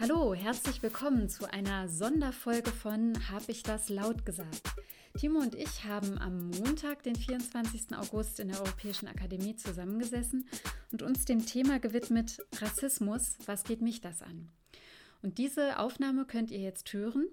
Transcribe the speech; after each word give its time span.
Hallo, 0.00 0.32
herzlich 0.32 0.80
willkommen 0.80 1.28
zu 1.28 1.52
einer 1.52 1.88
Sonderfolge 1.88 2.70
von 2.70 3.14
Hab 3.32 3.48
ich 3.48 3.64
das 3.64 3.88
laut 3.88 4.24
gesagt? 4.24 4.62
Timo 5.18 5.40
und 5.40 5.56
ich 5.56 5.82
haben 5.82 6.18
am 6.18 6.50
Montag, 6.50 7.02
den 7.02 7.16
24. 7.16 7.96
August, 7.96 8.38
in 8.38 8.46
der 8.46 8.60
Europäischen 8.60 9.08
Akademie 9.08 9.56
zusammengesessen 9.56 10.46
und 10.92 11.02
uns 11.02 11.24
dem 11.24 11.44
Thema 11.44 11.80
gewidmet 11.80 12.38
Rassismus. 12.60 13.38
Was 13.46 13.64
geht 13.64 13.82
mich 13.82 14.00
das 14.00 14.22
an? 14.22 14.48
Und 15.20 15.38
diese 15.38 15.80
Aufnahme 15.80 16.26
könnt 16.26 16.52
ihr 16.52 16.60
jetzt 16.60 16.92
hören. 16.92 17.26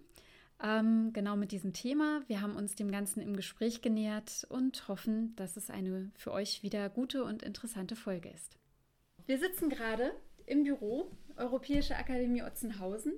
Ähm, 0.59 1.13
genau 1.13 1.35
mit 1.35 1.51
diesem 1.51 1.71
Thema. 1.71 2.23
Wir 2.25 2.41
haben 2.41 2.55
uns 2.55 2.73
dem 2.73 2.89
Ganzen 2.89 3.21
im 3.21 3.35
Gespräch 3.35 3.83
genähert 3.83 4.47
und 4.49 4.87
hoffen, 4.87 5.35
dass 5.35 5.55
es 5.55 5.69
eine 5.69 6.09
für 6.15 6.31
euch 6.31 6.63
wieder 6.63 6.89
gute 6.89 7.25
und 7.25 7.43
interessante 7.43 7.95
Folge 7.95 8.29
ist. 8.29 8.57
Wir 9.27 9.37
sitzen 9.37 9.69
gerade 9.69 10.15
im 10.47 10.63
Büro 10.63 11.11
Europäische 11.37 11.95
Akademie 11.95 12.43
Otzenhausen. 12.43 13.13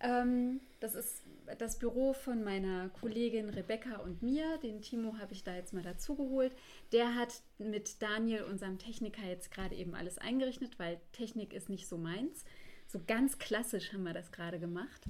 Ähm, 0.00 0.60
das 0.80 0.94
ist 0.94 1.22
das 1.58 1.78
Büro 1.78 2.12
von 2.12 2.42
meiner 2.42 2.88
Kollegin 3.00 3.50
Rebecca 3.50 3.96
und 3.98 4.22
mir. 4.22 4.58
Den 4.58 4.80
Timo 4.80 5.18
habe 5.18 5.32
ich 5.32 5.44
da 5.44 5.54
jetzt 5.54 5.72
mal 5.72 5.82
dazu 5.82 6.16
geholt. 6.16 6.52
Der 6.92 7.14
hat 7.14 7.42
mit 7.58 8.02
Daniel, 8.02 8.42
unserem 8.42 8.78
Techniker, 8.78 9.22
jetzt 9.22 9.50
gerade 9.50 9.74
eben 9.74 9.94
alles 9.94 10.18
eingerichtet, 10.18 10.78
weil 10.78 11.00
Technik 11.12 11.52
ist 11.52 11.68
nicht 11.68 11.88
so 11.88 11.98
meins. 11.98 12.44
So 12.88 13.00
ganz 13.06 13.38
klassisch 13.38 13.92
haben 13.92 14.04
wir 14.04 14.12
das 14.12 14.32
gerade 14.32 14.58
gemacht. 14.58 15.02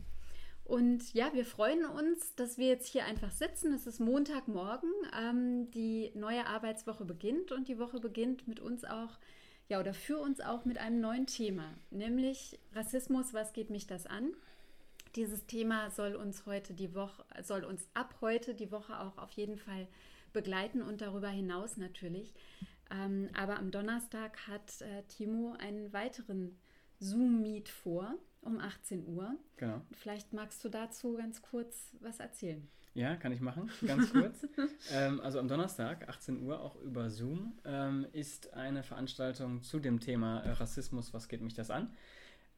Und 0.65 1.15
ja, 1.15 1.33
wir 1.33 1.45
freuen 1.45 1.85
uns, 1.85 2.35
dass 2.35 2.59
wir 2.59 2.67
jetzt 2.67 2.89
hier 2.89 3.05
einfach 3.05 3.31
sitzen. 3.31 3.73
Es 3.73 3.87
ist 3.87 4.01
Montagmorgen. 4.01 4.91
Ähm, 5.17 5.71
die 5.71 6.11
neue 6.15 6.47
Arbeitswoche 6.47 7.05
beginnt 7.05 7.53
und 7.53 7.69
die 7.69 7.79
Woche 7.79 8.01
beginnt 8.01 8.49
mit 8.49 8.59
uns 8.59 8.85
auch, 8.85 9.19
ja, 9.69 9.81
oder 9.81 9.95
für 9.95 10.19
uns 10.19 10.41
auch 10.41 10.65
mit 10.65 10.79
einem 10.79 11.01
neuen 11.01 11.27
Thema, 11.27 11.75
nämlich 11.91 12.59
Rassismus. 12.75 13.35
Was 13.35 13.53
geht 13.53 13.71
mich 13.71 13.87
das 13.87 14.07
an? 14.07 14.33
Dieses 15.17 15.47
Thema 15.47 15.91
soll 15.91 16.15
uns 16.15 16.47
heute 16.47 16.75
die 16.75 16.95
Woche, 16.95 17.25
soll 17.43 17.65
uns 17.65 17.89
ab 17.95 18.17
heute 18.21 18.55
die 18.55 18.71
Woche 18.71 19.01
auch 19.01 19.19
auf 19.19 19.31
jeden 19.33 19.57
Fall 19.57 19.89
begleiten 20.33 20.83
und 20.83 21.01
darüber 21.01 21.29
hinaus 21.29 21.77
natürlich. 21.79 22.35
Ähm, 22.91 23.31
aber 23.35 23.59
am 23.59 23.71
Donnerstag 23.71 24.47
hat 24.47 24.81
äh, 24.83 25.03
Timo 25.09 25.55
einen 25.59 25.93
weiteren 25.93 26.57
Zoom-Meet 27.01 27.69
vor 27.69 28.15
um 28.43 28.61
18 28.61 29.07
Uhr. 29.09 29.35
Genau. 29.57 29.81
Vielleicht 29.93 30.33
magst 30.33 30.65
du 30.65 30.69
dazu 30.69 31.15
ganz 31.15 31.43
kurz 31.43 31.97
was 32.01 32.21
erzählen. 32.21 32.69
Ja, 32.97 33.15
kann 33.15 33.31
ich 33.31 33.43
machen, 33.43 33.71
ganz 33.87 34.11
kurz. 34.11 34.47
ähm, 34.91 35.21
also 35.21 35.39
am 35.39 35.49
Donnerstag, 35.49 36.09
18 36.09 36.43
Uhr, 36.43 36.59
auch 36.63 36.77
über 36.77 37.11
Zoom, 37.11 37.53
ähm, 37.67 38.07
ist 38.13 38.55
eine 38.55 38.83
Veranstaltung 38.83 39.63
zu 39.63 39.81
dem 39.81 40.01
Thema 40.01 40.41
äh, 40.41 40.53
Rassismus, 40.53 41.13
was 41.13 41.29
geht 41.29 41.43
mich 41.43 41.53
das 41.53 41.71
an? 41.71 41.95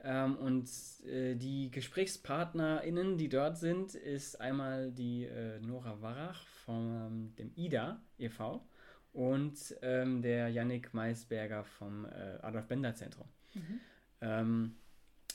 Ähm, 0.00 0.36
und 0.36 0.70
äh, 1.06 1.34
die 1.34 1.72
GesprächspartnerInnen, 1.72 3.18
die 3.18 3.28
dort 3.28 3.58
sind, 3.58 3.96
ist 3.96 4.40
einmal 4.40 4.92
die 4.92 5.24
äh, 5.24 5.58
Nora 5.58 6.00
Warrach 6.00 6.46
von 6.64 7.34
dem 7.36 7.50
IDA 7.56 8.00
e.V. 8.16 8.64
und 9.12 9.58
ähm, 9.82 10.22
der 10.22 10.50
Yannick 10.50 10.94
Maisberger 10.94 11.64
vom 11.64 12.04
äh, 12.04 12.38
Adolf 12.42 12.68
Bender 12.68 12.94
Zentrum. 12.94 13.26
Mhm. 13.54 13.80
Ähm, 14.20 14.74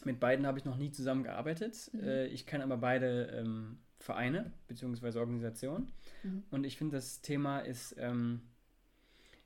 mit 0.06 0.22
beiden 0.22 0.48
habe 0.48 0.60
ich 0.60 0.64
noch 0.64 0.78
nie 0.78 0.92
zusammengearbeitet. 0.92 1.90
Mhm. 1.92 2.04
Äh, 2.04 2.28
ich 2.28 2.46
kenne 2.46 2.64
aber 2.64 2.78
beide 2.78 3.26
ähm, 3.38 3.80
Vereine 4.04 4.52
bzw. 4.68 5.18
Organisationen. 5.18 5.92
Mhm. 6.24 6.44
Und 6.52 6.66
ich 6.66 6.78
finde, 6.78 6.98
das 6.98 7.22
Thema 7.22 7.60
ist, 7.60 7.96
ähm, 7.98 8.42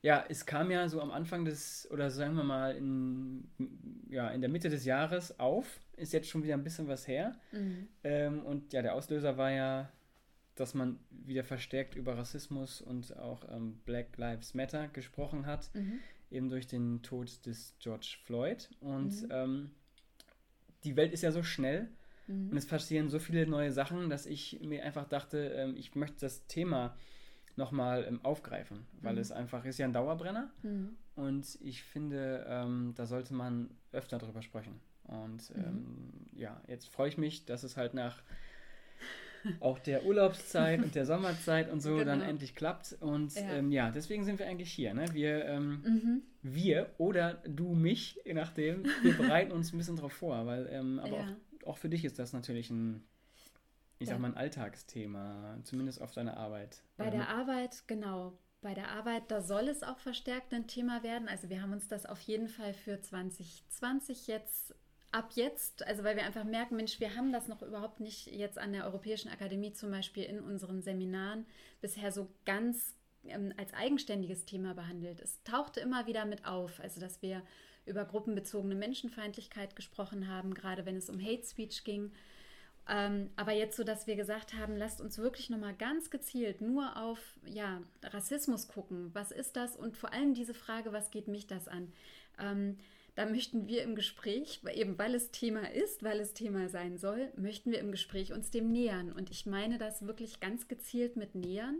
ja, 0.02 0.26
es 0.30 0.48
kam 0.48 0.72
ja 0.72 0.90
so 0.90 1.00
am 1.00 1.12
Anfang 1.12 1.46
des, 1.46 1.88
oder 1.92 2.10
sagen 2.10 2.36
wir 2.36 2.44
mal, 2.44 2.76
in, 2.76 3.48
ja, 4.10 4.30
in 4.30 4.42
der 4.42 4.50
Mitte 4.50 4.70
des 4.70 4.84
Jahres 4.84 5.40
auf. 5.40 5.80
Ist 5.96 6.12
jetzt 6.12 6.28
schon 6.28 6.44
wieder 6.44 6.56
ein 6.56 6.64
bisschen 6.64 6.88
was 6.88 7.08
her. 7.08 7.40
Mhm. 7.52 7.88
Ähm, 8.04 8.46
und 8.46 8.74
ja, 8.74 8.82
der 8.82 8.96
Auslöser 8.96 9.38
war 9.38 9.52
ja, 9.52 9.92
dass 10.56 10.74
man 10.74 11.00
wieder 11.12 11.44
verstärkt 11.44 11.94
über 11.94 12.18
Rassismus 12.18 12.82
und 12.82 13.16
auch 13.16 13.48
ähm, 13.52 13.80
Black 13.86 14.18
Lives 14.18 14.56
Matter 14.56 14.88
gesprochen 14.88 15.46
hat. 15.46 15.70
Mhm. 15.76 16.00
Eben 16.32 16.50
durch 16.50 16.66
den 16.66 17.04
Tod 17.04 17.46
des 17.46 17.76
George 17.78 18.18
Floyd. 18.24 18.70
Und 18.80 19.22
mhm. 19.22 19.30
ähm, 19.30 19.72
die 20.84 20.96
Welt 20.96 21.14
ist 21.14 21.22
ja 21.22 21.32
so 21.32 21.44
schnell 21.44 21.90
mhm. 22.28 22.50
und 22.52 22.58
es 22.58 22.68
passieren 22.68 23.10
so 23.10 23.20
viele 23.20 23.48
neue 23.48 23.72
Sachen, 23.72 24.10
dass 24.10 24.26
ich 24.26 24.60
mir 24.62 24.84
einfach 24.84 25.08
dachte, 25.08 25.38
ähm, 25.56 25.76
ich 25.76 25.96
möchte 25.96 26.22
das 26.22 26.48
Thema 26.48 26.96
nochmal 27.56 28.06
ähm, 28.08 28.20
aufgreifen, 28.24 28.86
weil 29.02 29.16
mhm. 29.16 29.22
es 29.22 29.32
einfach 29.32 29.66
ist 29.66 29.80
ja 29.80 29.86
ein 29.86 29.94
Dauerbrenner 29.94 30.52
mhm. 30.64 30.96
und 31.16 31.58
ich 31.62 31.84
finde, 31.84 32.46
ähm, 32.48 32.94
da 32.96 33.06
sollte 33.06 33.34
man 33.34 33.70
öfter 33.92 34.18
drüber 34.20 34.42
sprechen. 34.42 34.80
Und 35.04 35.56
mhm. 35.56 35.64
ähm, 35.64 36.14
ja, 36.34 36.62
jetzt 36.68 36.90
freue 36.90 37.10
ich 37.10 37.18
mich, 37.18 37.46
dass 37.46 37.64
es 37.64 37.78
halt 37.78 37.94
nach 37.94 38.22
auch 39.60 39.80
der 39.80 40.06
Urlaubszeit 40.06 40.84
und 40.84 40.96
der 40.96 41.06
Sommerzeit 41.06 41.72
und 41.72 41.82
so 41.82 41.92
genau. 41.98 42.06
dann 42.06 42.22
endlich 42.22 42.56
klappt. 42.56 42.98
Und 43.00 43.36
ja. 43.36 43.54
Ähm, 43.54 43.72
ja. 43.72 43.92
deswegen 43.92 44.26
sind 44.26 44.40
wir 44.40 44.48
eigentlich 44.48 44.72
hier. 44.72 44.94
Ne? 44.94 45.06
Wir, 45.14 45.46
ähm, 45.46 45.82
mhm. 45.84 46.22
wir 46.42 46.90
oder 46.98 47.36
du 47.48 47.74
mich, 47.74 48.20
je 48.26 48.34
nachdem, 48.34 48.86
wir 49.02 49.16
bereiten 49.18 49.52
uns 49.52 49.74
ein 49.74 49.78
bisschen 49.78 49.96
drauf 49.98 50.14
vor, 50.14 50.46
weil 50.46 50.68
ähm, 50.72 51.00
aber 51.00 51.18
ja. 51.18 51.24
auch, 51.24 51.28
auch 51.68 51.78
für 51.78 51.90
dich 51.90 52.06
ist 52.06 52.20
das 52.20 52.34
natürlich 52.34 52.70
ein, 52.70 53.04
ich 54.00 54.08
ja. 54.08 54.14
sag 54.14 54.22
mal, 54.22 54.30
ein 54.30 54.38
Alltagsthema, 54.38 55.60
zumindest 55.64 56.02
auf 56.02 56.12
deiner 56.12 56.38
Arbeit. 56.38 56.82
Bei 56.98 57.10
der 57.10 57.30
Arbeit, 57.30 57.84
genau. 57.88 58.38
Bei 58.62 58.74
der 58.74 58.90
Arbeit, 58.90 59.30
da 59.30 59.42
soll 59.42 59.68
es 59.68 59.84
auch 59.84 60.00
verstärkt 60.00 60.54
ein 60.54 60.68
Thema 60.68 61.04
werden. 61.04 61.28
Also 61.28 61.50
wir 61.50 61.62
haben 61.62 61.74
uns 61.74 61.88
das 61.88 62.06
auf 62.06 62.20
jeden 62.22 62.48
Fall 62.48 62.74
für 62.74 63.00
2020 63.00 64.28
jetzt 64.28 64.74
ab 65.12 65.32
jetzt, 65.36 65.86
also 65.88 66.04
weil 66.04 66.16
wir 66.16 66.26
einfach 66.26 66.44
merken, 66.44 66.76
Mensch, 66.76 67.00
wir 67.00 67.16
haben 67.16 67.32
das 67.32 67.48
noch 67.48 67.62
überhaupt 67.62 68.00
nicht 68.00 68.28
jetzt 68.28 68.58
an 68.58 68.74
der 68.74 68.86
Europäischen 68.86 69.30
Akademie 69.30 69.72
zum 69.72 69.90
Beispiel 69.90 70.24
in 70.24 70.42
unseren 70.42 70.82
Seminaren 70.82 71.46
bisher 71.82 72.12
so 72.12 72.30
ganz 72.46 72.97
ähm, 73.30 73.54
als 73.58 73.74
eigenständiges 73.74 74.46
Thema 74.46 74.74
behandelt. 74.74 75.20
Es 75.20 75.42
tauchte 75.44 75.80
immer 75.80 76.08
wieder 76.08 76.26
mit 76.26 76.46
auf, 76.46 76.80
also 76.80 77.00
dass 77.00 77.22
wir 77.22 77.42
über 77.86 78.06
gruppenbezogene 78.06 78.76
Menschenfeindlichkeit 78.76 79.76
gesprochen 79.76 80.28
haben, 80.28 80.54
gerade 80.54 80.86
wenn 80.86 80.98
es 80.98 81.10
um 81.10 81.20
Hate 81.24 81.44
Speech 81.44 81.84
ging. 81.84 82.12
Ähm, 82.90 83.30
aber 83.36 83.52
jetzt 83.52 83.76
so, 83.76 83.84
dass 83.84 84.08
wir 84.08 84.16
gesagt 84.16 84.54
haben, 84.54 84.78
lasst 84.78 85.02
uns 85.02 85.18
wirklich 85.18 85.50
nochmal 85.50 85.74
ganz 85.74 86.10
gezielt 86.10 86.62
nur 86.62 86.96
auf 86.98 87.20
ja, 87.46 87.82
Rassismus 88.04 88.68
gucken. 88.68 89.10
Was 89.14 89.32
ist 89.32 89.56
das? 89.56 89.76
Und 89.76 89.98
vor 89.98 90.14
allem 90.14 90.34
diese 90.34 90.54
Frage, 90.54 90.94
was 90.94 91.12
geht 91.12 91.28
mich 91.28 91.48
das 91.48 91.68
an? 91.68 91.92
Ähm, 92.40 92.78
da 93.16 93.26
möchten 93.26 93.68
wir 93.68 93.82
im 93.82 93.96
Gespräch, 93.96 94.62
eben 94.74 94.98
weil 95.00 95.16
es 95.16 95.32
Thema 95.32 95.72
ist, 95.72 96.04
weil 96.04 96.20
es 96.20 96.34
Thema 96.34 96.70
sein 96.70 96.98
soll, 97.00 97.32
möchten 97.36 97.72
wir 97.72 97.80
im 97.80 97.92
Gespräch 97.92 98.32
uns 98.32 98.52
dem 98.52 98.72
nähern. 98.72 99.12
Und 99.12 99.32
ich 99.32 99.48
meine 99.48 99.80
das 99.80 100.06
wirklich 100.06 100.40
ganz 100.40 100.68
gezielt 100.68 101.16
mit 101.16 101.34
nähern, 101.34 101.80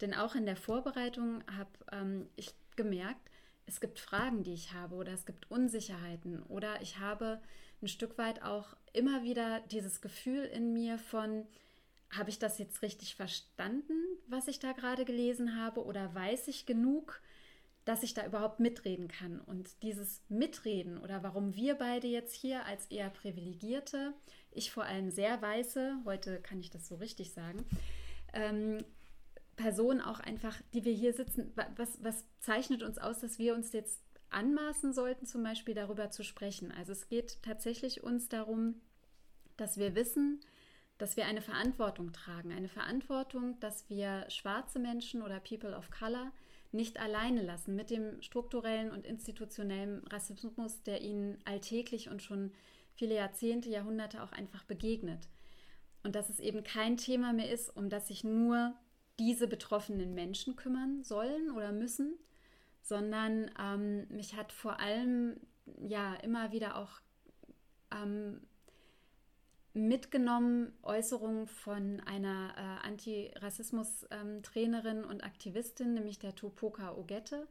denn 0.00 0.14
auch 0.14 0.34
in 0.34 0.46
der 0.46 0.56
Vorbereitung 0.56 1.42
habe 1.56 1.70
ähm, 1.92 2.28
ich 2.36 2.54
gemerkt, 2.76 3.30
es 3.66 3.80
gibt 3.80 4.00
Fragen, 4.00 4.42
die 4.42 4.54
ich 4.54 4.72
habe 4.72 4.96
oder 4.96 5.12
es 5.12 5.26
gibt 5.26 5.50
Unsicherheiten 5.50 6.42
oder 6.44 6.80
ich 6.82 6.98
habe 6.98 7.40
ein 7.82 7.88
Stück 7.88 8.18
weit 8.18 8.42
auch 8.42 8.76
immer 8.92 9.22
wieder 9.22 9.60
dieses 9.70 10.00
Gefühl 10.00 10.44
in 10.44 10.72
mir 10.72 10.98
von, 10.98 11.46
habe 12.10 12.30
ich 12.30 12.38
das 12.38 12.58
jetzt 12.58 12.82
richtig 12.82 13.14
verstanden, 13.14 13.94
was 14.26 14.48
ich 14.48 14.58
da 14.58 14.72
gerade 14.72 15.04
gelesen 15.04 15.56
habe 15.56 15.84
oder 15.84 16.14
weiß 16.14 16.48
ich 16.48 16.66
genug? 16.66 17.20
dass 17.84 18.02
ich 18.02 18.14
da 18.14 18.26
überhaupt 18.26 18.60
mitreden 18.60 19.08
kann. 19.08 19.40
Und 19.40 19.82
dieses 19.82 20.22
Mitreden 20.28 20.98
oder 20.98 21.22
warum 21.22 21.54
wir 21.54 21.74
beide 21.74 22.06
jetzt 22.06 22.34
hier 22.34 22.64
als 22.66 22.86
eher 22.86 23.10
privilegierte, 23.10 24.12
ich 24.52 24.70
vor 24.70 24.84
allem 24.84 25.10
sehr 25.10 25.40
weiße, 25.40 25.96
heute 26.04 26.40
kann 26.40 26.60
ich 26.60 26.70
das 26.70 26.86
so 26.86 26.96
richtig 26.96 27.32
sagen, 27.32 27.64
ähm, 28.32 28.78
Personen 29.60 30.00
auch 30.00 30.20
einfach, 30.20 30.56
die 30.72 30.84
wir 30.84 30.92
hier 30.92 31.12
sitzen, 31.12 31.52
was, 31.76 32.02
was 32.02 32.24
zeichnet 32.40 32.82
uns 32.82 32.98
aus, 32.98 33.20
dass 33.20 33.38
wir 33.38 33.54
uns 33.54 33.72
jetzt 33.72 34.02
anmaßen 34.30 34.92
sollten, 34.92 35.26
zum 35.26 35.42
Beispiel 35.42 35.74
darüber 35.74 36.10
zu 36.10 36.24
sprechen. 36.24 36.72
Also 36.72 36.92
es 36.92 37.08
geht 37.08 37.42
tatsächlich 37.42 38.02
uns 38.02 38.28
darum, 38.28 38.80
dass 39.56 39.76
wir 39.76 39.94
wissen, 39.94 40.40
dass 40.98 41.16
wir 41.16 41.26
eine 41.26 41.42
Verantwortung 41.42 42.12
tragen. 42.12 42.52
Eine 42.52 42.68
Verantwortung, 42.68 43.58
dass 43.60 43.88
wir 43.90 44.26
schwarze 44.28 44.78
Menschen 44.78 45.22
oder 45.22 45.40
People 45.40 45.76
of 45.76 45.90
Color 45.90 46.32
nicht 46.72 47.00
alleine 47.00 47.42
lassen 47.42 47.74
mit 47.74 47.90
dem 47.90 48.22
strukturellen 48.22 48.90
und 48.92 49.04
institutionellen 49.04 50.06
Rassismus, 50.06 50.82
der 50.84 51.02
ihnen 51.02 51.38
alltäglich 51.44 52.08
und 52.08 52.22
schon 52.22 52.52
viele 52.94 53.14
Jahrzehnte, 53.14 53.68
Jahrhunderte 53.68 54.22
auch 54.22 54.32
einfach 54.32 54.64
begegnet. 54.64 55.28
Und 56.02 56.14
dass 56.14 56.30
es 56.30 56.38
eben 56.38 56.62
kein 56.62 56.96
Thema 56.96 57.32
mehr 57.32 57.50
ist, 57.50 57.76
um 57.76 57.90
das 57.90 58.08
sich 58.08 58.24
nur 58.24 58.74
diese 59.20 59.46
betroffenen 59.46 60.14
Menschen 60.14 60.56
kümmern 60.56 61.04
sollen 61.04 61.52
oder 61.52 61.70
müssen, 61.70 62.18
sondern 62.80 63.52
ähm, 63.60 64.08
mich 64.08 64.34
hat 64.34 64.50
vor 64.50 64.80
allem 64.80 65.36
ja 65.78 66.14
immer 66.14 66.50
wieder 66.52 66.76
auch 66.76 67.00
ähm, 67.92 68.40
mitgenommen 69.74 70.72
Äußerungen 70.82 71.46
von 71.46 72.00
einer 72.00 72.54
äh, 72.56 72.86
Antirassismus-Trainerin 72.88 75.04
und 75.04 75.22
Aktivistin, 75.22 75.94
nämlich 75.94 76.18
der 76.18 76.34
Tupoka 76.34 76.96
Ogette, 76.96 77.46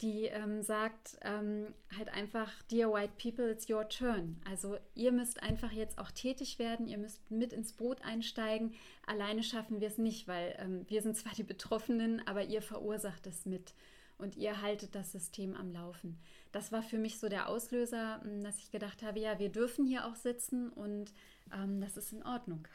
die 0.00 0.26
ähm, 0.26 0.62
sagt 0.62 1.18
ähm, 1.22 1.74
halt 1.96 2.08
einfach, 2.10 2.50
Dear 2.70 2.92
White 2.92 3.14
People, 3.20 3.50
it's 3.50 3.68
your 3.68 3.88
turn. 3.88 4.40
Also 4.48 4.76
ihr 4.94 5.12
müsst 5.12 5.42
einfach 5.42 5.72
jetzt 5.72 5.98
auch 5.98 6.10
tätig 6.10 6.58
werden, 6.58 6.86
ihr 6.86 6.98
müsst 6.98 7.30
mit 7.30 7.52
ins 7.52 7.72
Boot 7.72 8.02
einsteigen. 8.02 8.74
Alleine 9.06 9.42
schaffen 9.42 9.80
wir 9.80 9.88
es 9.88 9.98
nicht, 9.98 10.28
weil 10.28 10.54
ähm, 10.58 10.84
wir 10.88 11.02
sind 11.02 11.16
zwar 11.16 11.32
die 11.32 11.42
Betroffenen, 11.42 12.22
aber 12.26 12.44
ihr 12.44 12.62
verursacht 12.62 13.26
es 13.26 13.44
mit 13.44 13.74
und 14.18 14.36
ihr 14.36 14.60
haltet 14.62 14.94
das 14.94 15.12
System 15.12 15.54
am 15.54 15.72
Laufen. 15.72 16.18
Das 16.52 16.72
war 16.72 16.82
für 16.82 16.98
mich 16.98 17.18
so 17.18 17.28
der 17.28 17.48
Auslöser, 17.48 18.20
hm, 18.22 18.42
dass 18.42 18.58
ich 18.58 18.70
gedacht 18.70 19.02
habe, 19.02 19.18
ja, 19.18 19.38
wir 19.38 19.48
dürfen 19.48 19.86
hier 19.86 20.06
auch 20.06 20.16
sitzen 20.16 20.70
und 20.70 21.12
ähm, 21.52 21.80
das 21.80 21.96
ist 21.96 22.12
in 22.12 22.22
Ordnung. 22.24 22.66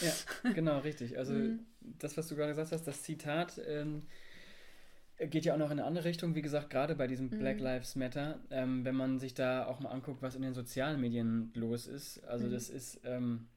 ja, 0.00 0.52
genau, 0.52 0.78
richtig. 0.80 1.16
Also 1.18 1.32
mhm. 1.34 1.66
das, 1.80 2.16
was 2.16 2.28
du 2.28 2.36
gerade 2.36 2.52
gesagt 2.52 2.72
hast, 2.72 2.86
das 2.86 3.02
Zitat 3.02 3.60
ähm, 3.66 4.06
geht 5.18 5.44
ja 5.44 5.54
auch 5.54 5.58
noch 5.58 5.70
in 5.70 5.78
eine 5.78 5.84
andere 5.84 6.04
Richtung. 6.04 6.34
Wie 6.34 6.42
gesagt, 6.42 6.70
gerade 6.70 6.94
bei 6.94 7.06
diesem 7.06 7.26
mhm. 7.26 7.38
Black 7.38 7.60
Lives 7.60 7.96
Matter, 7.96 8.40
ähm, 8.50 8.84
wenn 8.84 8.94
man 8.94 9.18
sich 9.18 9.34
da 9.34 9.66
auch 9.66 9.80
mal 9.80 9.90
anguckt, 9.90 10.22
was 10.22 10.34
in 10.34 10.42
den 10.42 10.54
sozialen 10.54 11.00
Medien 11.00 11.50
los 11.54 11.86
ist. 11.86 12.22
Also 12.24 12.46
mhm. 12.46 12.52
das 12.52 12.68
ist, 12.68 13.00
ähm, 13.04 13.48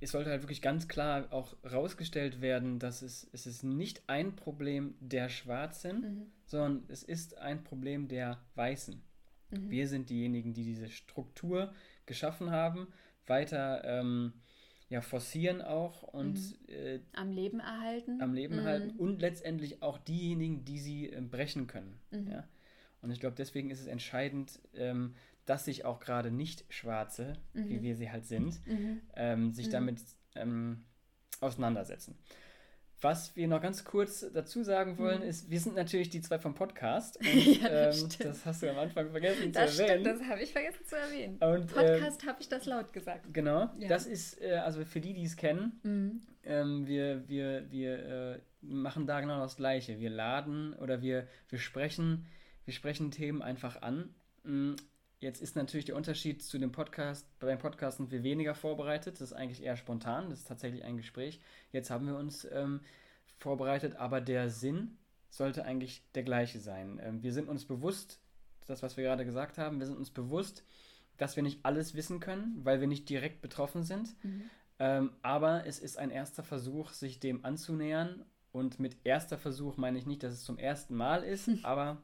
es 0.00 0.12
sollte 0.12 0.30
halt 0.30 0.42
wirklich 0.42 0.62
ganz 0.62 0.88
klar 0.88 1.32
auch 1.32 1.56
rausgestellt 1.70 2.40
werden, 2.40 2.78
dass 2.78 3.02
es, 3.02 3.28
es 3.32 3.46
ist 3.46 3.62
nicht 3.62 4.02
ein 4.08 4.34
Problem 4.34 4.94
der 5.00 5.28
Schwarzen, 5.28 6.00
mhm. 6.00 6.26
sondern 6.46 6.84
es 6.88 7.02
ist 7.02 7.38
ein 7.38 7.62
Problem 7.62 8.08
der 8.08 8.40
Weißen. 8.54 9.00
Mhm. 9.50 9.70
Wir 9.70 9.88
sind 9.88 10.10
diejenigen, 10.10 10.52
die 10.52 10.64
diese 10.64 10.88
Struktur 10.88 11.72
geschaffen 12.06 12.50
haben, 12.50 12.88
weiter 13.26 13.84
ähm, 13.84 14.32
ja, 14.90 15.00
forcieren 15.00 15.62
auch 15.62 16.02
und 16.02 16.34
mhm. 16.34 16.74
äh, 16.74 17.00
am 17.12 17.30
Leben 17.30 17.60
erhalten. 17.60 18.20
Am 18.20 18.34
Leben 18.34 18.56
mhm. 18.56 18.64
halten 18.64 18.90
und 18.98 19.20
letztendlich 19.20 19.82
auch 19.82 19.98
diejenigen, 19.98 20.64
die 20.64 20.80
sie 20.80 21.10
äh, 21.10 21.20
brechen 21.20 21.68
können. 21.68 21.98
Mhm. 22.10 22.30
Ja? 22.30 22.48
Und 23.00 23.12
ich 23.12 23.20
glaube, 23.20 23.36
deswegen 23.36 23.70
ist 23.70 23.80
es 23.80 23.86
entscheidend, 23.86 24.58
ähm, 24.74 25.14
dass 25.46 25.64
sich 25.64 25.84
auch 25.84 26.00
gerade 26.00 26.32
Nicht-Schwarze, 26.32 27.34
wie 27.54 27.78
mhm. 27.78 27.82
wir 27.82 27.96
sie 27.96 28.10
halt 28.10 28.26
sind, 28.26 28.66
mhm. 28.66 29.00
ähm, 29.14 29.52
sich 29.52 29.68
mhm. 29.68 29.70
damit 29.70 30.02
ähm, 30.34 30.84
auseinandersetzen. 31.40 32.18
Was 33.02 33.34
wir 33.34 33.48
noch 33.48 33.62
ganz 33.62 33.84
kurz 33.84 34.26
dazu 34.32 34.62
sagen 34.62 34.98
wollen, 34.98 35.22
mhm. 35.22 35.28
ist, 35.28 35.50
wir 35.50 35.58
sind 35.58 35.74
natürlich 35.74 36.10
die 36.10 36.20
zwei 36.20 36.38
vom 36.38 36.54
Podcast. 36.54 37.16
Und, 37.20 37.62
ja, 37.62 37.68
das, 37.68 38.02
ähm, 38.02 38.08
das, 38.18 38.44
hast 38.44 38.62
du 38.62 38.70
am 38.70 38.78
Anfang 38.78 39.10
vergessen 39.10 39.52
das 39.52 39.76
zu 39.76 39.82
erwähnen. 39.82 40.04
Stimmt, 40.04 40.20
das 40.20 40.28
habe 40.28 40.42
ich 40.42 40.52
vergessen 40.52 40.84
zu 40.84 40.96
erwähnen. 40.96 41.38
Und, 41.38 41.66
Podcast 41.72 42.22
ähm, 42.22 42.28
habe 42.28 42.42
ich 42.42 42.48
das 42.48 42.66
laut 42.66 42.92
gesagt. 42.92 43.32
Genau, 43.32 43.70
ja. 43.78 43.88
das 43.88 44.06
ist, 44.06 44.40
äh, 44.42 44.56
also 44.56 44.84
für 44.84 45.00
die, 45.00 45.14
die 45.14 45.24
es 45.24 45.36
kennen, 45.36 45.80
mhm. 45.82 46.20
ähm, 46.44 46.86
wir, 46.86 47.26
wir, 47.26 47.70
wir 47.70 47.98
äh, 47.98 48.40
machen 48.60 49.06
da 49.06 49.20
genau 49.20 49.40
das 49.40 49.56
Gleiche. 49.56 49.98
Wir 49.98 50.10
laden 50.10 50.74
oder 50.74 51.00
wir, 51.00 51.26
wir 51.48 51.58
sprechen, 51.58 52.26
wir 52.66 52.74
sprechen 52.74 53.10
Themen 53.10 53.40
einfach 53.40 53.80
an. 53.80 54.14
Jetzt 55.20 55.42
ist 55.42 55.54
natürlich 55.54 55.84
der 55.84 55.96
Unterschied 55.96 56.42
zu 56.42 56.58
dem 56.58 56.72
Podcast, 56.72 57.26
beim 57.40 57.58
Podcast 57.58 57.98
sind 57.98 58.10
wir 58.10 58.22
weniger 58.22 58.54
vorbereitet, 58.54 59.16
das 59.16 59.32
ist 59.32 59.32
eigentlich 59.34 59.62
eher 59.62 59.76
spontan, 59.76 60.30
das 60.30 60.40
ist 60.40 60.48
tatsächlich 60.48 60.82
ein 60.82 60.96
Gespräch. 60.96 61.40
Jetzt 61.72 61.90
haben 61.90 62.06
wir 62.06 62.16
uns 62.16 62.46
ähm, 62.50 62.80
vorbereitet, 63.38 63.96
aber 63.96 64.22
der 64.22 64.48
Sinn 64.48 64.96
sollte 65.28 65.66
eigentlich 65.66 66.02
der 66.14 66.22
gleiche 66.22 66.58
sein. 66.58 66.98
Ähm, 67.02 67.22
wir 67.22 67.34
sind 67.34 67.50
uns 67.50 67.66
bewusst, 67.66 68.18
das, 68.66 68.82
was 68.82 68.96
wir 68.96 69.04
gerade 69.04 69.26
gesagt 69.26 69.58
haben, 69.58 69.78
wir 69.78 69.86
sind 69.86 69.98
uns 69.98 70.10
bewusst, 70.10 70.64
dass 71.18 71.36
wir 71.36 71.42
nicht 71.42 71.66
alles 71.66 71.94
wissen 71.94 72.18
können, 72.18 72.58
weil 72.64 72.80
wir 72.80 72.88
nicht 72.88 73.06
direkt 73.10 73.42
betroffen 73.42 73.82
sind. 73.82 74.14
Mhm. 74.24 74.50
Ähm, 74.78 75.12
aber 75.20 75.66
es 75.66 75.78
ist 75.78 75.98
ein 75.98 76.10
erster 76.10 76.42
Versuch, 76.42 76.92
sich 76.92 77.20
dem 77.20 77.44
anzunähern. 77.44 78.24
Und 78.52 78.80
mit 78.80 78.96
erster 79.04 79.36
Versuch 79.36 79.76
meine 79.76 79.98
ich 79.98 80.06
nicht, 80.06 80.22
dass 80.22 80.32
es 80.32 80.44
zum 80.44 80.56
ersten 80.56 80.94
Mal 80.94 81.24
ist, 81.24 81.50
aber 81.62 82.00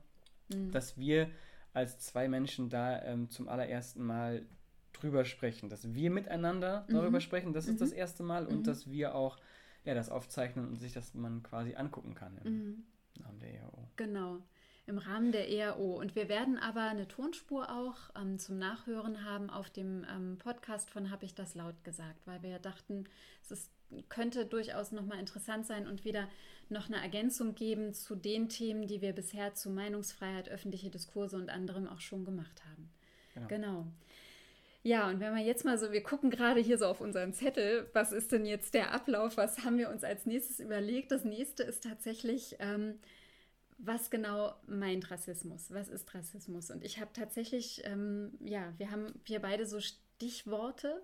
mhm. 0.51 0.71
dass 0.71 0.99
wir 0.99 1.31
als 1.77 1.99
zwei 1.99 2.27
Menschen 2.27 2.71
da 2.71 3.03
ähm, 3.03 3.29
zum 3.29 3.49
allerersten 3.49 4.03
Mal 4.03 4.47
drüber 4.95 5.27
sprechen, 5.27 5.69
dass 5.69 5.95
wir 5.95 6.11
miteinander 6.11 6.87
darüber 6.89 7.19
mhm. 7.19 7.21
sprechen, 7.21 7.53
das 7.53 7.67
ist 7.67 7.75
mhm. 7.75 7.79
das 7.81 7.93
erste 7.93 8.23
Mal 8.23 8.47
und 8.47 8.61
mhm. 8.61 8.65
dass 8.65 8.91
wir 8.91 9.15
auch 9.15 9.37
ja, 9.85 9.95
das 9.95 10.09
aufzeichnen 10.09 10.67
und 10.67 10.77
sich 10.77 10.95
das 10.95 11.13
man 11.13 11.43
quasi 11.43 11.75
angucken 11.75 12.15
kann 12.15 12.39
im 12.45 12.53
mhm. 12.53 12.85
Rahmen 13.23 13.41
der 13.41 13.55
ERO. 13.61 13.91
Genau, 13.97 14.39
im 14.87 14.97
Rahmen 14.97 15.33
der 15.33 15.51
ERO. 15.51 15.99
Und 16.01 16.17
wir 16.17 16.31
werden 16.31 16.59
aber 16.59 16.81
eine 16.81 17.09
Tonspur 17.09 17.71
auch 17.71 17.97
ähm, 18.19 18.39
zum 18.39 18.57
Nachhören 18.57 19.23
haben 19.23 19.51
auf 19.51 19.69
dem 19.69 20.07
ähm, 20.11 20.39
Podcast 20.39 20.89
von 20.89 21.11
Hab 21.11 21.23
ich 21.23 21.35
das 21.35 21.55
laut 21.55 21.85
gesagt, 21.85 22.27
weil 22.27 22.43
wir 22.43 22.59
dachten, 22.59 23.05
es 23.43 23.51
ist, 23.51 23.71
könnte 24.09 24.47
durchaus 24.47 24.93
nochmal 24.93 25.19
interessant 25.19 25.67
sein 25.67 25.87
und 25.87 26.07
wieder 26.07 26.27
noch 26.71 26.89
eine 26.89 27.01
Ergänzung 27.01 27.55
geben 27.55 27.95
zu 27.95 28.15
den 28.15 28.49
Themen, 28.49 28.87
die 28.87 29.01
wir 29.01 29.13
bisher 29.13 29.55
zu 29.55 29.71
Meinungsfreiheit, 29.71 30.49
öffentliche 30.49 30.91
Diskurse 30.91 31.37
und 31.37 31.49
anderem 31.49 31.89
auch 31.89 32.01
schon 32.01 32.25
gemacht 32.25 32.63
haben. 32.65 32.91
Genau. 33.35 33.49
genau. 33.49 33.87
Ja, 34.83 35.09
und 35.09 35.19
wenn 35.19 35.35
wir 35.35 35.43
jetzt 35.43 35.65
mal 35.65 35.79
so, 35.79 35.91
wir 35.91 36.03
gucken 36.03 36.31
gerade 36.31 36.61
hier 36.61 36.79
so 36.79 36.87
auf 36.87 37.01
unseren 37.01 37.33
Zettel, 37.33 37.91
was 37.93 38.13
ist 38.13 38.31
denn 38.31 38.47
jetzt 38.47 38.73
der 38.73 38.93
Ablauf, 38.93 39.37
was 39.37 39.65
haben 39.65 39.79
wir 39.79 39.91
uns 39.91 40.05
als 40.05 40.27
nächstes 40.27 40.61
überlegt? 40.61 41.11
Das 41.11 41.25
nächste 41.25 41.65
ist 41.65 41.83
tatsächlich, 41.83 42.55
ähm, 42.61 43.01
was 43.79 44.11
genau 44.11 44.55
meint 44.67 45.11
Rassismus? 45.11 45.73
Was 45.73 45.89
ist 45.89 46.15
Rassismus? 46.15 46.71
Und 46.71 46.85
ich 46.85 47.01
habe 47.01 47.11
tatsächlich, 47.13 47.83
ähm, 47.85 48.39
ja, 48.41 48.73
wir 48.79 48.93
haben 48.93 49.13
hier 49.25 49.41
beide 49.41 49.67
so 49.67 49.81
Stichworte. 49.81 51.03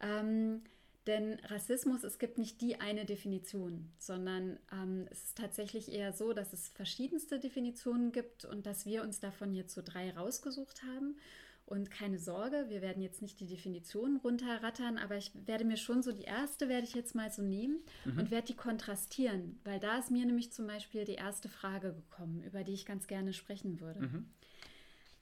Ähm, 0.00 0.62
denn 1.06 1.38
Rassismus, 1.44 2.02
es 2.04 2.18
gibt 2.18 2.38
nicht 2.38 2.60
die 2.60 2.80
eine 2.80 3.04
Definition, 3.04 3.90
sondern 3.98 4.58
ähm, 4.72 5.06
es 5.10 5.24
ist 5.24 5.38
tatsächlich 5.38 5.92
eher 5.92 6.12
so, 6.12 6.32
dass 6.32 6.52
es 6.52 6.68
verschiedenste 6.68 7.38
Definitionen 7.38 8.12
gibt 8.12 8.44
und 8.44 8.66
dass 8.66 8.86
wir 8.86 9.02
uns 9.02 9.20
davon 9.20 9.54
jetzt 9.54 9.74
so 9.74 9.82
drei 9.84 10.10
rausgesucht 10.10 10.82
haben. 10.82 11.16
Und 11.64 11.90
keine 11.90 12.20
Sorge, 12.20 12.66
wir 12.68 12.80
werden 12.80 13.02
jetzt 13.02 13.22
nicht 13.22 13.40
die 13.40 13.46
Definitionen 13.46 14.18
runterrattern, 14.18 14.98
aber 14.98 15.16
ich 15.16 15.32
werde 15.34 15.64
mir 15.64 15.76
schon 15.76 16.00
so 16.00 16.12
die 16.12 16.22
erste 16.22 16.68
werde 16.68 16.86
ich 16.86 16.94
jetzt 16.94 17.16
mal 17.16 17.32
so 17.32 17.42
nehmen 17.42 17.80
mhm. 18.04 18.18
und 18.18 18.30
werde 18.30 18.46
die 18.46 18.54
kontrastieren, 18.54 19.58
weil 19.64 19.80
da 19.80 19.98
ist 19.98 20.12
mir 20.12 20.24
nämlich 20.24 20.52
zum 20.52 20.68
Beispiel 20.68 21.04
die 21.04 21.14
erste 21.14 21.48
Frage 21.48 21.92
gekommen, 21.92 22.44
über 22.44 22.62
die 22.62 22.72
ich 22.72 22.86
ganz 22.86 23.08
gerne 23.08 23.32
sprechen 23.32 23.80
würde. 23.80 24.00
Mhm. 24.00 24.26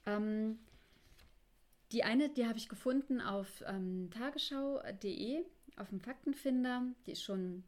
Ähm, 0.05 0.59
die 1.91 2.03
eine, 2.03 2.29
die 2.29 2.47
habe 2.47 2.57
ich 2.57 2.69
gefunden 2.69 3.21
auf 3.21 3.63
ähm, 3.67 4.09
tagesschau.de 4.11 5.45
auf 5.77 5.89
dem 5.89 5.99
Faktenfinder. 5.99 6.83
Die 7.05 7.11
ist 7.11 7.23
schon 7.23 7.63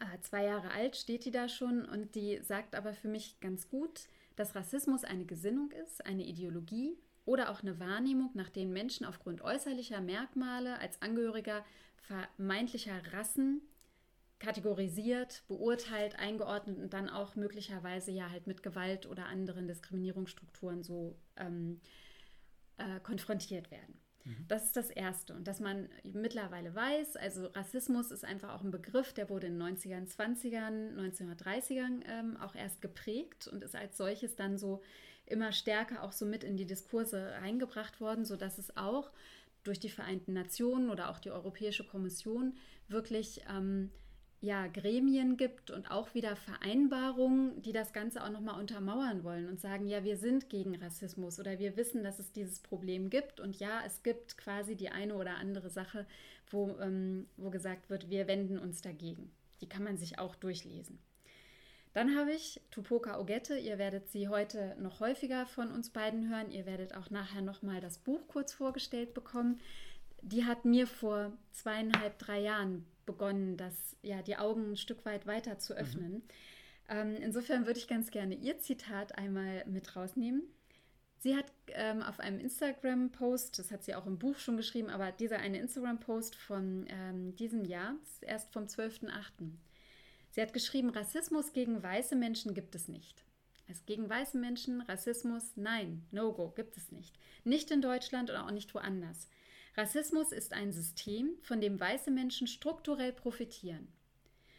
äh, 0.00 0.20
zwei 0.20 0.44
Jahre 0.44 0.70
alt, 0.70 0.96
steht 0.96 1.24
die 1.24 1.30
da 1.30 1.48
schon 1.48 1.84
und 1.84 2.14
die 2.14 2.40
sagt 2.42 2.74
aber 2.74 2.94
für 2.94 3.08
mich 3.08 3.40
ganz 3.40 3.68
gut, 3.68 4.08
dass 4.36 4.54
Rassismus 4.54 5.04
eine 5.04 5.24
Gesinnung 5.24 5.70
ist, 5.84 6.04
eine 6.06 6.24
Ideologie 6.24 6.96
oder 7.24 7.50
auch 7.50 7.62
eine 7.62 7.78
Wahrnehmung, 7.78 8.30
nach 8.34 8.50
denen 8.50 8.72
Menschen 8.72 9.06
aufgrund 9.06 9.42
äußerlicher 9.42 10.00
Merkmale 10.00 10.78
als 10.78 11.00
Angehöriger 11.02 11.64
vermeintlicher 11.96 13.00
Rassen 13.12 13.62
kategorisiert, 14.38 15.44
beurteilt, 15.46 16.18
eingeordnet 16.18 16.78
und 16.78 16.92
dann 16.92 17.08
auch 17.08 17.36
möglicherweise 17.36 18.10
ja 18.10 18.28
halt 18.30 18.48
mit 18.48 18.62
Gewalt 18.64 19.06
oder 19.06 19.26
anderen 19.26 19.68
Diskriminierungsstrukturen 19.68 20.82
so 20.82 21.16
ähm, 21.36 21.80
äh, 22.82 23.00
konfrontiert 23.00 23.70
werden. 23.70 24.00
Mhm. 24.24 24.44
Das 24.48 24.64
ist 24.64 24.76
das 24.76 24.90
Erste. 24.90 25.34
Und 25.34 25.48
dass 25.48 25.60
man 25.60 25.88
mittlerweile 26.04 26.74
weiß, 26.74 27.16
also 27.16 27.46
Rassismus 27.46 28.10
ist 28.10 28.24
einfach 28.24 28.54
auch 28.54 28.62
ein 28.62 28.70
Begriff, 28.70 29.12
der 29.12 29.28
wurde 29.28 29.46
in 29.46 29.58
den 29.58 29.76
90ern, 29.76 30.08
20ern, 30.08 30.96
1930ern 30.96 32.02
ähm, 32.08 32.36
auch 32.36 32.54
erst 32.54 32.80
geprägt 32.80 33.48
und 33.48 33.62
ist 33.62 33.74
als 33.74 33.96
solches 33.96 34.36
dann 34.36 34.58
so 34.58 34.82
immer 35.26 35.52
stärker 35.52 36.02
auch 36.02 36.12
so 36.12 36.26
mit 36.26 36.44
in 36.44 36.56
die 36.56 36.66
Diskurse 36.66 37.32
eingebracht 37.42 38.00
worden, 38.00 38.24
sodass 38.24 38.58
es 38.58 38.76
auch 38.76 39.10
durch 39.62 39.78
die 39.78 39.88
Vereinten 39.88 40.32
Nationen 40.32 40.90
oder 40.90 41.10
auch 41.10 41.20
die 41.20 41.30
Europäische 41.30 41.84
Kommission 41.84 42.56
wirklich 42.88 43.42
ähm, 43.48 43.90
ja, 44.42 44.66
Gremien 44.66 45.36
gibt 45.36 45.70
und 45.70 45.90
auch 45.92 46.14
wieder 46.14 46.34
Vereinbarungen, 46.34 47.62
die 47.62 47.72
das 47.72 47.92
Ganze 47.92 48.24
auch 48.24 48.28
nochmal 48.28 48.58
untermauern 48.58 49.22
wollen 49.22 49.48
und 49.48 49.60
sagen, 49.60 49.86
ja, 49.86 50.02
wir 50.02 50.16
sind 50.16 50.50
gegen 50.50 50.74
Rassismus 50.74 51.38
oder 51.38 51.60
wir 51.60 51.76
wissen, 51.76 52.02
dass 52.02 52.18
es 52.18 52.32
dieses 52.32 52.58
Problem 52.58 53.08
gibt 53.08 53.38
und 53.38 53.60
ja, 53.60 53.82
es 53.86 54.02
gibt 54.02 54.36
quasi 54.36 54.74
die 54.74 54.90
eine 54.90 55.14
oder 55.14 55.36
andere 55.36 55.70
Sache, 55.70 56.06
wo, 56.50 56.76
ähm, 56.80 57.28
wo 57.36 57.50
gesagt 57.50 57.88
wird, 57.88 58.10
wir 58.10 58.26
wenden 58.26 58.58
uns 58.58 58.82
dagegen. 58.82 59.30
Die 59.60 59.68
kann 59.68 59.84
man 59.84 59.96
sich 59.96 60.18
auch 60.18 60.34
durchlesen. 60.34 60.98
Dann 61.92 62.16
habe 62.16 62.32
ich 62.32 62.60
Tupoka 62.70 63.20
Ogette. 63.20 63.58
Ihr 63.58 63.78
werdet 63.78 64.08
sie 64.08 64.26
heute 64.26 64.74
noch 64.80 64.98
häufiger 65.00 65.46
von 65.46 65.70
uns 65.70 65.90
beiden 65.90 66.30
hören. 66.30 66.50
Ihr 66.50 66.66
werdet 66.66 66.96
auch 66.96 67.10
nachher 67.10 67.42
nochmal 67.42 67.80
das 67.80 67.98
Buch 67.98 68.26
kurz 68.28 68.52
vorgestellt 68.52 69.14
bekommen. 69.14 69.60
Die 70.22 70.44
hat 70.44 70.64
mir 70.64 70.86
vor 70.86 71.32
zweieinhalb, 71.50 72.18
drei 72.18 72.40
Jahren 72.40 72.86
begonnen, 73.06 73.56
das, 73.56 73.96
ja, 74.02 74.22
die 74.22 74.36
Augen 74.36 74.72
ein 74.72 74.76
Stück 74.76 75.04
weit 75.04 75.26
weiter 75.26 75.58
zu 75.58 75.74
öffnen. 75.74 76.12
Mhm. 76.12 76.22
Ähm, 76.88 77.16
insofern 77.16 77.66
würde 77.66 77.78
ich 77.78 77.88
ganz 77.88 78.10
gerne 78.10 78.34
ihr 78.34 78.58
Zitat 78.58 79.18
einmal 79.18 79.64
mit 79.66 79.96
rausnehmen. 79.96 80.42
Sie 81.18 81.36
hat 81.36 81.46
ähm, 81.68 82.02
auf 82.02 82.18
einem 82.18 82.40
Instagram-Post, 82.40 83.58
das 83.58 83.70
hat 83.70 83.84
sie 83.84 83.94
auch 83.94 84.06
im 84.06 84.18
Buch 84.18 84.38
schon 84.38 84.56
geschrieben, 84.56 84.90
aber 84.90 85.12
dieser 85.12 85.38
eine 85.38 85.58
Instagram-Post 85.58 86.34
von 86.34 86.86
ähm, 86.88 87.36
diesem 87.36 87.64
Jahr, 87.64 87.94
erst 88.22 88.52
vom 88.52 88.64
12.08. 88.64 89.10
Sie 90.32 90.42
hat 90.42 90.52
geschrieben, 90.52 90.90
Rassismus 90.90 91.52
gegen 91.52 91.80
weiße 91.82 92.16
Menschen 92.16 92.54
gibt 92.54 92.74
es 92.74 92.88
nicht. 92.88 93.24
Also 93.68 93.82
gegen 93.86 94.10
weiße 94.10 94.36
Menschen, 94.36 94.80
Rassismus, 94.80 95.52
nein, 95.54 96.04
No-Go, 96.10 96.50
gibt 96.50 96.76
es 96.76 96.90
nicht. 96.90 97.16
Nicht 97.44 97.70
in 97.70 97.80
Deutschland 97.80 98.28
oder 98.28 98.44
auch 98.44 98.50
nicht 98.50 98.74
woanders. 98.74 99.28
Rassismus 99.76 100.32
ist 100.32 100.52
ein 100.52 100.72
System, 100.72 101.36
von 101.42 101.60
dem 101.60 101.80
weiße 101.80 102.10
Menschen 102.10 102.46
strukturell 102.46 103.12
profitieren. 103.12 103.88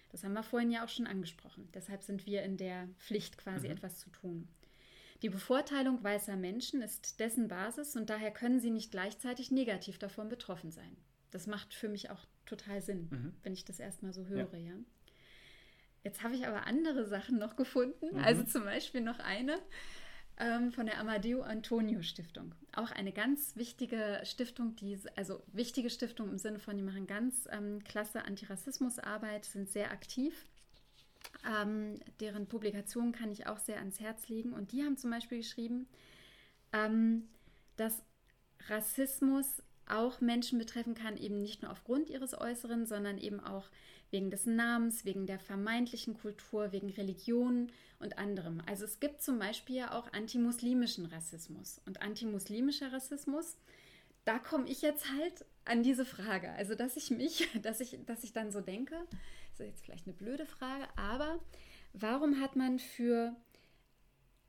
Das 0.09 0.23
haben 0.23 0.33
wir 0.33 0.43
vorhin 0.43 0.71
ja 0.71 0.83
auch 0.83 0.89
schon 0.89 1.07
angesprochen. 1.07 1.69
Deshalb 1.73 2.03
sind 2.03 2.25
wir 2.25 2.43
in 2.43 2.57
der 2.57 2.87
Pflicht, 2.99 3.37
quasi 3.37 3.67
mhm. 3.67 3.73
etwas 3.73 3.99
zu 3.99 4.09
tun. 4.09 4.47
Die 5.21 5.29
Bevorteilung 5.29 6.03
weißer 6.03 6.35
Menschen 6.35 6.81
ist 6.81 7.19
dessen 7.19 7.47
Basis 7.47 7.95
und 7.95 8.09
daher 8.09 8.31
können 8.31 8.59
sie 8.59 8.71
nicht 8.71 8.91
gleichzeitig 8.91 9.51
negativ 9.51 9.97
davon 9.97 10.29
betroffen 10.29 10.71
sein. 10.71 10.97
Das 11.31 11.47
macht 11.47 11.73
für 11.73 11.89
mich 11.89 12.09
auch 12.09 12.25
total 12.45 12.81
Sinn, 12.81 13.07
mhm. 13.09 13.33
wenn 13.41 13.53
ich 13.53 13.65
das 13.65 13.79
erstmal 13.79 14.13
so 14.13 14.25
höre, 14.25 14.53
ja. 14.55 14.71
ja. 14.71 14.75
Jetzt 16.03 16.21
habe 16.21 16.35
ich 16.35 16.45
aber 16.45 16.67
andere 16.67 17.05
Sachen 17.05 17.39
noch 17.39 17.55
gefunden. 17.55 18.17
Mhm. 18.17 18.23
Also 18.23 18.43
zum 18.43 18.65
Beispiel 18.65 19.01
noch 19.01 19.19
eine 19.19 19.57
ähm, 20.39 20.71
von 20.71 20.85
der 20.85 20.99
Amadeo 20.99 21.41
Antonio 21.41 22.01
Stiftung. 22.01 22.53
Auch 22.75 22.91
eine 22.91 23.11
ganz 23.11 23.55
wichtige 23.55 24.21
Stiftung, 24.23 24.75
die, 24.75 24.97
also 25.15 25.41
wichtige 25.51 25.89
Stiftung 25.89 26.29
im 26.29 26.37
Sinne 26.37 26.59
von, 26.59 26.75
die 26.77 26.83
machen 26.83 27.07
ganz 27.07 27.47
ähm, 27.51 27.83
klasse 27.83 28.25
Antirassismusarbeit, 28.25 29.45
sind 29.45 29.69
sehr 29.69 29.91
aktiv. 29.91 30.45
Ähm, 31.47 31.99
deren 32.19 32.47
Publikationen 32.47 33.11
kann 33.11 33.31
ich 33.31 33.47
auch 33.47 33.59
sehr 33.59 33.77
ans 33.77 33.99
Herz 33.99 34.27
legen. 34.27 34.53
Und 34.53 34.71
die 34.71 34.83
haben 34.83 34.97
zum 34.97 35.11
Beispiel 35.11 35.39
geschrieben, 35.39 35.87
ähm, 36.71 37.29
dass 37.77 38.03
Rassismus 38.67 39.61
auch 39.87 40.21
Menschen 40.21 40.59
betreffen 40.59 40.95
kann, 40.95 41.17
eben 41.17 41.41
nicht 41.41 41.61
nur 41.61 41.71
aufgrund 41.71 42.09
ihres 42.09 42.39
Äußeren, 42.39 42.85
sondern 42.85 43.17
eben 43.17 43.39
auch 43.39 43.69
wegen 44.11 44.29
des 44.29 44.45
Namens, 44.45 45.05
wegen 45.05 45.25
der 45.25 45.39
vermeintlichen 45.39 46.13
Kultur, 46.13 46.71
wegen 46.71 46.89
Religion 46.91 47.71
und 47.99 48.17
anderem. 48.17 48.61
Also 48.67 48.85
es 48.85 48.99
gibt 48.99 49.21
zum 49.21 49.39
Beispiel 49.39 49.77
ja 49.77 49.97
auch 49.97 50.13
antimuslimischen 50.13 51.07
Rassismus. 51.07 51.81
Und 51.85 52.01
antimuslimischer 52.01 52.93
Rassismus, 52.93 53.57
da 54.23 54.37
komme 54.39 54.69
ich 54.69 54.81
jetzt 54.81 55.11
halt 55.11 55.45
an 55.65 55.83
diese 55.83 56.05
Frage. 56.05 56.51
Also 56.51 56.75
dass 56.75 56.95
ich 56.95 57.09
mich, 57.09 57.49
dass 57.61 57.79
ich, 57.79 57.97
dass 58.05 58.23
ich 58.23 58.33
dann 58.33 58.51
so 58.51 58.61
denke, 58.61 58.95
ist 59.51 59.59
jetzt 59.59 59.83
vielleicht 59.83 60.07
eine 60.07 60.15
blöde 60.15 60.45
Frage, 60.45 60.85
aber 60.95 61.39
warum 61.93 62.39
hat 62.39 62.55
man 62.55 62.79
für 62.79 63.35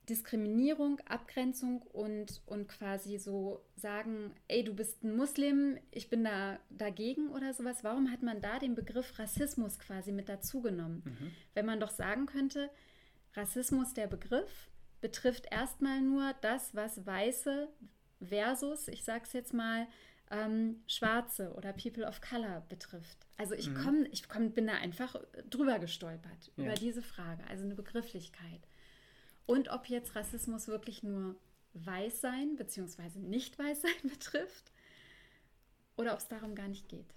Diskriminierung, 0.09 1.01
Abgrenzung 1.07 1.83
und, 1.83 2.43
und 2.47 2.69
quasi 2.69 3.19
so 3.19 3.65
sagen, 3.77 4.35
ey, 4.49 4.63
du 4.63 4.75
bist 4.75 5.03
ein 5.03 5.17
Muslim, 5.17 5.79
ich 5.91 6.11
bin 6.11 6.25
da 6.25 6.59
dagegen 6.71 7.31
oder 7.31 7.55
sowas. 7.55 7.83
Warum 7.83 8.11
hat 8.11 8.23
man 8.23 8.41
da 8.41 8.59
den 8.59 8.75
Begriff 8.75 9.19
Rassismus 9.19 9.79
quasi 9.79 10.13
mit 10.13 10.29
dazugenommen? 10.29 11.03
Mhm. 11.05 11.31
Wenn 11.55 11.67
man 11.67 11.81
doch 11.81 11.91
sagen 11.91 12.27
könnte, 12.27 12.71
Rassismus, 13.35 13.95
der 13.95 14.07
Begriff, 14.07 14.69
betrifft 15.01 15.47
erstmal 15.51 16.01
nur 16.01 16.35
das, 16.41 16.75
was 16.75 17.05
Weiße 17.07 17.69
versus, 18.23 18.89
ich 18.89 19.05
sag's 19.05 19.33
jetzt 19.33 19.53
mal, 19.53 19.87
ähm, 20.31 20.83
Schwarze 20.87 21.53
oder 21.55 21.73
People 21.73 22.07
of 22.07 22.21
Color 22.21 22.63
betrifft. 22.69 23.27
Also 23.37 23.55
ich, 23.55 23.69
mhm. 23.69 23.75
komm, 23.83 24.07
ich 24.11 24.29
komm, 24.29 24.53
bin 24.53 24.67
da 24.67 24.75
einfach 24.75 25.17
drüber 25.51 25.79
gestolpert, 25.79 26.53
ja. 26.57 26.65
über 26.65 26.75
diese 26.75 27.03
Frage, 27.03 27.45
also 27.49 27.65
eine 27.65 27.75
Begrifflichkeit. 27.75 28.61
Und 29.47 29.69
ob 29.71 29.87
jetzt 29.87 30.15
Rassismus 30.17 30.69
wirklich 30.69 31.03
nur 31.03 31.37
Weißsein 31.75 32.57
bzw. 32.57 33.19
Nicht-Weißsein 33.19 33.93
betrifft 34.09 34.73
oder 35.97 36.13
ob 36.13 36.19
es 36.19 36.29
darum 36.29 36.55
gar 36.55 36.69
nicht 36.69 36.89
geht. 36.89 37.15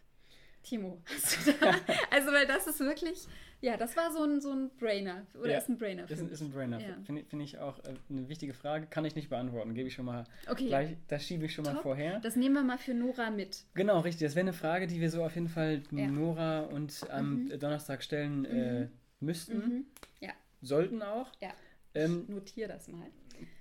Timo, 0.63 1.01
also 2.11 2.31
weil 2.33 2.45
das 2.45 2.67
ist 2.67 2.81
wirklich, 2.81 3.25
ja, 3.61 3.77
das 3.77 3.95
war 3.95 4.11
so 4.11 4.23
ein, 4.23 4.41
so 4.41 4.51
ein 4.51 4.69
Brainer 4.77 5.25
oder 5.39 5.51
ja, 5.51 5.59
ist 5.59 5.69
ein 5.69 5.77
Brainer. 5.77 6.09
Ist 6.09 6.19
ein, 6.19 6.29
ist 6.29 6.41
ein 6.41 6.51
Brainer. 6.51 6.81
Ja. 6.81 6.97
Finde 7.05 7.23
find 7.23 7.41
ich 7.41 7.57
auch 7.59 7.79
äh, 7.85 7.93
eine 8.09 8.27
wichtige 8.27 8.53
Frage, 8.53 8.87
kann 8.87 9.05
ich 9.05 9.15
nicht 9.15 9.29
beantworten, 9.29 9.73
gebe 9.75 9.87
ich 9.87 9.93
schon 9.93 10.03
mal 10.03 10.25
okay. 10.49 10.67
gleich, 10.67 10.97
das 11.07 11.23
schiebe 11.23 11.45
ich 11.45 11.53
schon 11.53 11.63
Top. 11.63 11.75
mal 11.75 11.81
vorher. 11.81 12.19
Das 12.19 12.35
nehmen 12.35 12.55
wir 12.55 12.63
mal 12.63 12.77
für 12.77 12.93
Nora 12.93 13.29
mit. 13.29 13.63
Genau, 13.75 14.01
richtig. 14.01 14.27
Das 14.27 14.35
wäre 14.35 14.43
eine 14.43 14.53
Frage, 14.53 14.87
die 14.87 14.99
wir 14.99 15.09
so 15.09 15.23
auf 15.23 15.35
jeden 15.35 15.47
Fall 15.47 15.83
ja. 15.91 16.07
Nora 16.07 16.61
und 16.61 17.09
am 17.11 17.45
mhm. 17.45 17.59
Donnerstag 17.59 18.03
stellen 18.03 18.43
äh, 18.43 18.81
mhm. 18.81 18.89
müssten. 19.21 19.57
Mhm. 19.57 19.85
Ja. 20.19 20.33
Sollten 20.61 21.01
auch. 21.01 21.31
Ja. 21.39 21.53
Ähm, 21.97 22.25
Notiere 22.27 22.69
das 22.69 22.87
mal. 22.87 23.07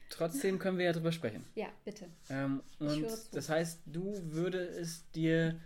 Trotzdem 0.09 0.59
können 0.59 0.79
wir 0.79 0.85
ja 0.87 0.93
drüber 0.93 1.13
sprechen. 1.13 1.45
Ja, 1.55 1.69
bitte. 1.85 2.07
Ähm, 2.31 2.63
und 2.79 3.07
das 3.33 3.49
heißt, 3.49 3.83
du 3.87 4.15
würdest 4.33 4.79
es 4.79 5.11
dir 5.13 5.61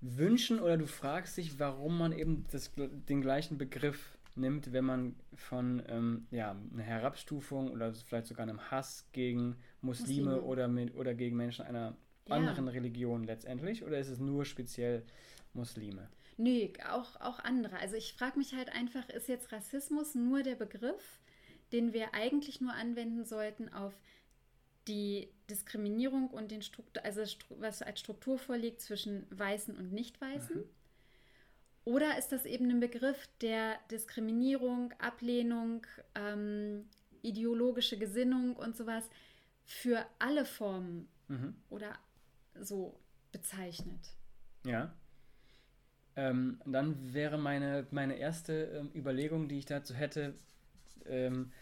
wünschen 0.00 0.60
oder 0.60 0.76
du 0.76 0.86
fragst 0.86 1.36
dich, 1.36 1.58
warum 1.58 1.98
man 1.98 2.12
eben 2.12 2.46
das, 2.50 2.72
den 2.76 3.20
gleichen 3.20 3.58
Begriff 3.58 4.16
nimmt, 4.36 4.72
wenn 4.72 4.84
man 4.84 5.16
von 5.34 5.82
ähm, 5.88 6.26
ja, 6.30 6.56
einer 6.72 6.82
Herabstufung 6.82 7.70
oder 7.70 7.92
vielleicht 7.92 8.26
sogar 8.26 8.44
einem 8.44 8.70
Hass 8.70 9.08
gegen 9.12 9.56
Muslime, 9.80 10.30
Muslime. 10.30 10.42
Oder, 10.42 10.68
mit, 10.68 10.94
oder 10.94 11.14
gegen 11.14 11.36
Menschen 11.36 11.64
einer 11.64 11.96
ja. 12.26 12.36
anderen 12.36 12.68
Religion 12.68 13.24
letztendlich? 13.24 13.84
Oder 13.84 13.98
ist 13.98 14.08
es 14.08 14.18
nur 14.18 14.44
speziell 14.44 15.04
Muslime? 15.52 16.08
Nee, 16.36 16.72
auch, 16.88 17.20
auch 17.20 17.40
andere. 17.40 17.78
Also 17.78 17.96
ich 17.96 18.14
frage 18.14 18.38
mich 18.38 18.54
halt 18.54 18.70
einfach, 18.70 19.08
ist 19.10 19.28
jetzt 19.28 19.52
Rassismus 19.52 20.14
nur 20.14 20.42
der 20.42 20.54
Begriff 20.54 21.19
den 21.72 21.92
wir 21.92 22.14
eigentlich 22.14 22.60
nur 22.60 22.72
anwenden 22.72 23.24
sollten 23.24 23.68
auf 23.68 23.94
die 24.88 25.28
Diskriminierung 25.48 26.28
und 26.28 26.50
den 26.50 26.62
Struktur, 26.62 27.04
also 27.04 27.22
was 27.58 27.82
als 27.82 28.00
Struktur 28.00 28.38
vorliegt 28.38 28.80
zwischen 28.80 29.26
Weißen 29.30 29.76
und 29.76 29.92
Nicht-Weißen? 29.92 30.56
Mhm. 30.56 30.64
Oder 31.84 32.18
ist 32.18 32.28
das 32.28 32.44
eben 32.44 32.70
ein 32.70 32.80
Begriff 32.80 33.28
der 33.40 33.78
Diskriminierung, 33.90 34.92
Ablehnung, 34.98 35.86
ähm, 36.14 36.88
ideologische 37.22 37.98
Gesinnung 37.98 38.54
und 38.56 38.76
sowas 38.76 39.08
für 39.64 40.06
alle 40.18 40.44
Formen 40.44 41.08
mhm. 41.28 41.54
oder 41.68 41.98
so 42.60 42.98
bezeichnet? 43.32 44.00
Ja. 44.66 44.92
Ähm, 46.16 46.60
dann 46.66 47.14
wäre 47.14 47.38
meine, 47.38 47.86
meine 47.90 48.16
erste 48.16 48.64
ähm, 48.64 48.90
Überlegung, 48.94 49.48
die 49.48 49.58
ich 49.58 49.64
dazu 49.64 49.94
hätte, 49.94 50.34
ähm, 51.08 51.52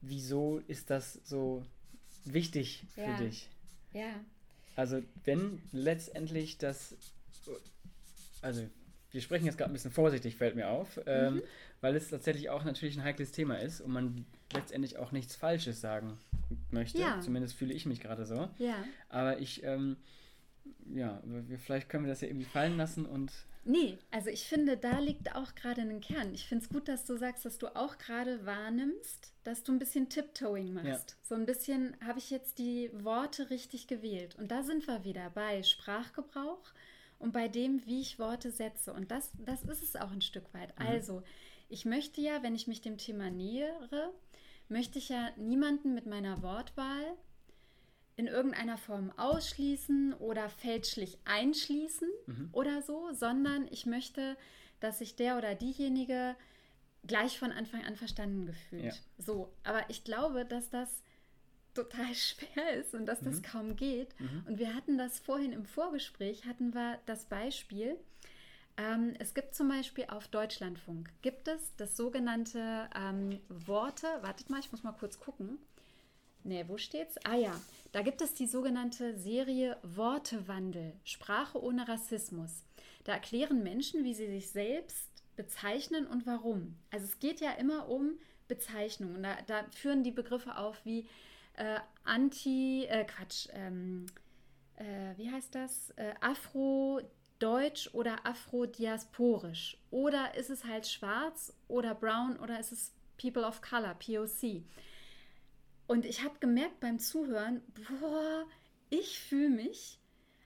wieso 0.00 0.60
ist 0.66 0.90
das 0.90 1.20
so 1.24 1.64
wichtig 2.24 2.84
für 2.94 3.02
ja. 3.02 3.16
dich? 3.16 3.48
Ja. 3.92 4.20
Also 4.76 5.02
wenn 5.24 5.62
letztendlich 5.72 6.58
das, 6.58 6.96
also 8.42 8.66
wir 9.12 9.20
sprechen 9.20 9.46
jetzt 9.46 9.56
gerade 9.56 9.70
ein 9.70 9.74
bisschen 9.74 9.92
vorsichtig, 9.92 10.36
fällt 10.36 10.56
mir 10.56 10.68
auf, 10.68 11.00
ähm, 11.06 11.36
mhm. 11.36 11.42
weil 11.80 11.94
es 11.94 12.10
tatsächlich 12.10 12.50
auch 12.50 12.64
natürlich 12.64 12.96
ein 12.96 13.04
heikles 13.04 13.30
Thema 13.30 13.60
ist 13.60 13.80
und 13.80 13.92
man 13.92 14.26
letztendlich 14.52 14.98
auch 14.98 15.12
nichts 15.12 15.36
Falsches 15.36 15.80
sagen 15.80 16.18
möchte. 16.70 16.98
Ja. 16.98 17.20
Zumindest 17.20 17.54
fühle 17.54 17.72
ich 17.72 17.86
mich 17.86 18.00
gerade 18.00 18.26
so. 18.26 18.48
Ja. 18.58 18.84
Aber 19.08 19.38
ich, 19.38 19.62
ähm, 19.62 19.96
ja, 20.92 21.22
vielleicht 21.64 21.88
können 21.88 22.04
wir 22.04 22.10
das 22.10 22.20
ja 22.20 22.28
irgendwie 22.28 22.46
fallen 22.46 22.76
lassen 22.76 23.06
und 23.06 23.32
Nee, 23.64 23.98
also 24.10 24.28
ich 24.28 24.44
finde, 24.44 24.76
da 24.76 24.98
liegt 24.98 25.34
auch 25.34 25.54
gerade 25.54 25.80
ein 25.80 26.00
Kern. 26.00 26.34
Ich 26.34 26.46
finde 26.46 26.64
es 26.64 26.70
gut, 26.70 26.88
dass 26.88 27.04
du 27.04 27.16
sagst, 27.16 27.44
dass 27.44 27.58
du 27.58 27.74
auch 27.74 27.96
gerade 27.98 28.44
wahrnimmst, 28.44 29.32
dass 29.42 29.62
du 29.62 29.72
ein 29.72 29.78
bisschen 29.78 30.08
Tiptoeing 30.08 30.74
machst. 30.74 31.10
Ja. 31.10 31.16
So 31.22 31.34
ein 31.34 31.46
bisschen, 31.46 31.96
habe 32.04 32.18
ich 32.18 32.30
jetzt 32.30 32.58
die 32.58 32.90
Worte 32.92 33.50
richtig 33.50 33.86
gewählt? 33.86 34.36
Und 34.36 34.50
da 34.50 34.62
sind 34.62 34.86
wir 34.86 35.04
wieder 35.04 35.30
bei 35.30 35.62
Sprachgebrauch 35.62 36.72
und 37.18 37.32
bei 37.32 37.48
dem, 37.48 37.84
wie 37.86 38.00
ich 38.00 38.18
Worte 38.18 38.50
setze. 38.50 38.92
Und 38.92 39.10
das, 39.10 39.30
das 39.44 39.62
ist 39.62 39.82
es 39.82 39.96
auch 39.96 40.10
ein 40.10 40.22
Stück 40.22 40.52
weit. 40.52 40.78
Mhm. 40.78 40.86
Also, 40.86 41.22
ich 41.68 41.86
möchte 41.86 42.20
ja, 42.20 42.42
wenn 42.42 42.54
ich 42.54 42.66
mich 42.66 42.82
dem 42.82 42.98
Thema 42.98 43.30
nähere, 43.30 44.12
möchte 44.68 44.98
ich 44.98 45.08
ja 45.08 45.30
niemanden 45.36 45.94
mit 45.94 46.06
meiner 46.06 46.42
Wortwahl 46.42 47.16
in 48.16 48.26
irgendeiner 48.26 48.78
Form 48.78 49.12
ausschließen 49.16 50.14
oder 50.14 50.48
fälschlich 50.48 51.18
einschließen 51.24 52.08
mhm. 52.26 52.48
oder 52.52 52.82
so, 52.82 53.12
sondern 53.12 53.66
ich 53.70 53.86
möchte, 53.86 54.36
dass 54.80 54.98
sich 54.98 55.16
der 55.16 55.36
oder 55.36 55.54
diejenige 55.54 56.36
gleich 57.06 57.38
von 57.38 57.52
Anfang 57.52 57.84
an 57.84 57.96
verstanden 57.96 58.46
gefühlt. 58.46 58.84
Ja. 58.84 58.92
So, 59.18 59.52
aber 59.64 59.88
ich 59.88 60.04
glaube, 60.04 60.44
dass 60.44 60.70
das 60.70 61.02
total 61.74 62.14
schwer 62.14 62.74
ist 62.74 62.94
und 62.94 63.06
dass 63.06 63.20
mhm. 63.22 63.26
das 63.26 63.42
kaum 63.42 63.76
geht. 63.76 64.18
Mhm. 64.20 64.44
Und 64.46 64.58
wir 64.58 64.74
hatten 64.74 64.96
das 64.96 65.18
vorhin 65.18 65.52
im 65.52 65.64
Vorgespräch, 65.64 66.46
hatten 66.46 66.72
wir 66.74 66.98
das 67.06 67.24
Beispiel. 67.26 67.98
Ähm, 68.76 69.14
es 69.18 69.34
gibt 69.34 69.54
zum 69.54 69.68
Beispiel 69.68 70.06
auf 70.08 70.26
Deutschlandfunk, 70.28 71.08
gibt 71.22 71.46
es 71.46 71.74
das 71.76 71.96
sogenannte 71.96 72.88
ähm, 72.96 73.40
Worte, 73.48 74.06
wartet 74.22 74.50
mal, 74.50 74.58
ich 74.58 74.72
muss 74.72 74.82
mal 74.82 74.92
kurz 74.92 75.20
gucken. 75.20 75.58
Ne, 76.42 76.68
wo 76.68 76.76
steht's? 76.76 77.16
Ah 77.24 77.36
ja, 77.36 77.58
da 77.94 78.02
gibt 78.02 78.20
es 78.22 78.34
die 78.34 78.48
sogenannte 78.48 79.16
Serie 79.16 79.76
Wortewandel, 79.84 80.94
Sprache 81.04 81.62
ohne 81.62 81.86
Rassismus. 81.86 82.64
Da 83.04 83.12
erklären 83.12 83.62
Menschen, 83.62 84.02
wie 84.02 84.14
sie 84.14 84.26
sich 84.26 84.50
selbst 84.50 85.08
bezeichnen 85.36 86.04
und 86.08 86.26
warum. 86.26 86.76
Also 86.90 87.06
es 87.06 87.20
geht 87.20 87.40
ja 87.40 87.52
immer 87.52 87.88
um 87.88 88.18
Bezeichnungen. 88.48 89.22
Da, 89.22 89.36
da 89.46 89.64
führen 89.70 90.02
die 90.02 90.10
Begriffe 90.10 90.58
auf 90.58 90.84
wie 90.84 91.06
äh, 91.54 91.78
Anti, 92.02 92.84
äh, 92.86 93.04
Quatsch, 93.04 93.46
ähm, 93.52 94.06
äh, 94.74 95.16
wie 95.16 95.30
heißt 95.30 95.54
das? 95.54 95.90
Äh, 95.90 96.14
Afro-Deutsch 96.20 97.90
oder 97.92 98.26
Afro-Diasporisch. 98.26 99.78
Oder 99.92 100.34
ist 100.34 100.50
es 100.50 100.64
halt 100.64 100.88
schwarz 100.88 101.54
oder 101.68 101.94
brown 101.94 102.40
oder 102.40 102.58
ist 102.58 102.72
es 102.72 102.92
People 103.16 103.44
of 103.46 103.62
Color, 103.62 103.94
POC. 103.94 104.64
Und 105.86 106.06
ich 106.06 106.22
habe 106.22 106.38
gemerkt 106.40 106.80
beim 106.80 106.98
Zuhören, 106.98 107.62
boah, 107.88 108.46
ich 108.90 109.18
fühle 109.18 109.50
mich, 109.50 109.98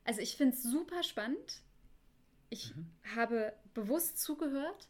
also 0.04 0.20
ich 0.20 0.36
finde 0.36 0.56
es 0.56 0.62
super 0.62 1.02
spannend. 1.02 1.62
Ich 2.50 2.74
mhm. 2.74 2.86
habe 3.14 3.52
bewusst 3.74 4.18
zugehört 4.18 4.88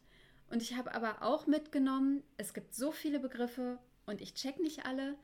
und 0.49 0.61
ich 0.61 0.75
habe 0.75 0.93
aber 0.93 1.21
auch 1.21 1.45
mitgenommen, 1.45 2.23
es 2.37 2.53
gibt 2.53 2.73
so 2.73 2.91
viele 2.91 3.19
Begriffe 3.19 3.77
und 4.05 4.21
ich 4.21 4.33
check 4.33 4.59
nicht 4.59 4.85
alle. 4.85 5.15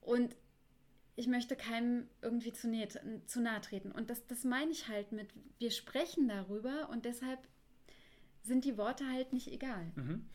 Und 0.00 0.36
ich 1.16 1.26
möchte 1.26 1.56
keinem 1.56 2.08
irgendwie 2.22 2.52
zu, 2.52 2.68
nahe, 2.68 2.88
zu 3.26 3.40
nahe 3.40 3.60
treten. 3.60 3.90
Und 3.90 4.08
das, 4.08 4.24
das 4.26 4.44
meine 4.44 4.70
ich 4.70 4.86
halt 4.86 5.10
mit, 5.10 5.28
wir 5.58 5.72
sprechen 5.72 6.28
darüber 6.28 6.88
und 6.90 7.04
deshalb 7.04 7.40
sind 8.44 8.64
die 8.64 8.78
Worte 8.78 9.04
halt 9.10 9.32
nicht 9.32 9.50
egal. 9.50 9.90
Mhm. 9.96 10.26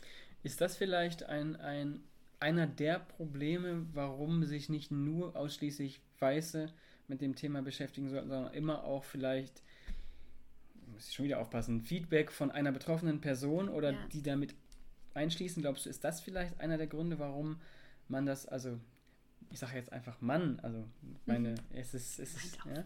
Ist 0.43 0.59
das 0.59 0.75
vielleicht 0.75 1.23
ein, 1.23 1.55
ein, 1.55 2.03
einer 2.43 2.67
der 2.67 2.99
Probleme, 2.99 3.85
warum 3.93 4.43
sich 4.43 4.67
nicht 4.67 4.91
nur 4.91 5.33
ausschließlich 5.33 6.01
Weiße 6.19 6.73
mit 7.07 7.21
dem 7.21 7.35
Thema 7.35 7.61
beschäftigen 7.61 8.09
sollten, 8.09 8.27
sondern 8.27 8.53
immer 8.53 8.83
auch 8.83 9.05
vielleicht, 9.05 9.63
muss 10.91 11.07
ich 11.07 11.15
schon 11.15 11.23
wieder 11.23 11.39
aufpassen, 11.39 11.81
Feedback 11.81 12.33
von 12.33 12.51
einer 12.51 12.73
betroffenen 12.73 13.21
Person 13.21 13.69
oder 13.69 13.93
ja. 13.93 14.07
die 14.11 14.21
damit 14.21 14.55
einschließen? 15.13 15.61
Glaubst 15.61 15.85
du, 15.85 15.89
ist 15.89 16.03
das 16.03 16.19
vielleicht 16.19 16.59
einer 16.59 16.77
der 16.77 16.87
Gründe, 16.87 17.17
warum 17.17 17.61
man 18.09 18.25
das, 18.25 18.45
also 18.45 18.77
ich 19.49 19.59
sage 19.59 19.77
jetzt 19.77 19.93
einfach 19.93 20.19
Mann, 20.19 20.59
also 20.59 20.83
meine, 21.25 21.51
mhm. 21.51 21.77
es 21.77 21.93
ist, 21.93 22.19
es 22.19 22.35
ist, 22.35 22.57
ja, 22.65 22.83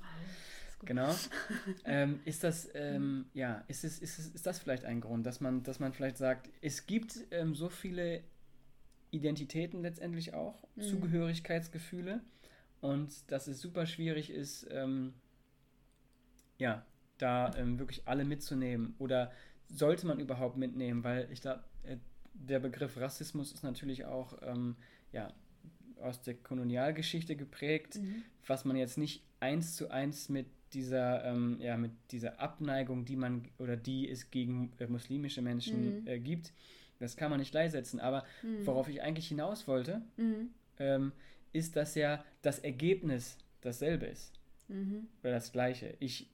genau, 0.86 1.16
ähm, 1.84 2.20
ist 2.26 2.44
das, 2.44 2.70
ähm, 2.76 3.26
ja, 3.34 3.64
ist, 3.68 3.84
es, 3.84 3.98
ist, 3.98 4.20
es, 4.20 4.28
ist 4.28 4.46
das 4.46 4.60
vielleicht 4.60 4.86
ein 4.86 5.02
Grund, 5.02 5.26
dass 5.26 5.42
man, 5.42 5.64
dass 5.64 5.80
man 5.80 5.94
vielleicht 5.94 6.18
sagt, 6.18 6.48
es 6.62 6.86
gibt 6.86 7.26
ähm, 7.32 7.56
so 7.56 7.70
viele 7.70 8.22
Identitäten 9.12 9.82
letztendlich 9.82 10.34
auch, 10.34 10.64
mhm. 10.76 10.82
Zugehörigkeitsgefühle 10.82 12.22
und 12.82 13.32
dass 13.32 13.48
es 13.48 13.62
super 13.62 13.86
schwierig 13.86 14.30
ist, 14.30 14.68
ähm, 14.72 15.14
ja, 16.58 16.86
da 17.18 17.54
ähm, 17.56 17.80
wirklich 17.80 18.08
alle 18.08 18.26
mitzunehmen 18.26 18.96
oder 19.00 19.32
sollte 19.70 20.08
man 20.08 20.20
überhaupt 20.20 20.58
mitnehmen, 20.58 21.04
weil 21.04 21.28
ich 21.32 21.42
glaube, 21.42 21.64
äh, 21.84 21.98
der 22.34 22.60
Begriff 22.60 22.98
Rassismus 22.98 23.52
ist 23.52 23.64
natürlich 23.64 24.06
auch, 24.06 24.38
ähm, 24.42 24.76
ja, 25.12 25.34
aus 26.02 26.22
der 26.22 26.36
Kolonialgeschichte 26.36 27.36
geprägt, 27.36 27.96
mhm. 27.96 28.24
was 28.46 28.66
man 28.66 28.76
jetzt 28.78 28.98
nicht 28.98 29.24
eins 29.40 29.76
zu 29.76 29.90
eins 29.90 30.30
mit 30.30 30.46
dieser, 30.74 31.26
ähm, 31.26 31.58
ja, 31.60 31.78
mit 31.78 31.92
dieser 32.12 32.40
Abneigung, 32.40 33.06
die 33.06 33.16
man 33.16 33.48
oder 33.58 33.78
die 33.78 34.10
es 34.10 34.30
gegen 34.30 34.74
äh, 34.80 34.88
muslimische 34.88 35.42
Menschen 35.42 36.02
mhm. 36.02 36.08
äh, 36.08 36.20
gibt, 36.20 36.54
das 37.00 37.16
kann 37.16 37.30
man 37.30 37.40
nicht 37.40 37.52
gleichsetzen. 37.52 38.00
Aber 38.00 38.24
mhm. 38.44 38.66
worauf 38.66 38.88
ich 38.90 39.02
eigentlich 39.02 39.28
hinaus 39.28 39.68
wollte, 39.68 40.02
mhm. 40.18 40.50
ähm, 40.80 41.12
ist, 41.54 41.76
dass 41.76 41.96
ja 41.96 42.24
das 42.42 42.60
Ergebnis 42.60 43.38
dasselbe 43.62 44.06
ist. 44.06 44.34
Mhm. 44.68 45.08
Oder 45.24 45.32
das 45.34 45.52
gleiche. 45.52 45.96
Ich, 46.00 46.30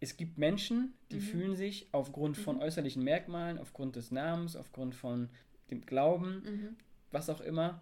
es 0.00 0.16
gibt 0.16 0.38
Menschen, 0.38 0.94
die 1.10 1.16
mhm. 1.16 1.20
fühlen 1.20 1.56
sich 1.56 1.88
aufgrund 1.92 2.36
von 2.36 2.60
äußerlichen 2.60 3.02
Merkmalen, 3.02 3.58
aufgrund 3.58 3.96
des 3.96 4.10
Namens, 4.10 4.56
aufgrund 4.56 4.94
von 4.94 5.28
dem 5.70 5.84
Glauben, 5.84 6.76
was 7.10 7.28
auch 7.28 7.40
immer, 7.40 7.80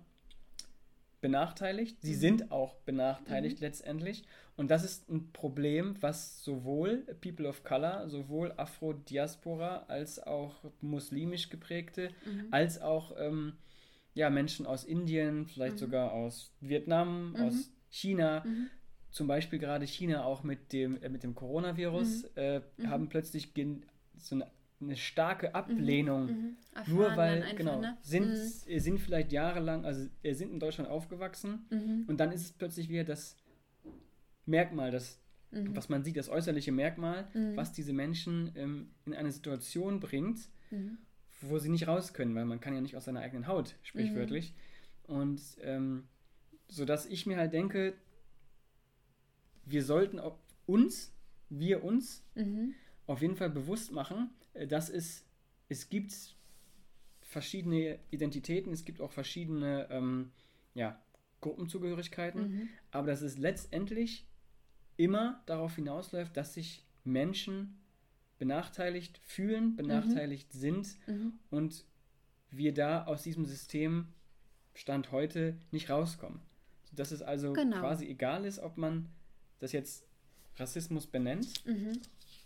benachteiligt. 1.24 2.02
Sie 2.02 2.16
mhm. 2.16 2.18
sind 2.18 2.52
auch 2.52 2.74
benachteiligt 2.84 3.56
mhm. 3.56 3.64
letztendlich. 3.64 4.24
Und 4.56 4.70
das 4.70 4.84
ist 4.84 5.08
ein 5.08 5.32
Problem, 5.32 5.96
was 6.00 6.44
sowohl 6.44 6.98
People 7.22 7.48
of 7.48 7.64
Color, 7.64 8.10
sowohl 8.10 8.52
Afro-Diaspora 8.58 9.86
als 9.88 10.22
auch 10.22 10.56
muslimisch 10.82 11.48
geprägte, 11.48 12.10
mhm. 12.26 12.48
als 12.50 12.78
auch 12.78 13.14
ähm, 13.18 13.54
ja, 14.12 14.28
Menschen 14.28 14.66
aus 14.66 14.84
Indien, 14.84 15.46
vielleicht 15.46 15.76
mhm. 15.76 15.78
sogar 15.78 16.12
aus 16.12 16.52
Vietnam, 16.60 17.30
mhm. 17.30 17.36
aus 17.36 17.70
China, 17.88 18.44
mhm. 18.44 18.68
zum 19.10 19.26
Beispiel 19.26 19.58
gerade 19.58 19.86
China 19.86 20.24
auch 20.26 20.42
mit 20.42 20.74
dem, 20.74 21.02
äh, 21.02 21.08
mit 21.08 21.22
dem 21.22 21.34
Coronavirus, 21.34 22.24
äh, 22.34 22.60
haben 22.86 23.08
plötzlich 23.08 23.54
so 24.18 24.34
eine 24.34 24.46
eine 24.84 24.96
starke 24.96 25.48
mhm, 25.48 25.54
Ablehnung. 25.54 26.26
Mhm, 26.26 26.56
nur 26.86 27.16
weil, 27.16 27.54
genau, 27.56 27.80
ne? 27.80 27.96
sind, 28.02 28.28
mhm. 28.28 28.78
sind 28.78 28.98
vielleicht 28.98 29.32
jahrelang, 29.32 29.84
also 29.84 30.08
sind 30.22 30.52
in 30.52 30.60
Deutschland 30.60 30.90
aufgewachsen 30.90 31.66
mhm. 31.70 32.04
und 32.06 32.18
dann 32.18 32.32
ist 32.32 32.42
es 32.42 32.52
plötzlich 32.52 32.88
wieder 32.88 33.04
das 33.04 33.36
Merkmal, 34.46 34.90
das, 34.90 35.20
mhm. 35.50 35.74
was 35.74 35.88
man 35.88 36.04
sieht, 36.04 36.16
das 36.16 36.28
äußerliche 36.28 36.72
Merkmal, 36.72 37.28
was 37.54 37.72
diese 37.72 37.92
Menschen 37.92 38.52
ähm, 38.56 38.90
in 39.06 39.14
eine 39.14 39.32
Situation 39.32 40.00
bringt, 40.00 40.48
wo 41.40 41.58
sie 41.58 41.68
nicht 41.68 41.86
raus 41.86 42.14
können, 42.14 42.34
weil 42.34 42.44
man 42.44 42.60
kann 42.60 42.74
ja 42.74 42.80
nicht 42.80 42.96
aus 42.96 43.04
seiner 43.04 43.20
eigenen 43.20 43.46
Haut, 43.46 43.76
sprichwörtlich. 43.82 44.54
Und 45.04 45.40
ähm, 45.62 46.04
so 46.68 46.84
dass 46.84 47.06
ich 47.06 47.26
mir 47.26 47.36
halt 47.36 47.52
denke, 47.52 47.94
wir 49.64 49.84
sollten 49.84 50.20
uns, 50.66 51.14
wir 51.48 51.84
uns, 51.84 52.24
auf 53.06 53.22
jeden 53.22 53.36
Fall 53.36 53.50
bewusst 53.50 53.92
machen, 53.92 54.30
äh, 54.54 54.66
dass 54.66 54.88
es, 54.88 55.24
es 55.68 55.88
gibt 55.88 56.12
verschiedene 57.20 57.98
Identitäten, 58.10 58.72
es 58.72 58.84
gibt 58.84 59.00
auch 59.00 59.12
verschiedene 59.12 59.88
ähm, 59.90 60.30
ja, 60.74 61.00
Gruppenzugehörigkeiten, 61.40 62.42
mhm. 62.42 62.68
aber 62.90 63.08
dass 63.08 63.22
es 63.22 63.38
letztendlich 63.38 64.26
immer 64.96 65.42
darauf 65.46 65.74
hinausläuft, 65.74 66.36
dass 66.36 66.54
sich 66.54 66.84
Menschen 67.02 67.80
benachteiligt 68.38 69.18
fühlen, 69.24 69.76
benachteiligt 69.76 70.54
mhm. 70.54 70.58
sind 70.58 70.96
mhm. 71.06 71.32
und 71.50 71.84
wir 72.50 72.72
da 72.72 73.04
aus 73.04 73.22
diesem 73.22 73.44
System 73.44 74.08
Stand 74.74 75.12
heute 75.12 75.56
nicht 75.70 75.90
rauskommen. 75.90 76.40
Dass 76.92 77.12
es 77.12 77.22
also 77.22 77.52
genau. 77.52 77.78
quasi 77.80 78.06
egal 78.06 78.44
ist, 78.44 78.58
ob 78.58 78.76
man 78.76 79.08
das 79.58 79.72
jetzt 79.72 80.04
Rassismus 80.56 81.06
benennt 81.06 81.64
mhm 81.66 82.00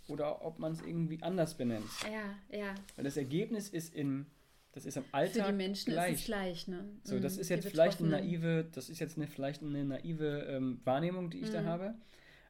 oder 0.09 0.45
ob 0.45 0.59
man 0.59 0.73
es 0.73 0.81
irgendwie 0.83 1.23
anders 1.23 1.57
benennt. 1.57 1.89
Ja, 2.05 2.59
ja. 2.59 2.75
Weil 2.97 3.05
das 3.05 3.17
Ergebnis 3.17 3.69
ist 3.69 3.95
im, 3.95 4.27
das 4.73 4.85
ist 4.85 4.97
im 4.97 5.05
Alltag 5.13 5.47
Für 5.47 5.53
die 5.53 5.57
Menschen 5.57 5.93
gleich. 5.93 6.15
ist 6.15 6.21
es 6.21 6.27
gleich, 6.27 6.69
ne? 6.69 6.85
So, 7.05 7.19
das 7.21 7.37
mhm, 7.37 7.41
ist 7.41 7.49
jetzt 7.51 7.69
vielleicht 7.69 8.01
eine 8.01 8.09
naive, 8.11 8.67
das 8.73 8.89
ist 8.89 8.99
jetzt 8.99 9.17
eine, 9.17 9.27
vielleicht 9.27 9.63
eine 9.63 9.85
naive 9.85 10.47
ähm, 10.49 10.81
Wahrnehmung, 10.85 11.31
die 11.31 11.41
ich 11.41 11.49
mhm. 11.49 11.53
da 11.53 11.65
habe. 11.65 11.95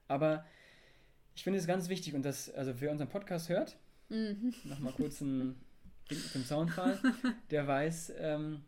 Aber 0.06 0.44
ich 1.34 1.44
finde 1.44 1.58
es 1.58 1.66
ganz 1.66 1.88
wichtig 1.88 2.14
und 2.14 2.24
das, 2.24 2.50
also 2.50 2.80
wer 2.80 2.90
unseren 2.90 3.08
Podcast 3.08 3.48
hört, 3.48 3.76
mhm. 4.08 4.54
nochmal 4.64 4.92
kurz 4.92 5.20
ein 5.20 5.56
mit 6.10 6.34
dem 6.34 6.44
Soundfall, 6.44 6.98
der 7.50 7.66
weiß, 7.66 8.12
ähm, 8.18 8.62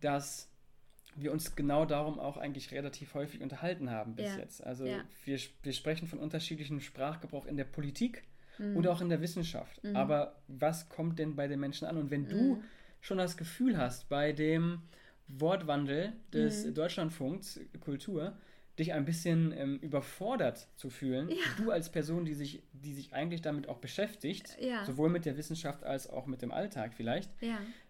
dass 0.00 0.48
wir 1.14 1.32
uns 1.32 1.54
genau 1.56 1.84
darum 1.84 2.18
auch 2.18 2.36
eigentlich 2.36 2.72
relativ 2.72 3.14
häufig 3.14 3.42
unterhalten 3.42 3.90
haben 3.90 4.14
bis 4.14 4.26
ja. 4.26 4.38
jetzt. 4.38 4.64
Also 4.64 4.86
ja. 4.86 5.04
wir, 5.24 5.38
wir 5.62 5.72
sprechen 5.72 6.08
von 6.08 6.18
unterschiedlichem 6.18 6.80
Sprachgebrauch 6.80 7.46
in 7.46 7.56
der 7.56 7.64
Politik 7.64 8.24
mhm. 8.58 8.76
oder 8.76 8.92
auch 8.92 9.00
in 9.00 9.08
der 9.08 9.20
Wissenschaft. 9.20 9.82
Mhm. 9.84 9.96
Aber 9.96 10.36
was 10.48 10.88
kommt 10.88 11.18
denn 11.18 11.36
bei 11.36 11.48
den 11.48 11.60
Menschen 11.60 11.86
an? 11.86 11.96
Und 11.96 12.10
wenn 12.10 12.22
mhm. 12.22 12.28
du 12.28 12.62
schon 13.00 13.18
das 13.18 13.36
Gefühl 13.36 13.76
hast, 13.76 14.08
bei 14.08 14.32
dem 14.32 14.82
Wortwandel 15.28 16.12
des 16.32 16.66
mhm. 16.66 16.74
Deutschlandfunks 16.74 17.60
Kultur, 17.80 18.36
dich 18.78 18.94
ein 18.94 19.04
bisschen 19.04 19.52
ähm, 19.52 19.78
überfordert 19.80 20.66
zu 20.76 20.88
fühlen, 20.88 21.28
ja. 21.28 21.36
du 21.58 21.70
als 21.70 21.92
Person, 21.92 22.24
die 22.24 22.32
sich, 22.32 22.62
die 22.72 22.94
sich 22.94 23.12
eigentlich 23.12 23.42
damit 23.42 23.68
auch 23.68 23.78
beschäftigt, 23.78 24.56
sowohl 24.86 25.10
mit 25.10 25.26
der 25.26 25.36
Wissenschaft 25.36 25.84
als 25.84 26.08
auch 26.08 26.26
mit 26.26 26.40
dem 26.40 26.52
Alltag 26.52 26.94
vielleicht, 26.94 27.30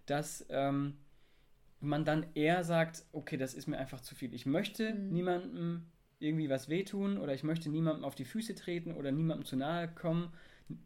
dass 0.06 0.44
ähm, 0.48 0.94
man 1.82 2.04
dann 2.04 2.26
eher 2.34 2.64
sagt, 2.64 3.04
okay, 3.12 3.36
das 3.36 3.54
ist 3.54 3.66
mir 3.66 3.78
einfach 3.78 4.00
zu 4.00 4.14
viel. 4.14 4.32
Ich 4.34 4.46
möchte 4.46 4.94
mhm. 4.94 5.12
niemandem 5.12 5.82
irgendwie 6.18 6.48
was 6.48 6.68
wehtun 6.68 7.18
oder 7.18 7.34
ich 7.34 7.42
möchte 7.42 7.68
niemandem 7.68 8.04
auf 8.04 8.14
die 8.14 8.24
Füße 8.24 8.54
treten 8.54 8.92
oder 8.92 9.10
niemandem 9.10 9.44
zu 9.44 9.56
nahe 9.56 9.88
kommen, 9.88 10.32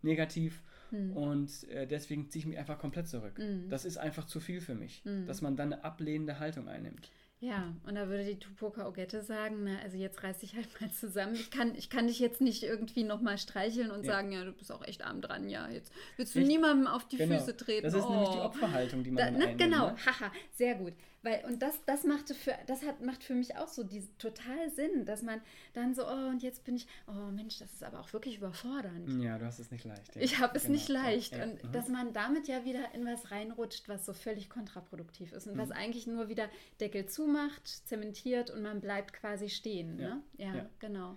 negativ. 0.02 0.62
Mhm. 0.90 1.12
Und 1.12 1.68
äh, 1.68 1.86
deswegen 1.86 2.30
ziehe 2.30 2.40
ich 2.40 2.46
mich 2.46 2.58
einfach 2.58 2.78
komplett 2.78 3.08
zurück. 3.08 3.38
Mhm. 3.38 3.68
Das 3.68 3.84
ist 3.84 3.98
einfach 3.98 4.26
zu 4.26 4.40
viel 4.40 4.60
für 4.60 4.74
mich, 4.74 5.04
mhm. 5.04 5.26
dass 5.26 5.42
man 5.42 5.56
dann 5.56 5.72
eine 5.72 5.84
ablehnende 5.84 6.38
Haltung 6.38 6.68
einnimmt. 6.68 7.10
Ja, 7.38 7.74
und 7.86 7.94
da 7.96 8.08
würde 8.08 8.24
die 8.24 8.38
Tupoka 8.38 8.88
Ogette 8.88 9.22
sagen, 9.22 9.64
na, 9.64 9.78
also 9.82 9.98
jetzt 9.98 10.22
reiß 10.22 10.38
dich 10.38 10.56
halt 10.56 10.68
mal 10.80 10.90
zusammen. 10.90 11.34
Ich 11.34 11.50
kann, 11.50 11.74
ich 11.74 11.90
kann 11.90 12.06
dich 12.06 12.18
jetzt 12.18 12.40
nicht 12.40 12.62
irgendwie 12.62 13.04
nochmal 13.04 13.36
streicheln 13.36 13.90
und 13.90 14.04
ja. 14.06 14.12
sagen, 14.12 14.32
ja, 14.32 14.42
du 14.42 14.52
bist 14.52 14.72
auch 14.72 14.82
echt 14.82 15.04
arm 15.04 15.20
dran, 15.20 15.50
ja, 15.50 15.68
jetzt 15.68 15.92
willst 16.16 16.34
du 16.34 16.40
ich, 16.40 16.46
niemandem 16.46 16.86
auf 16.86 17.06
die 17.06 17.18
genau. 17.18 17.38
Füße 17.38 17.56
treten. 17.56 17.84
Das 17.84 17.94
ist 17.94 18.04
oh. 18.04 18.10
nämlich 18.10 18.30
die 18.30 18.38
oh. 18.38 18.44
Opferhaltung, 18.44 19.04
die 19.04 19.10
man 19.10 19.38
da, 19.38 19.46
ne, 19.46 19.56
Genau, 19.56 19.90
ne? 19.90 19.96
haha, 20.06 20.32
sehr 20.54 20.76
gut. 20.76 20.94
Weil, 21.26 21.44
und 21.46 21.60
das, 21.60 21.84
das 21.86 22.04
machte 22.04 22.34
für, 22.34 22.54
das 22.68 22.84
hat, 22.84 23.00
macht 23.00 23.24
für 23.24 23.34
mich 23.34 23.56
auch 23.56 23.66
so 23.66 23.82
diesen 23.82 24.16
total 24.16 24.70
Sinn, 24.70 25.06
dass 25.06 25.22
man 25.22 25.40
dann 25.72 25.92
so, 25.92 26.06
oh, 26.06 26.28
und 26.28 26.40
jetzt 26.40 26.62
bin 26.62 26.76
ich, 26.76 26.86
oh 27.08 27.32
Mensch, 27.32 27.58
das 27.58 27.72
ist 27.72 27.82
aber 27.82 27.98
auch 27.98 28.12
wirklich 28.12 28.36
überfordernd. 28.36 29.20
Ja, 29.20 29.36
du 29.36 29.44
hast 29.44 29.58
es 29.58 29.72
nicht 29.72 29.84
leicht. 29.84 30.14
Ja. 30.14 30.22
Ich 30.22 30.38
habe 30.38 30.56
es 30.56 30.62
genau. 30.62 30.74
nicht 30.74 30.88
leicht. 30.88 31.32
Ja, 31.32 31.38
ja. 31.38 31.44
Und 31.46 31.64
mhm. 31.64 31.72
dass 31.72 31.88
man 31.88 32.12
damit 32.12 32.46
ja 32.46 32.64
wieder 32.64 32.94
in 32.94 33.04
was 33.04 33.32
reinrutscht, 33.32 33.88
was 33.88 34.06
so 34.06 34.12
völlig 34.12 34.48
kontraproduktiv 34.48 35.32
ist 35.32 35.48
und 35.48 35.54
mhm. 35.54 35.58
was 35.58 35.72
eigentlich 35.72 36.06
nur 36.06 36.28
wieder 36.28 36.48
Deckel 36.78 37.06
zumacht, 37.06 37.66
zementiert 37.66 38.50
und 38.50 38.62
man 38.62 38.80
bleibt 38.80 39.12
quasi 39.12 39.48
stehen. 39.48 39.96
Ne? 39.96 40.22
Ja, 40.38 40.70
genau. 40.78 41.16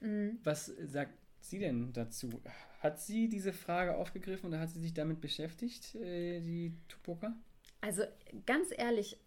Mhm. 0.00 0.40
Was 0.42 0.66
sagt 0.66 1.14
sie 1.38 1.60
denn 1.60 1.92
dazu? 1.92 2.42
Hat 2.80 3.00
sie 3.00 3.28
diese 3.28 3.52
Frage 3.52 3.94
aufgegriffen 3.94 4.48
oder 4.48 4.58
hat 4.58 4.70
sie 4.70 4.80
sich 4.80 4.94
damit 4.94 5.20
beschäftigt, 5.20 5.94
äh, 5.94 6.40
die 6.40 6.74
Tupoka? 6.88 7.36
Also 7.84 8.02
ganz 8.46 8.68
ehrlich, 8.74 9.18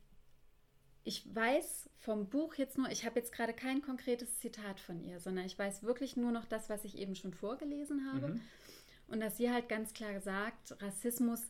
ich 1.08 1.24
weiß 1.34 1.90
vom 2.00 2.28
Buch 2.28 2.56
jetzt 2.56 2.78
nur, 2.78 2.90
ich 2.90 3.06
habe 3.06 3.18
jetzt 3.20 3.32
gerade 3.32 3.54
kein 3.54 3.82
konkretes 3.82 4.40
Zitat 4.40 4.80
von 4.82 5.02
ihr, 5.02 5.22
sondern 5.22 5.46
ich 5.46 5.58
weiß 5.58 5.84
wirklich 5.84 6.18
nur 6.18 6.32
noch 6.32 6.44
das, 6.46 6.70
was 6.70 6.84
ich 6.84 6.98
eben 6.98 7.16
schon 7.16 7.34
vorgelesen 7.34 8.12
habe. 8.12 8.34
Mhm. 8.34 8.42
Und 9.08 9.22
dass 9.22 9.38
sie 9.38 9.50
halt 9.50 9.70
ganz 9.70 9.94
klar 9.94 10.20
sagt, 10.20 10.82
Rassismus, 10.82 11.42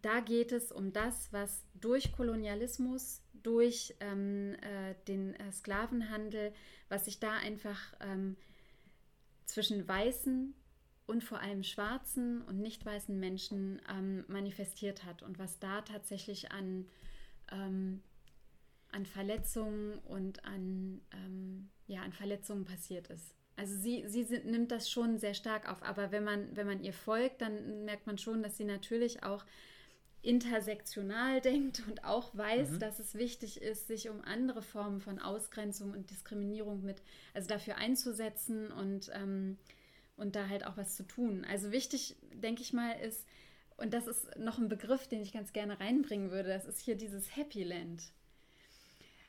da 0.00 0.20
geht 0.20 0.50
es 0.50 0.72
um 0.72 0.94
das, 0.94 1.30
was 1.30 1.62
durch 1.74 2.10
Kolonialismus, 2.12 3.20
durch 3.34 3.94
ähm, 4.00 4.54
äh, 4.62 4.94
den 5.06 5.34
äh, 5.34 5.52
Sklavenhandel, 5.52 6.54
was 6.88 7.04
sich 7.04 7.20
da 7.20 7.36
einfach 7.36 7.78
ähm, 8.00 8.38
zwischen 9.44 9.86
weißen 9.86 10.54
und 11.04 11.22
vor 11.22 11.40
allem 11.40 11.64
schwarzen 11.64 12.40
und 12.42 12.60
nicht 12.60 12.86
weißen 12.86 13.18
Menschen 13.20 13.82
ähm, 13.90 14.24
manifestiert 14.26 15.04
hat 15.04 15.22
und 15.22 15.38
was 15.38 15.58
da 15.58 15.82
tatsächlich 15.82 16.50
an 16.50 16.88
ähm, 17.50 18.02
an 18.92 19.06
Verletzungen 19.06 19.98
und 19.98 20.44
an, 20.44 21.00
ähm, 21.12 21.70
ja, 21.86 22.02
an 22.02 22.12
Verletzungen 22.12 22.64
passiert 22.64 23.08
ist. 23.08 23.34
Also 23.56 23.76
sie, 23.76 24.04
sie 24.06 24.24
sind, 24.24 24.46
nimmt 24.46 24.70
das 24.70 24.90
schon 24.90 25.18
sehr 25.18 25.34
stark 25.34 25.70
auf, 25.70 25.82
aber 25.82 26.10
wenn 26.10 26.24
man, 26.24 26.56
wenn 26.56 26.66
man 26.66 26.82
ihr 26.82 26.92
folgt, 26.92 27.42
dann 27.42 27.84
merkt 27.84 28.06
man 28.06 28.18
schon, 28.18 28.42
dass 28.42 28.56
sie 28.56 28.64
natürlich 28.64 29.22
auch 29.22 29.44
intersektional 30.22 31.40
denkt 31.42 31.82
und 31.88 32.04
auch 32.04 32.34
weiß, 32.36 32.70
mhm. 32.70 32.78
dass 32.78 32.98
es 32.98 33.14
wichtig 33.14 33.60
ist, 33.60 33.88
sich 33.88 34.08
um 34.08 34.22
andere 34.22 34.62
Formen 34.62 35.00
von 35.00 35.18
Ausgrenzung 35.18 35.92
und 35.92 36.10
Diskriminierung 36.10 36.82
mit, 36.82 37.02
also 37.34 37.48
dafür 37.48 37.76
einzusetzen 37.76 38.70
und, 38.70 39.10
ähm, 39.14 39.58
und 40.16 40.36
da 40.36 40.48
halt 40.48 40.66
auch 40.66 40.76
was 40.76 40.96
zu 40.96 41.02
tun. 41.02 41.44
Also 41.48 41.72
wichtig, 41.72 42.16
denke 42.32 42.62
ich 42.62 42.72
mal, 42.72 42.92
ist, 42.92 43.26
und 43.76 43.92
das 43.92 44.06
ist 44.06 44.38
noch 44.38 44.58
ein 44.58 44.68
Begriff, 44.68 45.08
den 45.08 45.22
ich 45.22 45.32
ganz 45.32 45.52
gerne 45.52 45.80
reinbringen 45.80 46.30
würde, 46.30 46.50
das 46.50 46.64
ist 46.64 46.80
hier 46.80 46.94
dieses 46.94 47.36
Happy 47.36 47.64
Land. 47.64 48.12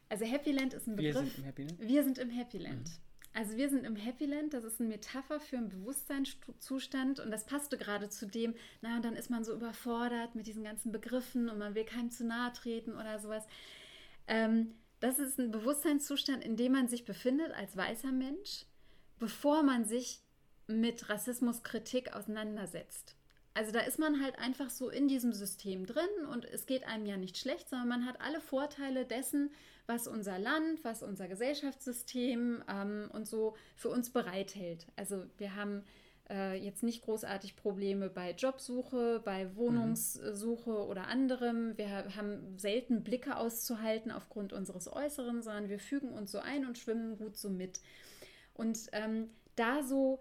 Also 0.09 0.25
Happy 0.25 0.51
Land 0.51 0.73
ist 0.73 0.87
ein 0.87 0.95
Begriff. 0.95 1.15
Wir 1.15 1.23
sind 1.23 1.37
im 1.37 1.43
Happy 1.43 1.63
Land. 1.63 1.79
Wir 1.79 2.03
sind 2.03 2.17
im 2.17 2.29
Happy 2.29 2.57
Land. 2.57 2.89
Mhm. 2.89 3.13
Also 3.35 3.57
wir 3.57 3.69
sind 3.69 3.83
im 3.83 3.95
Happy 3.95 4.25
Land, 4.25 4.53
das 4.53 4.63
ist 4.63 4.79
eine 4.79 4.89
Metapher 4.89 5.39
für 5.39 5.57
einen 5.57 5.69
Bewusstseinszustand 5.69 7.19
und 7.19 7.31
das 7.31 7.47
passte 7.47 7.79
gerade 7.79 8.07
zu 8.09 8.27
dem, 8.27 8.53
na 8.81 8.97
und 8.97 9.05
dann 9.05 9.15
ist 9.15 9.31
man 9.31 9.43
so 9.43 9.53
überfordert 9.53 10.35
mit 10.35 10.45
diesen 10.45 10.63
ganzen 10.63 10.91
Begriffen 10.91 11.49
und 11.49 11.57
man 11.57 11.73
will 11.73 11.83
keinem 11.83 12.11
zu 12.11 12.25
nahe 12.25 12.53
treten 12.53 12.93
oder 12.93 13.17
sowas. 13.17 13.43
Ähm, 14.27 14.75
das 14.99 15.17
ist 15.17 15.39
ein 15.39 15.49
Bewusstseinszustand, 15.49 16.45
in 16.45 16.57
dem 16.57 16.73
man 16.73 16.87
sich 16.87 17.05
befindet 17.05 17.51
als 17.53 17.75
weißer 17.75 18.11
Mensch, 18.11 18.65
bevor 19.17 19.63
man 19.63 19.83
sich 19.83 20.21
mit 20.67 21.09
Rassismuskritik 21.09 22.13
auseinandersetzt. 22.13 23.15
Also 23.55 23.71
da 23.71 23.79
ist 23.79 23.99
man 23.99 24.21
halt 24.21 24.37
einfach 24.37 24.69
so 24.69 24.89
in 24.89 25.07
diesem 25.07 25.33
System 25.33 25.85
drin 25.87 26.25
und 26.31 26.45
es 26.45 26.67
geht 26.67 26.85
einem 26.85 27.05
ja 27.05 27.17
nicht 27.17 27.37
schlecht, 27.37 27.69
sondern 27.69 27.87
man 27.87 28.05
hat 28.05 28.21
alle 28.21 28.41
Vorteile 28.41 29.05
dessen, 29.05 29.51
was 29.85 30.07
unser 30.07 30.39
Land, 30.39 30.83
was 30.83 31.03
unser 31.03 31.27
Gesellschaftssystem 31.27 32.63
ähm, 32.69 33.09
und 33.11 33.27
so 33.27 33.55
für 33.75 33.89
uns 33.89 34.11
bereithält. 34.11 34.87
Also 34.95 35.25
wir 35.37 35.55
haben 35.55 35.83
äh, 36.29 36.57
jetzt 36.57 36.83
nicht 36.83 37.03
großartig 37.03 37.55
Probleme 37.55 38.09
bei 38.09 38.31
Jobsuche, 38.31 39.21
bei 39.23 39.55
Wohnungssuche 39.55 40.71
mhm. 40.71 40.89
oder 40.89 41.07
anderem. 41.07 41.77
Wir 41.77 42.15
haben 42.15 42.57
selten 42.57 43.03
Blicke 43.03 43.35
auszuhalten 43.35 44.11
aufgrund 44.11 44.53
unseres 44.53 44.91
Äußeren, 44.91 45.41
sondern 45.41 45.69
wir 45.69 45.79
fügen 45.79 46.09
uns 46.09 46.31
so 46.31 46.39
ein 46.39 46.65
und 46.65 46.77
schwimmen 46.77 47.17
gut 47.17 47.35
so 47.35 47.49
mit. 47.49 47.81
Und 48.53 48.87
ähm, 48.93 49.29
da 49.55 49.83
so 49.83 50.19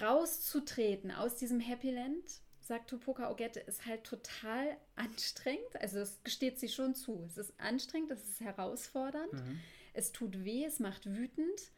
rauszutreten 0.00 1.10
aus 1.10 1.36
diesem 1.36 1.60
Happy 1.60 1.90
Land 1.90 2.24
sagt 2.62 2.90
Tupoka 2.90 3.30
Ogette, 3.30 3.60
ist 3.60 3.86
halt 3.86 4.04
total 4.04 4.76
anstrengend. 4.96 5.80
Also 5.80 5.98
es 5.98 6.22
gesteht 6.24 6.58
sie 6.58 6.68
schon 6.68 6.94
zu. 6.94 7.24
Es 7.26 7.36
ist 7.36 7.58
anstrengend, 7.58 8.10
es 8.10 8.24
ist 8.24 8.40
herausfordernd, 8.40 9.32
mhm. 9.32 9.60
es 9.94 10.12
tut 10.12 10.44
weh, 10.44 10.64
es 10.64 10.78
macht 10.78 11.06
wütend 11.06 11.72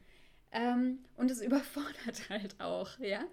ähm, 0.51 0.99
und 1.15 1.31
es 1.31 1.41
überfordert 1.41 2.29
halt 2.29 2.59
auch, 2.59 2.99
ja. 2.99 3.25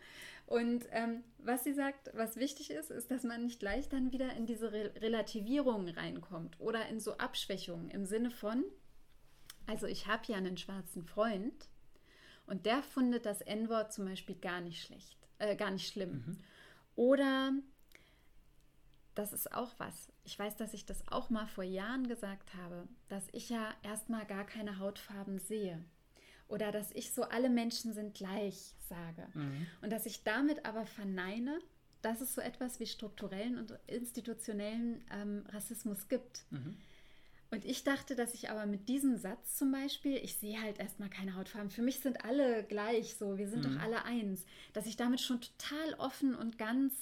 Und 0.46 0.86
ähm, 0.90 1.24
was 1.38 1.64
sie 1.64 1.72
sagt, 1.72 2.10
was 2.14 2.36
wichtig 2.36 2.70
ist, 2.70 2.90
ist, 2.90 3.10
dass 3.10 3.22
man 3.22 3.44
nicht 3.44 3.60
gleich 3.60 3.88
dann 3.88 4.12
wieder 4.12 4.34
in 4.34 4.44
diese 4.44 4.72
Re 4.72 4.92
Relativierung 4.96 5.88
reinkommt 5.88 6.60
oder 6.60 6.88
in 6.88 7.00
so 7.00 7.16
Abschwächungen 7.16 7.90
im 7.90 8.04
Sinne 8.04 8.30
von, 8.30 8.64
also 9.66 9.86
ich 9.86 10.08
habe 10.08 10.24
ja 10.26 10.36
einen 10.36 10.56
schwarzen 10.56 11.04
Freund 11.04 11.68
und 12.46 12.66
der 12.66 12.82
findet 12.82 13.24
das 13.24 13.40
N-Wort 13.40 13.92
zum 13.92 14.04
Beispiel 14.04 14.34
gar 14.34 14.60
nicht 14.60 14.82
schlecht, 14.82 15.16
äh, 15.38 15.56
gar 15.56 15.70
nicht 15.70 15.90
schlimm. 15.90 16.24
Mhm. 16.26 16.38
Oder, 16.94 17.52
das 19.14 19.33
ist 19.33 19.52
auch 19.52 19.72
was, 19.78 20.12
ich 20.24 20.38
weiß, 20.38 20.57
dass 20.57 20.74
ich 20.74 20.87
das 20.87 21.07
auch 21.09 21.31
mal 21.31 21.46
vor 21.46 21.64
Jahren 21.64 22.07
gesagt 22.07 22.55
habe, 22.55 22.88
dass 23.09 23.26
ich 23.33 23.48
ja 23.48 23.72
erstmal 23.83 24.26
gar 24.26 24.44
keine 24.44 24.78
Hautfarben 24.78 25.38
sehe. 25.38 25.83
Oder 26.48 26.70
dass 26.70 26.90
ich 26.92 27.12
so 27.12 27.22
alle 27.22 27.48
Menschen 27.48 27.94
sind 27.94 28.14
gleich 28.14 28.74
sage. 28.88 29.26
Mhm. 29.33 29.66
Und 29.81 29.90
dass 29.90 30.05
ich 30.05 30.22
damit 30.22 30.66
aber 30.66 30.85
verneine, 30.85 31.59
dass 32.02 32.20
es 32.20 32.35
so 32.35 32.40
etwas 32.40 32.78
wie 32.78 32.87
strukturellen 32.87 33.57
und 33.57 33.78
institutionellen 33.87 35.02
ähm, 35.11 35.44
Rassismus 35.48 36.09
gibt. 36.09 36.44
Mhm. 36.50 36.76
Und 37.52 37.66
ich 37.66 37.84
dachte, 37.84 38.16
dass 38.16 38.32
ich 38.32 38.48
aber 38.48 38.64
mit 38.64 38.88
diesem 38.88 39.18
Satz 39.18 39.58
zum 39.58 39.72
Beispiel, 39.72 40.16
ich 40.16 40.36
sehe 40.36 40.60
halt 40.62 40.80
erstmal 40.80 41.10
keine 41.10 41.36
Hautfarben, 41.36 41.70
für 41.70 41.82
mich 41.82 42.00
sind 42.00 42.24
alle 42.24 42.64
gleich 42.64 43.14
so, 43.16 43.36
wir 43.36 43.46
sind 43.46 43.62
mhm. 43.66 43.74
doch 43.74 43.82
alle 43.82 44.06
eins, 44.06 44.46
dass 44.72 44.86
ich 44.86 44.96
damit 44.96 45.20
schon 45.20 45.42
total 45.42 45.94
offen 45.98 46.34
und 46.34 46.56
ganz, 46.56 46.94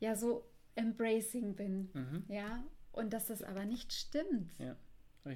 ja, 0.00 0.16
so 0.16 0.44
embracing 0.74 1.54
bin, 1.54 1.90
mhm. 1.94 2.24
ja, 2.26 2.64
und 2.90 3.12
dass 3.12 3.28
das 3.28 3.44
aber 3.44 3.64
nicht 3.64 3.92
stimmt. 3.92 4.50
Ja. 4.58 4.74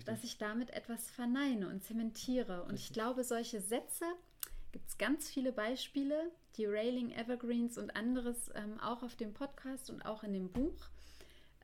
Dass 0.06 0.24
ich 0.24 0.38
damit 0.38 0.70
etwas 0.70 1.08
verneine 1.10 1.68
und 1.68 1.84
zementiere. 1.84 2.62
Und 2.62 2.72
richtig. 2.72 2.88
ich 2.88 2.92
glaube, 2.94 3.22
solche 3.22 3.60
Sätze 3.60 4.06
gibt 4.72 4.88
es 4.88 4.98
ganz 4.98 5.28
viele 5.28 5.52
Beispiele, 5.52 6.32
die 6.56 6.64
Railing 6.64 7.12
Evergreens 7.12 7.78
und 7.78 7.94
anderes 7.94 8.50
ähm, 8.54 8.80
auch 8.80 9.04
auf 9.04 9.14
dem 9.14 9.34
Podcast 9.34 9.88
und 9.90 10.04
auch 10.04 10.24
in 10.24 10.32
dem 10.32 10.50
Buch, 10.50 10.88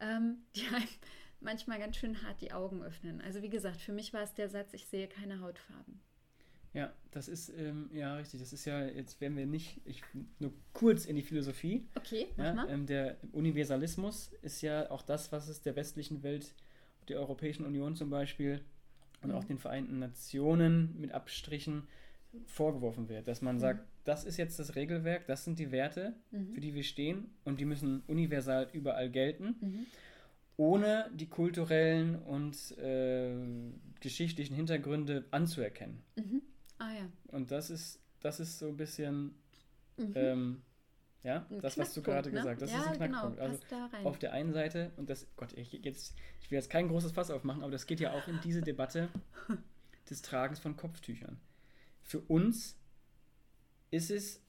ähm, 0.01 0.43
die 0.55 0.69
einem 0.69 0.87
manchmal 1.41 1.79
ganz 1.79 1.97
schön 1.97 2.23
hart 2.23 2.41
die 2.41 2.53
Augen 2.53 2.83
öffnen. 2.83 3.21
Also 3.21 3.43
wie 3.43 3.51
gesagt, 3.51 3.81
für 3.81 3.93
mich 3.93 4.13
war 4.13 4.23
es 4.23 4.35
der 4.35 4.49
Satz, 4.49 4.75
ich 4.75 4.87
sehe 4.87 5.09
keine 5.09 5.41
Hautfarben. 5.41 6.01
Ja, 6.75 6.93
das 7.11 7.29
ist 7.29 7.49
ähm, 7.49 7.91
ja 7.93 8.17
richtig. 8.17 8.41
Das 8.41 8.53
ist 8.53 8.65
ja, 8.65 8.87
jetzt 8.87 9.21
werden 9.21 9.37
wir 9.37 9.47
nicht, 9.47 9.81
ich 9.85 10.03
nur 10.39 10.53
kurz 10.73 11.07
in 11.07 11.17
die 11.17 11.23
Philosophie. 11.23 11.89
Okay, 11.97 12.29
mach 12.37 12.45
ja, 12.45 12.55
mal. 12.55 12.71
Ähm, 12.71 12.87
der 12.87 13.17
Universalismus 13.33 14.33
ist 14.43 14.61
ja 14.63 14.91
auch 14.91 15.03
das, 15.03 15.33
was 15.33 15.49
es 15.49 15.63
der 15.63 15.77
westlichen 15.77 16.23
Welt, 16.23 16.55
der 17.09 17.19
Europäischen 17.19 17.65
Union 17.65 17.97
zum 17.97 18.11
Beispiel 18.11 18.61
und 19.23 19.31
mhm. 19.31 19.37
auch 19.37 19.45
den 19.45 19.59
Vereinten 19.59 19.99
Nationen 19.99 20.95
mit 21.01 21.13
Abstrichen 21.13 21.89
vorgeworfen 22.47 23.09
wird, 23.09 23.27
dass 23.27 23.41
man 23.41 23.57
mhm. 23.57 23.61
sagt, 23.61 23.89
das 24.05 24.25
ist 24.25 24.37
jetzt 24.37 24.59
das 24.59 24.75
Regelwerk, 24.75 25.27
das 25.27 25.45
sind 25.45 25.59
die 25.59 25.71
Werte, 25.71 26.15
mhm. 26.31 26.53
für 26.53 26.61
die 26.61 26.75
wir 26.75 26.85
stehen 26.85 27.31
und 27.45 27.61
die 27.61 27.65
müssen 27.65 28.03
universal 28.07 28.69
überall 28.73 29.11
gelten. 29.11 29.87
Ohne 30.59 31.09
die 31.15 31.29
kulturellen 31.29 32.17
und 32.17 32.77
äh, 32.79 33.33
geschichtlichen 34.01 34.55
Hintergründe 34.55 35.25
anzuerkennen. 35.31 36.03
Mhm. 36.17 36.43
Ah 36.79 36.93
ja. 36.93 37.09
Und 37.29 37.53
das 37.53 37.71
ist, 37.71 38.01
das 38.21 38.41
ist 38.41 38.59
so 38.59 38.67
ein 38.67 38.77
bisschen, 38.77 39.37
mhm. 39.97 40.13
ähm, 40.15 40.63
ja, 41.23 41.47
ein 41.49 41.61
das, 41.61 41.79
was 41.79 41.95
du 41.95 42.03
gerade 42.03 42.31
ne? 42.31 42.39
gesagt 42.39 42.61
hast. 42.61 42.73
Das 42.73 42.73
ja, 42.73 42.81
ist 42.81 43.01
ein 43.01 43.09
genau, 43.09 43.31
Knackpunkt. 43.31 43.69
Genau, 43.71 43.89
also 43.93 44.09
auf 44.09 44.19
der 44.19 44.33
einen 44.33 44.53
Seite, 44.53 44.91
und 44.97 45.09
das, 45.09 45.29
Gott, 45.37 45.53
ich, 45.55 45.73
jetzt, 45.73 46.17
ich 46.41 46.51
will 46.51 46.57
jetzt 46.57 46.71
kein 46.71 46.89
großes 46.89 47.13
Fass 47.13 47.31
aufmachen, 47.31 47.63
aber 47.63 47.71
das 47.71 47.87
geht 47.87 48.01
ja 48.01 48.13
auch 48.13 48.27
in 48.27 48.41
diese 48.43 48.61
Debatte 48.61 49.09
des 50.11 50.23
Tragens 50.23 50.59
von 50.59 50.77
Kopftüchern. 50.77 51.41
Für 52.03 52.21
uns 52.21 52.77
ist 53.91 54.11
es 54.11 54.43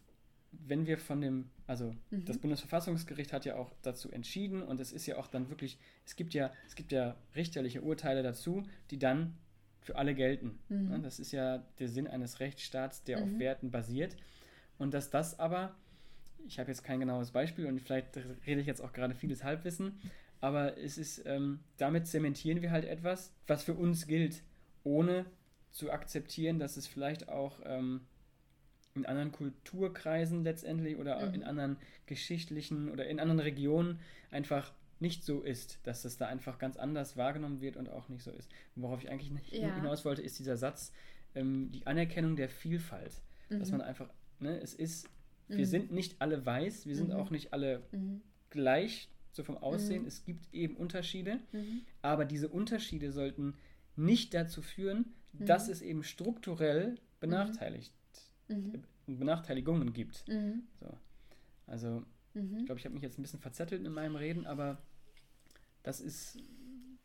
wenn 0.52 0.88
wir 0.88 0.98
von 0.98 1.22
dem, 1.22 1.50
also 1.68 1.96
mhm. 2.10 2.26
das 2.26 2.38
Bundesverfassungsgericht 2.38 3.34
hat 3.34 3.46
ja 3.46 3.56
auch 3.56 3.72
dazu 3.82 4.12
entschieden 4.12 4.62
und 4.62 4.80
es 4.80 4.92
ist 4.92 5.06
ja 5.06 5.18
auch 5.18 5.28
dann 5.28 5.50
wirklich, 5.50 5.78
es 6.06 6.16
gibt 6.16 6.34
ja, 6.34 6.52
es 6.68 6.76
gibt 6.76 6.92
ja 6.92 7.16
richterliche 7.36 7.82
Urteile 7.82 8.24
dazu, 8.24 8.64
die 8.92 9.00
dann 9.00 9.38
für 9.82 9.96
alle 9.96 10.14
gelten. 10.14 10.60
Mhm. 10.70 11.02
Das 11.04 11.20
ist 11.20 11.32
ja 11.32 11.64
der 11.80 11.88
Sinn 11.88 12.08
eines 12.08 12.40
Rechtsstaats, 12.40 13.04
der 13.04 13.18
mhm. 13.18 13.24
auf 13.24 13.40
Werten 13.40 13.72
basiert. 13.72 14.16
Und 14.78 14.94
dass 14.94 15.10
das 15.10 15.40
aber, 15.40 15.76
ich 16.48 16.60
habe 16.60 16.70
jetzt 16.70 16.84
kein 16.84 17.00
genaues 17.00 17.32
Beispiel 17.32 17.66
und 17.66 17.80
vielleicht 17.82 18.18
rede 18.46 18.62
ich 18.62 18.68
jetzt 18.68 18.82
auch 18.82 18.94
gerade 18.94 19.14
vieles 19.14 19.44
Halbwissen, 19.44 20.00
aber 20.42 20.78
es 20.78 20.98
ist, 20.98 21.26
ähm, 21.26 21.60
damit 21.78 22.08
zementieren 22.08 22.62
wir 22.62 22.72
halt 22.72 22.86
etwas, 22.86 23.34
was 23.46 23.64
für 23.64 23.74
uns 23.74 24.08
gilt, 24.08 24.42
ohne 24.84 25.26
zu 25.72 25.92
akzeptieren, 25.92 26.60
dass 26.60 26.78
es 26.78 26.88
vielleicht 26.88 27.30
auch 27.30 27.60
ähm, 27.66 28.02
in 29.00 29.06
anderen 29.06 29.32
Kulturkreisen 29.32 30.44
letztendlich 30.44 30.98
oder 30.98 31.26
mhm. 31.26 31.34
in 31.34 31.44
anderen 31.44 31.78
geschichtlichen 32.06 32.90
oder 32.92 33.08
in 33.08 33.20
anderen 33.20 33.40
Regionen 33.40 34.00
einfach 34.32 34.74
nicht 35.00 35.24
so 35.24 35.42
ist, 35.42 35.80
dass 35.84 36.02
das 36.02 36.18
da 36.18 36.28
einfach 36.28 36.60
ganz 36.60 36.78
anders 36.78 37.16
wahrgenommen 37.16 37.62
wird 37.62 37.78
und 37.78 37.90
auch 37.90 38.10
nicht 38.10 38.24
so 38.24 38.32
ist. 38.32 38.50
Worauf 38.76 39.02
ich 39.02 39.10
eigentlich 39.10 39.32
ja. 39.52 39.74
hinaus 39.76 40.04
wollte, 40.06 40.22
ist 40.22 40.40
dieser 40.40 40.58
Satz, 40.58 40.92
ähm, 41.36 41.72
die 41.72 41.88
Anerkennung 41.88 42.36
der 42.36 42.50
Vielfalt. 42.50 43.22
Mhm. 43.50 43.60
Dass 43.60 43.72
man 43.72 43.82
einfach, 43.82 44.10
ne, 44.40 44.60
es 44.60 44.74
ist, 44.74 45.10
wir 45.48 45.60
mhm. 45.60 45.66
sind 45.66 45.92
nicht 45.92 46.22
alle 46.22 46.46
weiß, 46.46 46.86
wir 46.86 46.96
sind 46.96 47.10
mhm. 47.10 47.16
auch 47.16 47.30
nicht 47.30 47.54
alle 47.54 47.84
mhm. 47.92 48.22
gleich 48.50 49.10
so 49.32 49.44
vom 49.44 49.58
Aussehen. 49.58 50.02
Mhm. 50.02 50.08
Es 50.08 50.26
gibt 50.26 50.54
eben 50.54 50.76
Unterschiede, 50.76 51.40
aber 52.02 52.26
diese 52.26 52.50
Unterschiede 52.50 53.12
sollten 53.12 53.56
nicht 53.96 54.34
dazu 54.34 54.62
führen, 54.62 55.14
dass 55.34 55.70
es 55.70 55.82
eben 55.82 56.04
strukturell 56.04 56.96
benachteiligt, 57.20 57.94
mhm. 58.50 58.84
Benachteiligungen 59.08 59.94
gibt. 59.94 60.28
Mhm. 60.28 60.64
So. 60.80 60.88
Also, 61.68 62.04
ich 62.34 62.66
glaube, 62.66 62.80
ich 62.80 62.86
habe 62.86 62.94
mich 62.94 63.04
jetzt 63.04 63.18
ein 63.18 63.22
bisschen 63.22 63.40
verzettelt 63.40 63.86
in 63.86 63.92
meinem 63.92 64.16
Reden, 64.16 64.46
aber 64.46 64.78
das 65.84 66.00
ist 66.00 66.38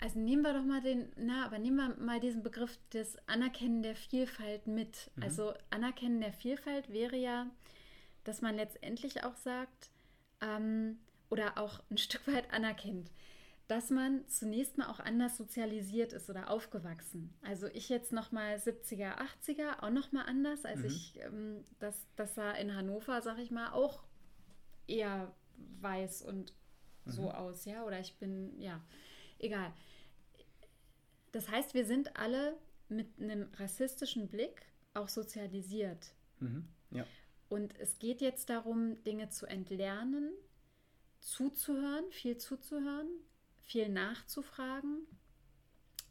also 0.05 0.19
nehmen 0.19 0.43
wir 0.43 0.53
doch 0.53 0.65
mal 0.65 0.83
den, 0.83 1.09
na, 1.17 1.47
aber 1.47 1.59
nehmen 1.59 1.77
wir 1.77 1.97
mal 2.05 2.21
diesen 2.21 2.43
Begriff 2.43 2.79
des 2.93 3.17
Anerkennen 3.27 3.83
der 3.83 3.97
Vielfalt 3.97 4.67
mit. 4.67 5.11
Mhm. 5.17 5.23
Also 5.23 5.55
Anerkennen 5.71 6.21
der 6.21 6.33
Vielfalt 6.33 6.93
wäre 6.93 7.17
ja, 7.17 7.47
dass 8.25 8.43
man 8.43 8.57
letztendlich 8.57 9.25
auch 9.25 9.37
sagt, 9.37 9.91
ähm, 10.43 10.99
oder 11.31 11.57
auch 11.59 11.81
ein 11.91 11.97
Stück 11.97 12.27
weit 12.27 12.53
anerkennt, 12.53 13.11
dass 13.67 13.91
man 13.91 14.27
zunächst 14.29 14.77
mal 14.77 14.89
auch 14.89 15.01
anders 15.01 15.37
sozialisiert 15.37 16.13
ist 16.13 16.29
oder 16.29 16.51
aufgewachsen. 16.51 17.33
Also 17.43 17.67
ich 17.69 17.89
jetzt 17.89 18.13
nochmal 18.13 18.57
70er, 18.57 19.17
80er 19.19 19.83
auch 19.83 19.91
nochmal 19.91 20.27
anders. 20.27 20.65
Also 20.65 20.83
mhm. 20.83 20.89
ich, 20.89 21.21
ähm, 21.21 21.65
das, 21.79 22.07
das 22.17 22.35
sah 22.35 22.53
in 22.53 22.75
Hannover, 22.75 23.23
sag 23.23 23.39
ich 23.39 23.51
mal, 23.51 23.73
auch 23.73 24.03
eher 24.87 25.33
weiß 25.81 26.23
und 26.23 26.53
mhm. 27.07 27.11
so 27.11 27.31
aus, 27.31 27.65
ja. 27.65 27.85
Oder 27.85 28.01
ich 28.01 28.17
bin, 28.17 28.61
ja, 28.61 28.83
egal. 29.39 29.73
Das 31.33 31.49
heißt, 31.49 31.73
wir 31.73 31.87
sind 31.87 32.17
alle 32.17 32.57
mit 32.89 33.19
einem 33.19 33.49
rassistischen 33.55 34.29
Blick 34.29 34.67
auch 34.93 35.09
sozialisiert. 35.09 36.13
Mhm. 36.41 36.69
Ja. 36.91 37.07
Und 37.49 37.79
es 37.79 37.99
geht 37.99 38.21
jetzt 38.21 38.51
darum, 38.51 39.03
Dinge 39.05 39.31
zu 39.31 39.47
entlernen, 39.47 40.33
zuzuhören, 41.21 42.11
viel 42.11 42.37
zuzuhören, 42.37 43.09
viel 43.65 43.89
nachzufragen, 43.89 45.07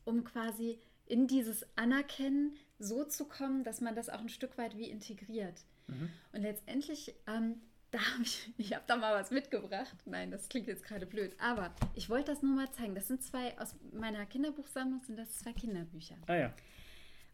um 0.06 0.24
quasi 0.24 0.80
in 1.06 1.28
dieses 1.28 1.66
Anerkennen 1.78 2.56
so 2.80 3.04
zu 3.04 3.26
kommen, 3.26 3.63
dass 3.63 3.82
man 3.82 3.96
das 3.96 4.10
auch 4.10 4.20
ein 4.20 4.30
Stück 4.30 4.58
weit 4.58 4.78
wie 4.78 4.89
integriert. 4.89 5.63
Mhm. 5.88 6.10
Und 6.32 6.42
letztendlich, 6.42 7.16
ähm, 7.28 7.62
da 7.92 8.00
habe 8.00 8.24
ich, 8.24 8.52
ich 8.58 8.74
habe 8.74 8.84
da 8.88 8.96
mal 8.96 9.13
was 9.13 9.30
mitgebracht. 9.30 9.96
Nein, 10.06 10.32
das 10.32 10.50
klingt 10.50 10.68
jetzt 10.68 10.84
gerade 10.84 11.06
blöd, 11.06 11.36
aber 11.39 11.76
ich 11.94 12.10
wollte 12.10 12.32
das 12.32 12.42
nur 12.42 12.56
mal 12.56 12.72
zeigen. 12.72 12.96
Das 12.96 13.08
sind 13.08 13.22
zwei, 13.22 13.58
aus 13.60 13.76
meiner 13.92 14.26
Kinderbuchsammlung 14.26 15.04
sind 15.04 15.18
das 15.18 15.38
zwei 15.38 15.54
Kinderbücher. 15.54 16.16
Ah 16.26 16.36
ja. 16.36 16.54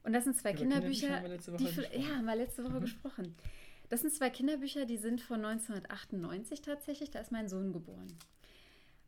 Und 0.04 0.14
das 0.14 0.26
sind 0.26 0.38
zwei 0.38 0.52
Über 0.52 0.60
Kinderbücher, 0.60 1.16
haben 1.16 1.24
wir 1.24 1.30
letzte 1.30 1.54
Woche 1.54 1.64
die, 1.64 1.76
gesprochen. 1.76 2.02
ja, 2.02 2.16
haben 2.16 2.26
wir 2.26 2.36
letzte 2.36 2.64
Woche 2.64 2.74
mhm. 2.74 2.82
gesprochen. 2.82 3.36
Das 3.90 4.02
sind 4.02 4.14
zwei 4.14 4.30
Kinderbücher, 4.30 4.86
die 4.86 4.98
sind 4.98 5.22
von 5.22 5.44
1998 5.44 6.62
tatsächlich. 6.62 7.10
Da 7.10 7.20
ist 7.20 7.32
mein 7.32 7.50
Sohn 7.50 7.74
geboren. 7.74 8.18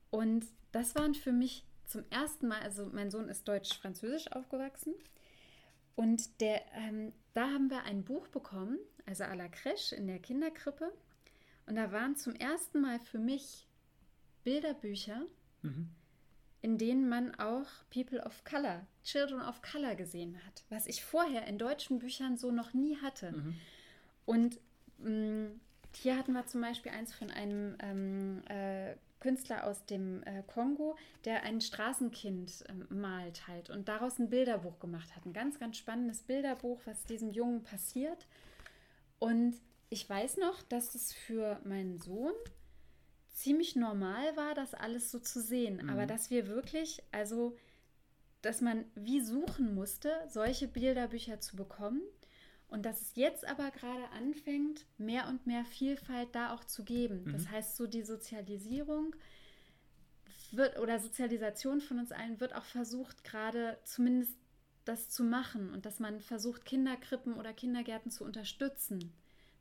Und 0.09 0.45
das 0.71 0.95
waren 0.95 1.15
für 1.15 1.31
mich 1.31 1.65
zum 1.85 2.03
ersten 2.09 2.47
Mal, 2.47 2.61
also 2.61 2.89
mein 2.91 3.11
Sohn 3.11 3.27
ist 3.27 3.47
deutsch-französisch 3.47 4.31
aufgewachsen. 4.31 4.93
Und 5.95 6.39
der, 6.39 6.61
ähm, 6.73 7.13
da 7.33 7.49
haben 7.49 7.69
wir 7.69 7.83
ein 7.83 8.03
Buch 8.03 8.27
bekommen, 8.29 8.79
also 9.05 9.23
à 9.25 9.35
la 9.35 9.45
Crèche 9.45 9.93
in 9.93 10.07
der 10.07 10.19
Kinderkrippe. 10.19 10.91
Und 11.65 11.75
da 11.75 11.91
waren 11.91 12.15
zum 12.15 12.33
ersten 12.33 12.81
Mal 12.81 12.99
für 12.99 13.19
mich 13.19 13.67
Bilderbücher, 14.43 15.25
mhm. 15.61 15.89
in 16.61 16.77
denen 16.77 17.09
man 17.09 17.35
auch 17.35 17.67
People 17.89 18.23
of 18.23 18.43
Color, 18.45 18.87
Children 19.03 19.41
of 19.41 19.61
Color 19.61 19.95
gesehen 19.95 20.39
hat, 20.45 20.63
was 20.69 20.87
ich 20.87 21.03
vorher 21.03 21.45
in 21.47 21.57
deutschen 21.57 21.99
Büchern 21.99 22.37
so 22.37 22.51
noch 22.51 22.73
nie 22.73 22.97
hatte. 22.97 23.33
Mhm. 23.33 23.55
Und 24.25 24.59
mh, 24.99 25.51
hier 25.93 26.17
hatten 26.17 26.33
wir 26.33 26.45
zum 26.47 26.61
Beispiel 26.61 26.91
eins 26.91 27.13
von 27.13 27.29
einem 27.29 27.75
ähm, 27.79 28.43
äh, 28.47 28.95
Künstler 29.21 29.65
aus 29.65 29.85
dem 29.85 30.21
äh, 30.23 30.43
Kongo, 30.45 30.97
der 31.23 31.43
ein 31.43 31.61
Straßenkind 31.61 32.65
äh, 32.67 32.93
malt 32.93 33.47
halt 33.47 33.69
und 33.69 33.87
daraus 33.87 34.19
ein 34.19 34.29
Bilderbuch 34.29 34.79
gemacht 34.79 35.15
hat. 35.15 35.25
Ein 35.25 35.33
ganz, 35.33 35.59
ganz 35.59 35.77
spannendes 35.77 36.23
Bilderbuch, 36.23 36.81
was 36.83 37.05
diesem 37.05 37.31
Jungen 37.31 37.63
passiert. 37.63 38.27
Und 39.19 39.55
ich 39.89 40.09
weiß 40.09 40.37
noch, 40.37 40.61
dass 40.63 40.95
es 40.95 41.13
für 41.13 41.61
meinen 41.63 41.99
Sohn 41.99 42.33
ziemlich 43.33 43.75
normal 43.75 44.35
war, 44.35 44.53
das 44.55 44.73
alles 44.73 45.11
so 45.11 45.19
zu 45.19 45.41
sehen. 45.41 45.83
Mhm. 45.83 45.89
Aber 45.89 46.05
dass 46.05 46.29
wir 46.29 46.47
wirklich, 46.47 47.01
also, 47.11 47.55
dass 48.41 48.59
man 48.61 48.85
wie 48.95 49.21
suchen 49.21 49.73
musste, 49.73 50.11
solche 50.27 50.67
Bilderbücher 50.67 51.39
zu 51.39 51.55
bekommen 51.55 52.01
und 52.71 52.83
dass 52.83 53.01
es 53.01 53.15
jetzt 53.15 53.45
aber 53.45 53.69
gerade 53.69 54.09
anfängt, 54.17 54.85
mehr 54.97 55.27
und 55.27 55.45
mehr 55.45 55.65
Vielfalt 55.65 56.29
da 56.33 56.53
auch 56.53 56.63
zu 56.63 56.83
geben. 56.83 57.25
Mhm. 57.25 57.33
Das 57.33 57.49
heißt, 57.49 57.75
so 57.75 57.85
die 57.85 58.01
Sozialisierung 58.01 59.13
wird 60.51 60.79
oder 60.79 60.97
Sozialisation 60.99 61.81
von 61.81 61.99
uns 61.99 62.11
allen 62.11 62.39
wird 62.39 62.55
auch 62.55 62.63
versucht, 62.63 63.23
gerade 63.25 63.77
zumindest 63.83 64.33
das 64.85 65.09
zu 65.09 65.23
machen 65.23 65.71
und 65.73 65.85
dass 65.85 65.99
man 65.99 66.21
versucht, 66.21 66.65
Kinderkrippen 66.65 67.33
oder 67.33 67.53
Kindergärten 67.53 68.09
zu 68.09 68.23
unterstützen. 68.23 69.13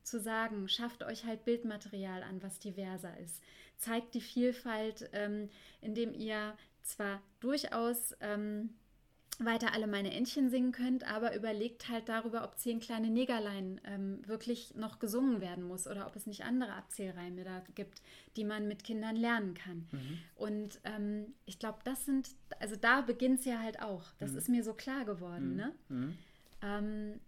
Zu 0.03 0.21
sagen, 0.21 0.69
schafft 0.69 1.03
euch 1.03 1.25
halt 1.25 1.45
Bildmaterial 1.45 2.23
an, 2.23 2.43
was 2.43 2.59
diverser 2.61 3.19
ist. 3.19 3.43
Zeigt 3.77 4.15
die 4.15 4.21
Vielfalt, 4.21 5.11
ähm, 5.13 5.51
indem 5.81 6.15
ihr 6.15 6.57
zwar 6.83 7.21
durchaus 7.41 8.17
ähm, 8.21 8.71
weiter 9.45 9.73
alle 9.73 9.87
meine 9.87 10.13
Entchen 10.13 10.51
singen 10.51 10.73
könnt, 10.73 11.05
aber 11.11 11.35
überlegt 11.35 11.89
halt 11.89 12.09
darüber, 12.09 12.45
ob 12.45 12.59
zehn 12.59 12.81
kleine 12.81 13.11
Negerlein 13.11 13.81
ähm, 13.85 14.27
wirklich 14.27 14.75
noch 14.75 14.99
gesungen 14.99 15.41
werden 15.41 15.65
muss 15.65 15.87
oder 15.87 16.07
ob 16.07 16.17
es 16.17 16.27
nicht 16.27 16.45
andere 16.45 16.73
Abzählreime 16.75 17.45
da 17.45 17.63
gibt, 17.75 18.03
die 18.37 18.45
man 18.45 18.69
mit 18.69 18.85
Kindern 18.85 19.17
lernen 19.17 19.55
kann. 19.55 19.89
Mhm. 19.91 20.19
Und 20.37 20.81
ähm, 20.85 21.35
ich 21.47 21.59
glaube, 21.59 21.79
das 21.85 22.05
sind, 22.05 22.31
also 22.59 22.77
da 22.77 23.01
beginnt 23.01 23.41
es 23.41 23.47
ja 23.47 23.61
halt 23.61 23.81
auch. 23.81 24.13
Das 24.19 24.33
mhm. 24.33 24.39
ist 24.39 24.49
mir 24.49 24.65
so 24.65 24.75
klar 24.75 25.05
geworden. 25.05 25.51
Mhm. 25.51 25.57
Ne? 25.57 25.75
Mhm. 25.89 26.19
Ähm, 26.63 27.21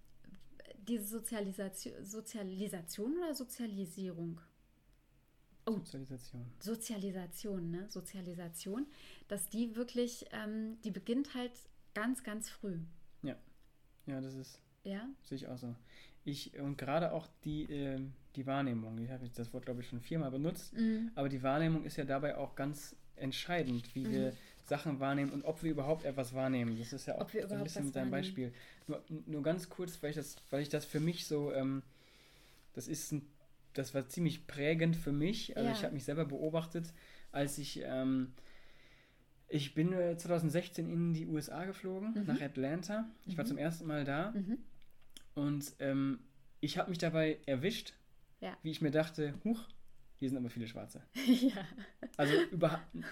diese 0.89 1.05
Sozialisation, 1.05 2.05
Sozialisation 2.05 3.17
oder 3.19 3.35
Sozialisierung? 3.35 4.41
Oh, 5.65 5.79
Sozialisation. 5.79 6.45
Sozialisation, 6.59 7.71
ne? 7.71 7.87
Sozialisation, 7.89 8.87
dass 9.29 9.49
die 9.49 9.77
wirklich, 9.77 10.27
ähm, 10.33 10.81
die 10.83 10.91
beginnt 10.91 11.35
halt 11.35 11.53
Ganz, 11.95 12.23
ganz 12.23 12.49
früh. 12.49 12.79
Ja. 13.23 13.37
Ja, 14.07 14.21
das 14.21 14.35
ist. 14.35 14.61
Ja. 14.85 15.09
Sehe 15.23 15.37
ich 15.37 15.47
auch 15.49 15.59
so. 15.59 15.75
Ich, 16.25 16.59
und 16.59 16.79
gerade 16.79 17.13
auch 17.13 17.27
die, 17.45 17.65
äh, 17.65 18.01
die 18.37 18.47
Wahrnehmung, 18.47 18.99
ich 18.99 19.11
habe 19.11 19.29
das 19.35 19.53
Wort, 19.53 19.65
glaube 19.65 19.81
ich, 19.81 19.89
schon 19.89 20.01
viermal 20.01 20.31
benutzt, 20.31 20.73
mhm. 20.75 21.11
aber 21.15 21.29
die 21.29 21.43
Wahrnehmung 21.43 21.85
ist 21.85 21.97
ja 21.97 22.05
dabei 22.05 22.37
auch 22.37 22.55
ganz 22.55 22.95
entscheidend, 23.17 23.95
wie 23.95 24.07
mhm. 24.07 24.13
wir 24.13 24.33
Sachen 24.65 25.01
wahrnehmen 25.01 25.33
und 25.33 25.45
ob 25.45 25.63
wir 25.63 25.73
überhaupt 25.73 26.05
etwas 26.05 26.35
wahrnehmen. 26.35 26.79
Das 26.79 26.93
ist 26.93 27.07
ja 27.07 27.21
auch 27.21 27.29
so 27.29 27.55
ein 27.55 27.65
bisschen 27.65 27.87
mit 27.87 27.97
deinem 27.97 28.11
Beispiel. 28.11 28.53
Nur, 28.87 29.03
nur 29.27 29.43
ganz 29.43 29.69
kurz, 29.69 30.03
weil 30.03 30.11
ich 30.11 30.17
das, 30.17 30.37
weil 30.51 30.63
ich 30.63 30.69
das 30.69 30.85
für 30.85 31.01
mich 31.01 31.27
so, 31.27 31.53
ähm, 31.53 31.83
das 32.75 32.89
ist 32.89 33.13
ein, 33.13 33.27
das 33.75 33.95
war 33.95 34.09
ziemlich 34.09 34.47
prägend 34.47 34.97
für 34.97 35.13
mich. 35.13 35.57
Also 35.57 35.69
ja. 35.69 35.75
ich 35.75 35.83
habe 35.83 35.95
mich 35.95 36.05
selber 36.05 36.25
beobachtet, 36.25 36.93
als 37.33 37.59
ich 37.59 37.81
ähm, 37.85 38.33
ich 39.53 39.75
bin 39.75 39.91
2016 39.91 40.89
äh, 40.89 40.93
in 40.93 41.15
die 41.15 41.27
USA 41.27 41.65
geflogen, 41.65 42.15
mhm. 42.15 42.27
nach 42.27 42.41
Atlanta. 42.41 43.05
Ich 43.27 43.35
mhm. 43.35 43.39
war 43.39 43.45
zum 43.45 43.59
ersten 43.59 43.87
Mal 43.87 44.05
da. 44.05 44.33
Mhm. 44.33 44.59
Und 45.35 45.73
ähm, 45.79 46.21
ich 46.61 46.79
habe 46.79 46.91
mich 46.91 46.99
dabei 46.99 47.39
erwischt, 47.47 47.95
ja. 48.41 48.57
wie 48.63 48.71
ich 48.71 48.81
mir 48.81 48.91
dachte, 48.91 49.35
huch, 49.45 49.61
hier 50.19 50.29
sind 50.29 50.39
aber 50.39 50.51
viele 50.51 50.69
Schwarze. 50.69 51.03
ja. 51.27 51.67
Also 52.17 52.33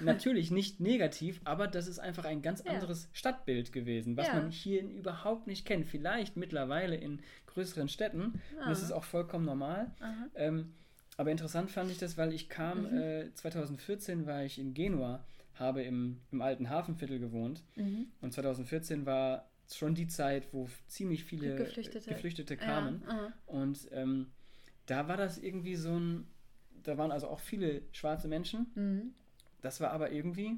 natürlich 0.01 0.51
nicht 0.51 0.81
negativ, 0.81 1.41
aber 1.45 1.67
das 1.67 1.89
ist 1.89 1.99
einfach 1.99 2.25
ein 2.25 2.41
ganz 2.41 2.61
anderes 2.61 3.05
ja. 3.05 3.09
Stadtbild 3.13 3.73
gewesen, 3.73 4.17
was 4.17 4.29
ja. 4.29 4.35
man 4.35 4.51
hier 4.51 4.83
überhaupt 4.83 5.47
nicht 5.47 5.67
kennt. 5.67 5.87
Vielleicht 5.87 6.37
mittlerweile 6.37 6.97
in 6.97 7.21
größeren 7.47 7.89
Städten. 7.89 8.41
Ah. 8.59 8.65
Und 8.65 8.71
das 8.71 8.83
ist 8.83 8.93
auch 8.93 9.05
vollkommen 9.05 9.45
normal. 9.45 9.91
Ähm, 10.35 10.73
aber 11.17 11.33
interessant 11.33 11.71
fand 11.71 11.91
ich 11.91 11.99
das, 11.99 12.17
weil 12.17 12.33
ich 12.33 12.49
kam, 12.49 12.93
mhm. 12.93 12.99
äh, 12.99 13.35
2014 13.35 14.27
war 14.27 14.45
ich 14.45 14.59
in 14.59 14.73
Genua 14.73 15.25
habe 15.61 15.83
im, 15.83 16.21
im 16.33 16.41
alten 16.41 16.71
Hafenviertel 16.71 17.19
gewohnt. 17.19 17.63
Mhm. 17.77 18.07
Und 18.21 18.33
2014 18.33 19.07
war 19.07 19.49
schon 19.73 19.95
die 19.95 20.09
Zeit, 20.09 20.53
wo 20.53 20.69
ziemlich 20.89 21.25
viele 21.25 21.55
Geflüchtete, 21.55 22.09
Geflüchtete 22.09 22.57
kamen. 22.57 23.05
Ja, 23.07 23.33
und 23.47 23.89
ähm, 23.93 24.33
da 24.87 25.07
war 25.07 25.17
das 25.17 25.39
irgendwie 25.39 25.77
so 25.77 25.97
ein, 25.97 26.27
da 26.83 26.99
waren 26.99 27.13
also 27.13 27.29
auch 27.29 27.39
viele 27.39 27.83
schwarze 27.93 28.27
Menschen. 28.27 28.67
Mhm. 28.75 29.15
Das 29.61 29.81
war 29.81 29.93
aber 29.93 30.11
irgendwie 30.11 30.57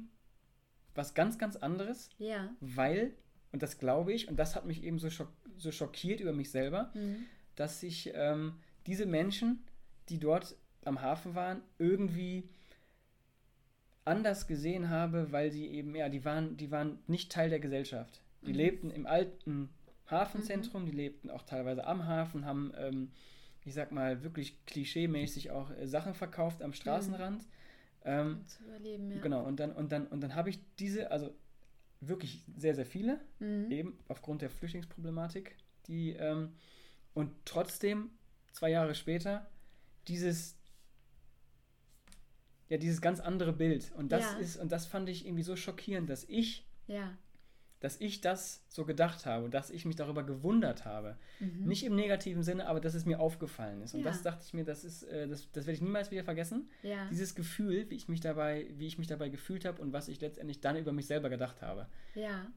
was 0.95 1.13
ganz, 1.13 1.37
ganz 1.37 1.55
anderes. 1.55 2.09
Ja. 2.17 2.49
Weil, 2.59 3.13
und 3.51 3.61
das 3.61 3.77
glaube 3.77 4.13
ich, 4.13 4.27
und 4.29 4.37
das 4.37 4.55
hat 4.55 4.65
mich 4.65 4.83
eben 4.83 4.99
so, 4.99 5.09
schock, 5.09 5.29
so 5.57 5.71
schockiert 5.71 6.19
über 6.19 6.33
mich 6.33 6.49
selber, 6.49 6.91
mhm. 6.93 7.25
dass 7.55 7.79
sich 7.79 8.11
ähm, 8.15 8.55
diese 8.87 9.05
Menschen, 9.05 9.63
die 10.09 10.19
dort 10.19 10.55
am 10.85 11.01
Hafen 11.01 11.35
waren, 11.35 11.61
irgendwie 11.77 12.49
anders 14.05 14.47
gesehen 14.47 14.89
habe, 14.89 15.31
weil 15.31 15.51
sie 15.51 15.67
eben, 15.67 15.95
ja, 15.95 16.09
die 16.09 16.25
waren, 16.25 16.57
die 16.57 16.71
waren 16.71 16.99
nicht 17.07 17.31
Teil 17.31 17.49
der 17.49 17.59
Gesellschaft. 17.59 18.21
Die 18.45 18.51
mhm. 18.51 18.57
lebten 18.57 18.91
im 18.91 19.05
alten 19.05 19.69
Hafenzentrum, 20.07 20.83
mhm. 20.83 20.85
die 20.87 20.91
lebten 20.91 21.29
auch 21.29 21.43
teilweise 21.43 21.85
am 21.85 22.05
Hafen, 22.05 22.45
haben, 22.45 22.73
ähm, 22.77 23.11
ich 23.63 23.73
sag 23.73 23.91
mal, 23.91 24.23
wirklich 24.23 24.65
klischeemäßig 24.65 25.51
auch 25.51 25.71
äh, 25.71 25.87
Sachen 25.87 26.13
verkauft 26.13 26.61
am 26.61 26.73
Straßenrand. 26.73 27.43
Mhm. 27.43 27.47
Ähm, 28.05 28.41
zu 28.47 28.63
überleben, 28.63 29.11
ja. 29.11 29.21
Genau, 29.21 29.45
und 29.45 29.59
dann, 29.59 29.71
und 29.71 29.91
dann, 29.91 30.07
und 30.07 30.21
dann 30.21 30.35
habe 30.35 30.49
ich 30.49 30.59
diese, 30.79 31.09
also 31.09 31.33
wirklich 32.01 32.43
sehr, 32.57 32.75
sehr 32.75 32.85
viele, 32.85 33.21
mhm. 33.39 33.71
eben 33.71 33.97
aufgrund 34.09 34.41
der 34.41 34.49
Flüchtlingsproblematik, 34.49 35.55
die 35.87 36.11
ähm, 36.11 36.53
und 37.13 37.31
trotzdem 37.45 38.09
zwei 38.51 38.71
Jahre 38.71 38.95
später 38.95 39.47
dieses 40.07 40.57
ja 42.69 42.77
dieses 42.77 43.01
ganz 43.01 43.19
andere 43.19 43.53
Bild 43.53 43.91
und 43.95 44.11
das 44.11 44.23
ja. 44.23 44.37
ist 44.37 44.57
und 44.57 44.71
das 44.71 44.85
fand 44.85 45.09
ich 45.09 45.25
irgendwie 45.25 45.43
so 45.43 45.55
schockierend, 45.55 46.09
dass 46.09 46.23
ich 46.25 46.65
ja 46.87 47.17
dass 47.83 47.99
ich 47.99 48.21
das 48.21 48.63
so 48.69 48.85
gedacht 48.85 49.25
habe, 49.25 49.49
dass 49.49 49.69
ich 49.69 49.83
mich 49.83 49.97
darüber 49.97 50.23
gewundert 50.23 50.85
habe. 50.85 51.17
Mhm. 51.41 51.65
Nicht 51.65 51.83
im 51.83 51.95
negativen 51.95 52.41
Sinne, 52.41 52.65
aber 52.67 52.79
dass 52.79 52.93
es 52.93 53.05
mir 53.05 53.19
aufgefallen 53.19 53.81
ist. 53.81 53.93
Und 53.93 53.99
ja. 53.99 54.05
das 54.05 54.21
dachte 54.21 54.41
ich 54.45 54.53
mir, 54.53 54.63
das 54.63 54.85
ist, 54.85 55.03
äh, 55.03 55.27
das, 55.27 55.51
das 55.51 55.65
werde 55.65 55.75
ich 55.75 55.81
niemals 55.81 56.09
wieder 56.09 56.23
vergessen. 56.23 56.69
Dieses 57.11 57.35
Gefühl, 57.35 57.89
wie 57.89 57.95
ich 57.95 58.07
mich 58.07 58.21
dabei, 58.21 58.67
wie 58.77 58.87
ich 58.87 58.97
mich 58.97 59.07
dabei 59.07 59.27
gefühlt 59.27 59.65
habe 59.65 59.81
und 59.81 59.91
was 59.91 60.07
ich 60.07 60.21
letztendlich 60.21 60.61
dann 60.61 60.77
über 60.77 60.93
mich 60.93 61.07
selber 61.07 61.29
gedacht 61.29 61.61
habe. 61.61 61.89
Ja. 62.15 62.47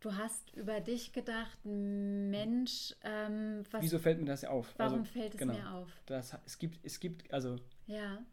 Du 0.00 0.16
hast 0.16 0.54
über 0.54 0.80
dich 0.80 1.12
gedacht, 1.12 1.58
Mensch, 1.64 2.94
ähm, 3.02 3.64
was, 3.70 3.82
Wieso 3.82 3.98
fällt 3.98 4.18
mir 4.18 4.24
das 4.24 4.46
auf? 4.46 4.72
Warum 4.78 5.00
also, 5.00 5.12
fällt 5.12 5.34
es 5.34 5.40
genau, 5.40 5.52
mir 5.52 5.70
auf? 5.72 5.90
Das, 6.06 6.34
es 6.46 6.58
gibt, 6.58 6.82
es 6.86 7.00
gibt, 7.00 7.30
also 7.34 7.56
ja. 7.86 8.24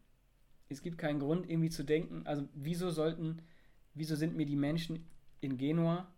Es 0.68 0.82
gibt 0.82 0.98
keinen 0.98 1.20
Grund, 1.20 1.48
irgendwie 1.48 1.70
zu 1.70 1.84
denken, 1.84 2.26
also 2.26 2.48
wieso 2.54 2.90
sollten, 2.90 3.42
wieso 3.94 4.16
sind 4.16 4.36
mir 4.36 4.46
die 4.46 4.56
Menschen 4.56 5.06
in 5.40 5.56
Genua 5.56 6.12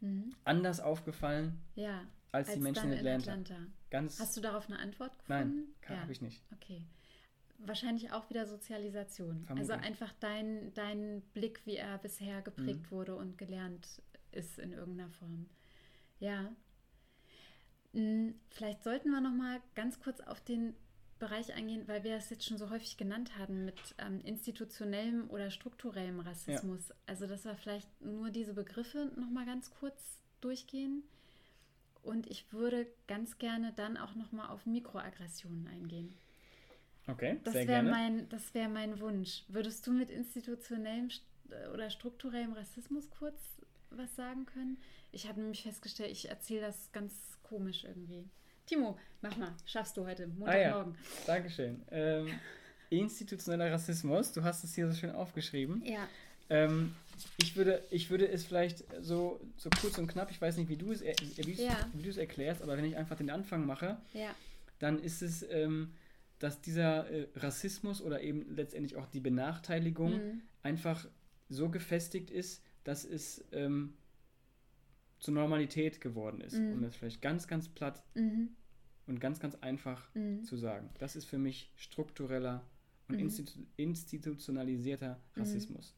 mhm. 0.00 0.34
anders 0.44 0.80
aufgefallen 0.80 1.60
ja, 1.74 2.06
als, 2.32 2.48
als 2.48 2.56
die 2.56 2.62
Menschen 2.62 2.92
in 2.92 2.98
Atlanta. 2.98 3.34
in 3.34 3.40
Atlanta. 3.40 3.66
Ganz 3.90 4.20
Hast 4.20 4.36
du 4.36 4.40
darauf 4.40 4.68
eine 4.68 4.78
Antwort 4.78 5.18
gefunden? 5.18 5.54
Nein, 5.54 5.96
ja. 5.96 6.00
habe 6.00 6.12
ich 6.12 6.20
nicht. 6.20 6.42
Okay. 6.52 6.84
Wahrscheinlich 7.58 8.12
auch 8.12 8.28
wieder 8.28 8.46
Sozialisation. 8.46 9.44
Vermutlich. 9.46 9.70
Also 9.70 9.86
einfach 9.86 10.12
dein, 10.20 10.74
dein 10.74 11.22
Blick, 11.32 11.64
wie 11.64 11.76
er 11.76 11.98
bisher 11.98 12.42
geprägt 12.42 12.86
mhm. 12.86 12.90
wurde 12.90 13.14
und 13.14 13.38
gelernt 13.38 14.02
ist 14.32 14.58
in 14.58 14.72
irgendeiner 14.72 15.10
Form. 15.10 15.46
Ja. 16.18 16.52
Hm, 17.92 18.34
vielleicht 18.50 18.82
sollten 18.82 19.10
wir 19.10 19.20
noch 19.20 19.32
mal 19.32 19.60
ganz 19.74 20.00
kurz 20.00 20.20
auf 20.20 20.40
den 20.40 20.74
Bereich 21.18 21.54
eingehen, 21.54 21.86
weil 21.86 22.04
wir 22.04 22.16
es 22.16 22.30
jetzt 22.30 22.44
schon 22.44 22.58
so 22.58 22.70
häufig 22.70 22.96
genannt 22.96 23.38
haben 23.38 23.64
mit 23.64 23.78
ähm, 23.98 24.20
institutionellem 24.24 25.30
oder 25.30 25.50
strukturellem 25.50 26.20
Rassismus. 26.20 26.88
Ja. 26.88 26.94
Also, 27.06 27.26
dass 27.26 27.44
wir 27.44 27.56
vielleicht 27.56 27.88
nur 28.00 28.30
diese 28.30 28.54
Begriffe 28.54 29.10
noch 29.16 29.30
mal 29.30 29.46
ganz 29.46 29.70
kurz 29.70 30.18
durchgehen. 30.40 31.04
Und 32.02 32.26
ich 32.26 32.52
würde 32.52 32.86
ganz 33.06 33.38
gerne 33.38 33.72
dann 33.74 33.96
auch 33.96 34.14
noch 34.14 34.32
mal 34.32 34.48
auf 34.48 34.66
Mikroaggressionen 34.66 35.66
eingehen. 35.68 36.14
Okay, 37.06 37.38
das 37.44 37.54
sehr 37.54 37.66
gerne. 37.66 37.90
Mein, 37.90 38.28
das 38.28 38.54
wäre 38.54 38.68
mein 38.68 39.00
Wunsch. 39.00 39.44
Würdest 39.48 39.86
du 39.86 39.92
mit 39.92 40.10
institutionellem 40.10 41.08
oder 41.72 41.90
strukturellem 41.90 42.52
Rassismus 42.52 43.08
kurz 43.10 43.40
was 43.90 44.14
sagen 44.16 44.46
können? 44.46 44.78
Ich 45.12 45.28
habe 45.28 45.40
nämlich 45.40 45.62
festgestellt, 45.62 46.10
ich 46.10 46.28
erzähle 46.28 46.62
das 46.62 46.90
ganz 46.92 47.38
komisch 47.42 47.84
irgendwie. 47.84 48.28
Timo, 48.66 48.98
mach 49.20 49.36
mal, 49.36 49.54
schaffst 49.66 49.96
du 49.96 50.06
heute, 50.06 50.26
Montagmorgen. 50.26 50.94
Ah, 50.94 51.04
ja. 51.18 51.26
Dankeschön. 51.26 51.82
Ähm, 51.90 52.28
institutioneller 52.88 53.70
Rassismus, 53.70 54.32
du 54.32 54.42
hast 54.42 54.64
es 54.64 54.74
hier 54.74 54.90
so 54.90 54.94
schön 54.94 55.10
aufgeschrieben. 55.10 55.82
Ja. 55.84 56.08
Ähm, 56.48 56.94
ich, 57.38 57.56
würde, 57.56 57.82
ich 57.90 58.10
würde 58.10 58.28
es 58.28 58.44
vielleicht 58.44 58.84
so, 59.02 59.40
so 59.56 59.68
kurz 59.80 59.98
und 59.98 60.06
knapp, 60.06 60.30
ich 60.30 60.40
weiß 60.40 60.56
nicht, 60.56 60.68
wie 60.68 60.76
du 60.76 60.92
es, 60.92 61.02
wie, 61.02 61.52
ja. 61.52 61.76
wie 61.92 62.02
du 62.02 62.10
es 62.10 62.16
erklärst, 62.16 62.62
aber 62.62 62.76
wenn 62.76 62.84
ich 62.84 62.96
einfach 62.96 63.16
den 63.16 63.30
Anfang 63.30 63.66
mache, 63.66 63.98
ja. 64.12 64.34
dann 64.78 64.98
ist 64.98 65.22
es, 65.22 65.42
ähm, 65.50 65.94
dass 66.38 66.60
dieser 66.60 67.10
äh, 67.10 67.28
Rassismus 67.36 68.00
oder 68.00 68.22
eben 68.22 68.54
letztendlich 68.54 68.96
auch 68.96 69.06
die 69.06 69.20
Benachteiligung 69.20 70.12
mhm. 70.12 70.42
einfach 70.62 71.06
so 71.48 71.68
gefestigt 71.68 72.30
ist, 72.30 72.62
dass 72.84 73.04
es 73.04 73.44
ähm, 73.52 73.94
zur 75.24 75.32
Normalität 75.32 76.02
geworden 76.02 76.42
ist, 76.42 76.58
mhm. 76.58 76.74
um 76.74 76.82
das 76.82 76.94
vielleicht 76.96 77.22
ganz, 77.22 77.48
ganz 77.48 77.70
platt 77.70 78.04
mhm. 78.14 78.50
und 79.06 79.20
ganz, 79.20 79.40
ganz 79.40 79.54
einfach 79.54 80.14
mhm. 80.14 80.44
zu 80.44 80.58
sagen. 80.58 80.90
Das 80.98 81.16
ist 81.16 81.24
für 81.24 81.38
mich 81.38 81.72
struktureller 81.76 82.62
und 83.08 83.14
mhm. 83.14 83.22
institu 83.22 83.60
institutionalisierter 83.76 85.14
mhm. 85.14 85.40
Rassismus. 85.40 85.94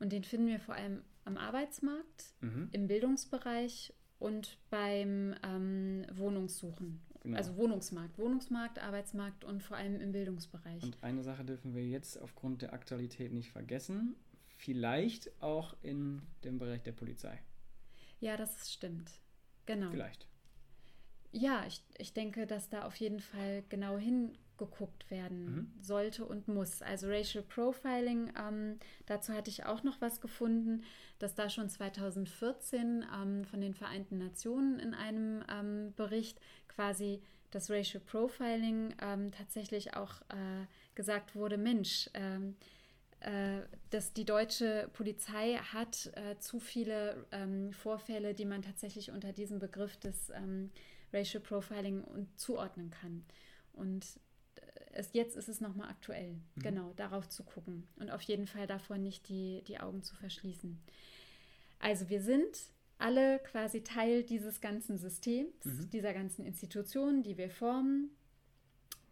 Und 0.00 0.12
den 0.12 0.22
finden 0.22 0.48
wir 0.48 0.60
vor 0.60 0.74
allem 0.74 1.00
am 1.24 1.38
Arbeitsmarkt, 1.38 2.34
mhm. 2.42 2.68
im 2.72 2.88
Bildungsbereich 2.88 3.94
und 4.18 4.58
beim 4.68 5.34
ähm, 5.42 6.04
Wohnungssuchen. 6.12 7.00
Genau. 7.22 7.38
Also 7.38 7.56
Wohnungsmarkt, 7.56 8.18
Wohnungsmarkt, 8.18 8.78
Arbeitsmarkt 8.80 9.44
und 9.44 9.62
vor 9.62 9.78
allem 9.78 9.98
im 9.98 10.12
Bildungsbereich. 10.12 10.82
Und 10.82 11.02
eine 11.02 11.22
Sache 11.22 11.42
dürfen 11.42 11.74
wir 11.74 11.86
jetzt 11.86 12.20
aufgrund 12.20 12.60
der 12.60 12.74
Aktualität 12.74 13.32
nicht 13.32 13.50
vergessen, 13.50 14.14
vielleicht 14.58 15.42
auch 15.42 15.74
in 15.80 16.20
dem 16.44 16.58
Bereich 16.58 16.82
der 16.82 16.92
Polizei. 16.92 17.40
Ja, 18.20 18.36
das 18.36 18.72
stimmt. 18.72 19.10
Genau. 19.66 19.90
Vielleicht. 19.90 20.26
Ja, 21.30 21.64
ich, 21.66 21.82
ich 21.98 22.14
denke, 22.14 22.46
dass 22.46 22.70
da 22.70 22.86
auf 22.86 22.96
jeden 22.96 23.20
Fall 23.20 23.62
genau 23.68 23.98
hingeguckt 23.98 25.10
werden 25.10 25.44
mhm. 25.44 25.72
sollte 25.82 26.24
und 26.24 26.48
muss. 26.48 26.80
Also 26.80 27.08
Racial 27.08 27.44
Profiling, 27.44 28.32
ähm, 28.38 28.78
dazu 29.06 29.34
hatte 29.34 29.50
ich 29.50 29.66
auch 29.66 29.82
noch 29.82 30.00
was 30.00 30.20
gefunden, 30.20 30.84
dass 31.18 31.34
da 31.34 31.50
schon 31.50 31.68
2014 31.68 33.04
ähm, 33.14 33.44
von 33.44 33.60
den 33.60 33.74
Vereinten 33.74 34.18
Nationen 34.18 34.78
in 34.78 34.94
einem 34.94 35.44
ähm, 35.50 35.92
Bericht 35.96 36.40
quasi 36.68 37.22
das 37.50 37.70
Racial 37.70 38.02
Profiling 38.04 38.94
ähm, 39.00 39.30
tatsächlich 39.32 39.94
auch 39.94 40.20
äh, 40.30 40.66
gesagt 40.94 41.34
wurde, 41.34 41.58
Mensch, 41.58 42.10
ähm, 42.14 42.56
äh, 42.60 42.77
dass 43.90 44.12
die 44.12 44.24
deutsche 44.24 44.88
Polizei 44.92 45.54
hat 45.54 46.10
äh, 46.14 46.38
zu 46.38 46.60
viele 46.60 47.26
ähm, 47.32 47.72
Vorfälle, 47.72 48.34
die 48.34 48.44
man 48.44 48.62
tatsächlich 48.62 49.10
unter 49.10 49.32
diesem 49.32 49.58
Begriff 49.58 49.96
des 49.96 50.30
ähm, 50.30 50.70
Racial 51.12 51.42
Profiling 51.42 52.04
und 52.04 52.38
zuordnen 52.38 52.90
kann. 52.90 53.24
Und 53.72 54.04
äh, 54.56 54.60
es, 54.92 55.12
jetzt 55.12 55.36
ist 55.36 55.48
es 55.48 55.60
nochmal 55.60 55.88
aktuell, 55.90 56.34
mhm. 56.34 56.60
genau, 56.60 56.92
darauf 56.94 57.28
zu 57.28 57.42
gucken 57.42 57.88
und 57.96 58.10
auf 58.10 58.22
jeden 58.22 58.46
Fall 58.46 58.66
davor 58.66 58.98
nicht 58.98 59.28
die, 59.28 59.62
die 59.66 59.80
Augen 59.80 60.02
zu 60.02 60.14
verschließen. 60.14 60.78
Also 61.80 62.08
wir 62.08 62.22
sind 62.22 62.56
alle 62.98 63.38
quasi 63.40 63.82
Teil 63.82 64.24
dieses 64.24 64.60
ganzen 64.60 64.98
Systems, 64.98 65.64
mhm. 65.64 65.90
dieser 65.90 66.12
ganzen 66.12 66.44
Institutionen, 66.44 67.22
die 67.22 67.38
wir 67.38 67.50
formen, 67.50 68.10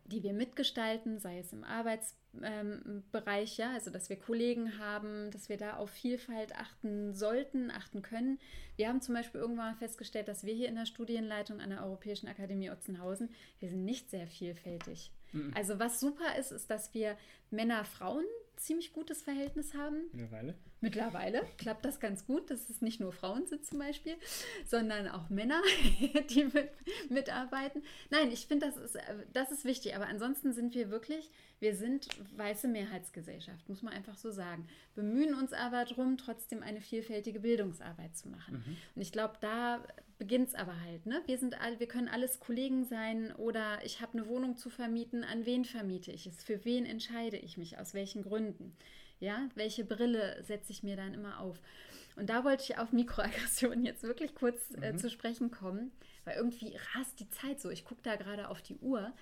die 0.05 0.23
wir 0.23 0.33
mitgestalten, 0.33 1.19
sei 1.19 1.38
es 1.38 1.53
im 1.53 1.64
Arbeitsbereich, 1.64 2.26
ähm, 2.42 3.05
Bereich, 3.12 3.57
ja, 3.57 3.72
also 3.72 3.90
dass 3.90 4.09
wir 4.09 4.16
Kollegen 4.16 4.79
haben, 4.79 5.31
dass 5.31 5.49
wir 5.49 5.57
da 5.57 5.77
auf 5.77 5.90
Vielfalt 5.90 6.55
achten 6.57 7.14
sollten, 7.14 7.70
achten 7.70 8.03
können. 8.03 8.38
Wir 8.77 8.88
haben 8.88 9.01
zum 9.01 9.14
Beispiel 9.14 9.40
irgendwann 9.40 9.77
festgestellt, 9.77 10.29
dass 10.29 10.44
wir 10.44 10.55
hier 10.55 10.68
in 10.68 10.75
der 10.75 10.87
Studienleitung 10.87 11.61
an 11.61 11.70
der 11.70 11.83
Europäischen 11.83 12.29
Akademie 12.29 12.70
Otzenhausen, 12.70 13.31
wir 13.61 13.68
sind 13.68 13.85
nicht 13.85 14.11
sehr 14.11 14.27
vielfältig. 14.27 15.11
Mhm. 15.33 15.53
Also 15.55 15.79
was 15.79 16.01
super 16.01 16.37
ist, 16.38 16.53
ist, 16.53 16.70
dass 16.70 16.92
wir 16.94 17.16
Männer, 17.51 17.85
Frauen 17.85 18.25
ziemlich 18.57 18.92
gutes 18.92 19.23
Verhältnis 19.23 19.75
haben. 19.75 20.09
Mittlerweile. 20.12 20.55
Mittlerweile 20.81 21.42
klappt 21.59 21.85
das 21.85 22.01
ganz 22.01 22.27
gut, 22.27 22.51
dass 22.51 22.69
es 22.69 22.83
nicht 22.83 23.01
nur 23.01 23.12
Frauen 23.12 23.47
sind 23.47 23.64
zum 23.64 23.79
Beispiel, 23.79 24.14
sondern 24.66 25.09
auch 25.09 25.31
Männer, 25.31 25.62
die 26.31 26.45
mit, 26.45 26.71
mitarbeiten. 27.09 27.83
Nein, 28.11 28.31
ich 28.31 28.47
finde, 28.47 28.66
das 28.66 28.77
ist, 28.77 28.99
das 29.33 29.53
ist 29.53 29.64
wichtig. 29.64 29.97
Aber 29.97 30.07
ansonsten 30.07 30.53
sind 30.53 30.75
wir 30.75 30.90
wirklich, 30.90 31.31
wir 31.61 31.75
sind 31.75 32.09
weiße 32.37 32.69
Mehrheitsgesellschaft, 32.69 33.69
muss 33.69 33.83
man 33.83 33.95
einfach 33.95 34.16
so 34.16 34.31
sagen. 34.31 34.69
Bemühen 34.95 35.35
uns 35.35 35.53
aber 35.53 35.85
darum, 35.85 36.19
trotzdem 36.19 36.62
eine 36.62 36.81
vielfältige 36.81 37.40
Bildungsarbeit 37.40 38.16
zu 38.16 38.29
machen. 38.29 38.64
Mhm. 38.66 38.77
Und 38.95 39.03
ich 39.03 39.12
glaube, 39.12 39.35
da 39.40 39.83
beginnt 40.18 40.48
es 40.48 40.55
aber 40.55 40.81
halt. 40.81 41.07
Ne? 41.07 41.22
Wir 41.26 41.38
sind 41.38 41.61
alle, 41.61 41.79
wir 41.79 41.88
können 41.88 42.09
alles 42.09 42.40
Kollegen 42.40 42.85
sein 42.85 43.33
oder 43.37 43.85
ich 43.85 44.00
habe 44.00 44.18
eine 44.18 44.29
Wohnung 44.29 44.57
zu 44.57 44.70
vermieten. 44.70 45.24
An 45.24 45.46
wen 45.46 45.64
vermiete 45.64 46.11
ich 46.12 46.26
es? 46.26 46.42
Für 46.42 46.64
wen 46.64 46.87
entscheide 46.87 47.37
ich 47.37 47.57
mich? 47.57 47.79
Aus 47.79 47.94
welchen 47.94 48.22
Gründen? 48.22 48.76
Ja, 49.20 49.48
welche 49.55 49.85
Brille 49.85 50.42
setze 50.42 50.72
ich 50.72 50.83
mir 50.83 50.96
dann 50.96 51.14
immer 51.14 51.40
auf? 51.40 51.61
Und 52.17 52.31
da 52.31 52.44
wollte 52.44 52.64
ich 52.64 52.79
auf 52.79 52.92
Mikroaggressionen 52.92 53.85
jetzt 53.85 54.02
wirklich 54.02 54.35
kurz 54.35 54.71
äh, 54.81 54.92
mhm. 54.92 54.98
zu 54.98 55.10
sprechen 55.10 55.50
kommen, 55.50 55.92
weil 56.25 56.37
irgendwie 56.37 56.75
rast 56.94 57.21
die 57.21 57.29
Zeit 57.29 57.60
so. 57.60 57.71
Ich 57.71 57.85
gucke 57.85 58.02
da 58.02 58.17
gerade 58.17 58.48
auf 58.48 58.62
die 58.62 58.77
Uhr. 58.77 59.12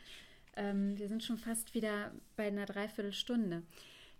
Ähm, 0.56 0.96
wir 0.96 1.08
sind 1.08 1.24
schon 1.24 1.38
fast 1.38 1.74
wieder 1.74 2.12
bei 2.36 2.46
einer 2.46 2.66
Dreiviertelstunde. 2.66 3.62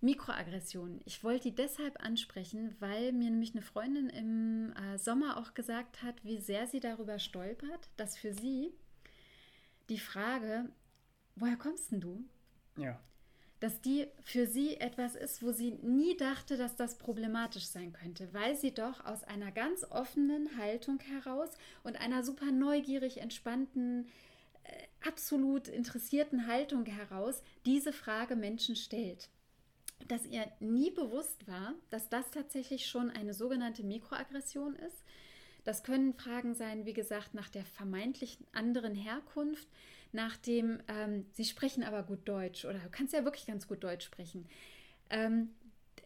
Mikroaggressionen. 0.05 1.01
Ich 1.07 1.25
wollte 1.25 1.51
die 1.51 1.55
deshalb 1.55 2.05
ansprechen, 2.05 2.77
weil 2.79 3.13
mir 3.13 3.31
nämlich 3.31 3.55
eine 3.55 3.63
Freundin 3.63 4.11
im 4.11 4.73
äh, 4.75 4.99
Sommer 4.99 5.39
auch 5.39 5.55
gesagt 5.55 6.03
hat, 6.03 6.23
wie 6.25 6.39
sehr 6.39 6.67
sie 6.67 6.81
darüber 6.81 7.19
stolpert, 7.19 7.89
dass 7.97 8.17
für 8.17 8.35
sie 8.35 8.73
die 9.89 9.99
Frage, 9.99 10.69
woher 11.37 11.57
kommst 11.57 11.91
denn 11.91 12.01
du? 12.01 12.25
Ja. 12.77 13.01
Dass 13.61 13.81
die 13.81 14.07
für 14.23 14.47
sie 14.47 14.77
etwas 14.77 15.15
ist, 15.15 15.43
wo 15.43 15.53
sie 15.53 15.73
nie 15.83 16.17
dachte, 16.17 16.59
dass 16.59 16.77
das 16.77 16.99
problematisch 16.99 17.67
sein 17.67 17.93
könnte, 17.93 18.29
weil 18.35 18.57
sie 18.57 18.73
doch 18.73 19.05
aus 19.07 19.25
einer 19.25 19.53
ganz 19.53 19.85
offenen 19.85 20.59
Haltung 20.59 21.01
heraus 21.01 21.51
und 21.83 21.99
einer 21.99 22.23
super 22.23 22.53
neugierig 22.53 23.19
entspannten, 23.19 24.09
äh, 24.65 25.09
absolut 25.09 25.69
interessierten 25.69 26.47
Haltung 26.47 26.85
heraus 26.85 27.43
diese 27.65 27.93
Frage 27.93 28.37
Menschen 28.37 28.77
stellt. 28.77 29.31
Dass 30.09 30.27
ihr 30.27 30.47
nie 30.61 30.91
bewusst 30.91 31.47
war, 31.47 31.75
dass 31.91 32.09
das 32.09 32.31
tatsächlich 32.31 32.87
schon 32.87 33.11
eine 33.11 33.35
sogenannte 33.35 33.83
Mikroaggression 33.83 34.77
ist. 34.77 35.05
Das 35.65 35.83
können 35.83 36.13
Fragen 36.13 36.55
sein, 36.55 36.85
wie 36.85 36.93
gesagt, 36.93 37.35
nach 37.35 37.49
der 37.49 37.65
vermeintlich 37.65 38.39
anderen 38.53 38.95
Herkunft, 38.95 39.67
nach 40.13 40.37
dem, 40.37 40.81
ähm, 40.89 41.27
sie 41.33 41.45
sprechen 41.45 41.83
aber 41.83 42.03
gut 42.03 42.29
Deutsch 42.29 42.65
oder 42.65 42.79
du 42.79 42.91
kannst 42.91 43.15
ja 43.15 43.25
wirklich 43.25 43.47
ganz 43.47 43.67
gut 43.67 43.83
Deutsch 43.83 44.05
sprechen, 44.05 44.47
ähm, 45.11 45.51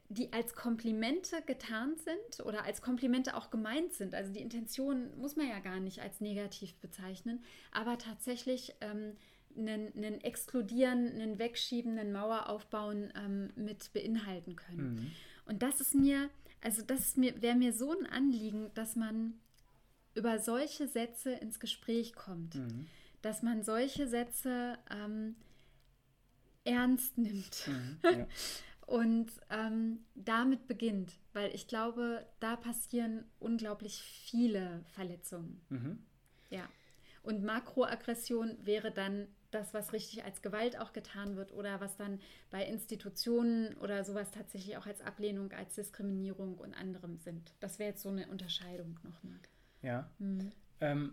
die 0.08 0.32
als 0.32 0.54
Komplimente 0.54 1.42
getarnt 1.42 1.98
sind 2.00 2.46
oder 2.46 2.64
als 2.64 2.80
Komplimente 2.80 3.36
auch 3.36 3.50
gemeint 3.50 3.92
sind. 3.92 4.14
Also 4.14 4.32
die 4.32 4.40
Intention 4.40 5.14
muss 5.18 5.36
man 5.36 5.48
ja 5.48 5.58
gar 5.58 5.80
nicht 5.80 6.00
als 6.00 6.20
negativ 6.20 6.74
bezeichnen, 6.76 7.44
aber 7.72 7.98
tatsächlich 7.98 8.74
ähm, 8.80 9.16
einen, 9.56 9.92
einen 9.96 10.20
Exkludieren, 10.20 11.12
einen 11.12 11.38
Wegschieben, 11.38 11.98
einen 11.98 12.12
Mauer 12.12 12.48
aufbauen 12.48 13.12
ähm, 13.16 13.50
mit 13.56 13.92
beinhalten 13.92 14.56
können. 14.56 14.94
Mhm. 14.94 15.10
Und 15.46 15.62
das 15.62 15.80
ist 15.80 15.94
mir, 15.94 16.30
also 16.60 16.82
das 16.82 17.16
mir, 17.16 17.40
wäre 17.40 17.56
mir 17.56 17.72
so 17.72 17.92
ein 17.98 18.06
Anliegen, 18.06 18.70
dass 18.74 18.96
man 18.96 19.34
über 20.14 20.38
solche 20.38 20.88
Sätze 20.88 21.32
ins 21.32 21.60
Gespräch 21.60 22.14
kommt, 22.14 22.56
mhm. 22.56 22.86
dass 23.22 23.42
man 23.42 23.62
solche 23.62 24.08
Sätze 24.08 24.78
ähm, 24.90 25.36
ernst 26.64 27.16
nimmt. 27.18 27.68
Mhm, 27.68 27.98
ja. 28.04 28.26
und 28.86 29.30
ähm, 29.50 30.04
damit 30.14 30.66
beginnt, 30.66 31.12
weil 31.32 31.54
ich 31.54 31.66
glaube, 31.68 32.26
da 32.40 32.56
passieren 32.56 33.24
unglaublich 33.38 34.02
viele 34.02 34.84
Verletzungen. 34.94 35.60
Mhm. 35.68 35.98
Ja. 36.50 36.68
Und 37.22 37.44
Makroaggression 37.44 38.56
wäre 38.64 38.90
dann 38.90 39.28
das, 39.50 39.74
was 39.74 39.92
richtig 39.92 40.24
als 40.24 40.42
Gewalt 40.42 40.78
auch 40.78 40.92
getan 40.92 41.36
wird 41.36 41.52
oder 41.52 41.80
was 41.80 41.96
dann 41.96 42.20
bei 42.50 42.64
Institutionen 42.64 43.74
oder 43.78 44.04
sowas 44.04 44.30
tatsächlich 44.30 44.76
auch 44.76 44.86
als 44.86 45.00
Ablehnung, 45.00 45.52
als 45.52 45.74
Diskriminierung 45.74 46.58
und 46.58 46.74
anderem 46.74 47.16
sind. 47.16 47.54
Das 47.60 47.78
wäre 47.78 47.90
jetzt 47.90 48.02
so 48.02 48.10
eine 48.10 48.28
Unterscheidung 48.28 48.98
nochmal. 49.02 49.38
Ja. 49.82 50.10
Mhm. 50.18 50.52
Ähm, 50.80 51.12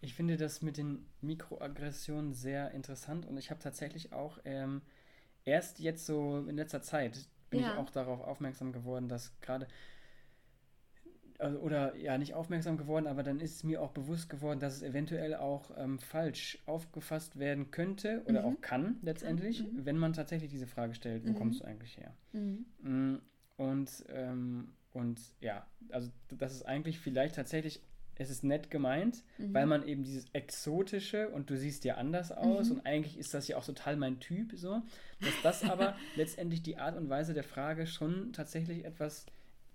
ich 0.00 0.14
finde 0.14 0.36
das 0.36 0.62
mit 0.62 0.76
den 0.76 1.06
Mikroaggressionen 1.20 2.32
sehr 2.32 2.70
interessant 2.72 3.26
und 3.26 3.36
ich 3.36 3.50
habe 3.50 3.60
tatsächlich 3.60 4.12
auch 4.12 4.38
ähm, 4.44 4.82
erst 5.44 5.78
jetzt 5.78 6.06
so 6.06 6.38
in 6.48 6.56
letzter 6.56 6.82
Zeit 6.82 7.28
bin 7.50 7.60
ja. 7.60 7.72
ich 7.72 7.78
auch 7.78 7.90
darauf 7.90 8.20
aufmerksam 8.20 8.72
geworden, 8.72 9.08
dass 9.08 9.38
gerade 9.40 9.66
oder 11.48 11.96
ja, 11.96 12.18
nicht 12.18 12.34
aufmerksam 12.34 12.76
geworden, 12.76 13.06
aber 13.06 13.22
dann 13.22 13.40
ist 13.40 13.64
mir 13.64 13.82
auch 13.82 13.90
bewusst 13.90 14.28
geworden, 14.28 14.60
dass 14.60 14.76
es 14.76 14.82
eventuell 14.82 15.34
auch 15.34 15.70
ähm, 15.76 15.98
falsch 15.98 16.58
aufgefasst 16.66 17.38
werden 17.38 17.70
könnte 17.70 18.22
oder 18.26 18.42
mhm. 18.42 18.46
auch 18.46 18.60
kann 18.60 18.98
letztendlich, 19.02 19.62
mhm. 19.62 19.84
wenn 19.84 19.96
man 19.96 20.12
tatsächlich 20.12 20.50
diese 20.50 20.66
Frage 20.66 20.94
stellt, 20.94 21.24
wo 21.24 21.30
mhm. 21.30 21.34
kommst 21.36 21.60
du 21.60 21.64
eigentlich 21.64 21.96
her? 21.96 22.14
Mhm. 22.32 22.66
Mm, 22.82 23.18
und, 23.56 24.04
ähm, 24.08 24.72
und 24.92 25.20
ja, 25.40 25.66
also 25.90 26.10
das 26.30 26.52
ist 26.52 26.62
eigentlich 26.62 26.98
vielleicht 26.98 27.36
tatsächlich, 27.36 27.80
es 28.16 28.28
ist 28.28 28.44
nett 28.44 28.70
gemeint, 28.70 29.22
mhm. 29.38 29.54
weil 29.54 29.66
man 29.66 29.86
eben 29.86 30.02
dieses 30.02 30.26
Exotische 30.34 31.30
und 31.30 31.48
du 31.48 31.56
siehst 31.56 31.84
ja 31.84 31.94
anders 31.94 32.32
aus 32.32 32.68
mhm. 32.68 32.76
und 32.76 32.86
eigentlich 32.86 33.18
ist 33.18 33.32
das 33.32 33.48
ja 33.48 33.56
auch 33.56 33.64
total 33.64 33.96
mein 33.96 34.20
Typ 34.20 34.52
so, 34.54 34.82
dass 35.20 35.34
das 35.42 35.64
aber 35.64 35.96
letztendlich 36.16 36.62
die 36.62 36.76
Art 36.76 36.96
und 36.96 37.08
Weise 37.08 37.32
der 37.32 37.44
Frage 37.44 37.86
schon 37.86 38.32
tatsächlich 38.32 38.84
etwas 38.84 39.26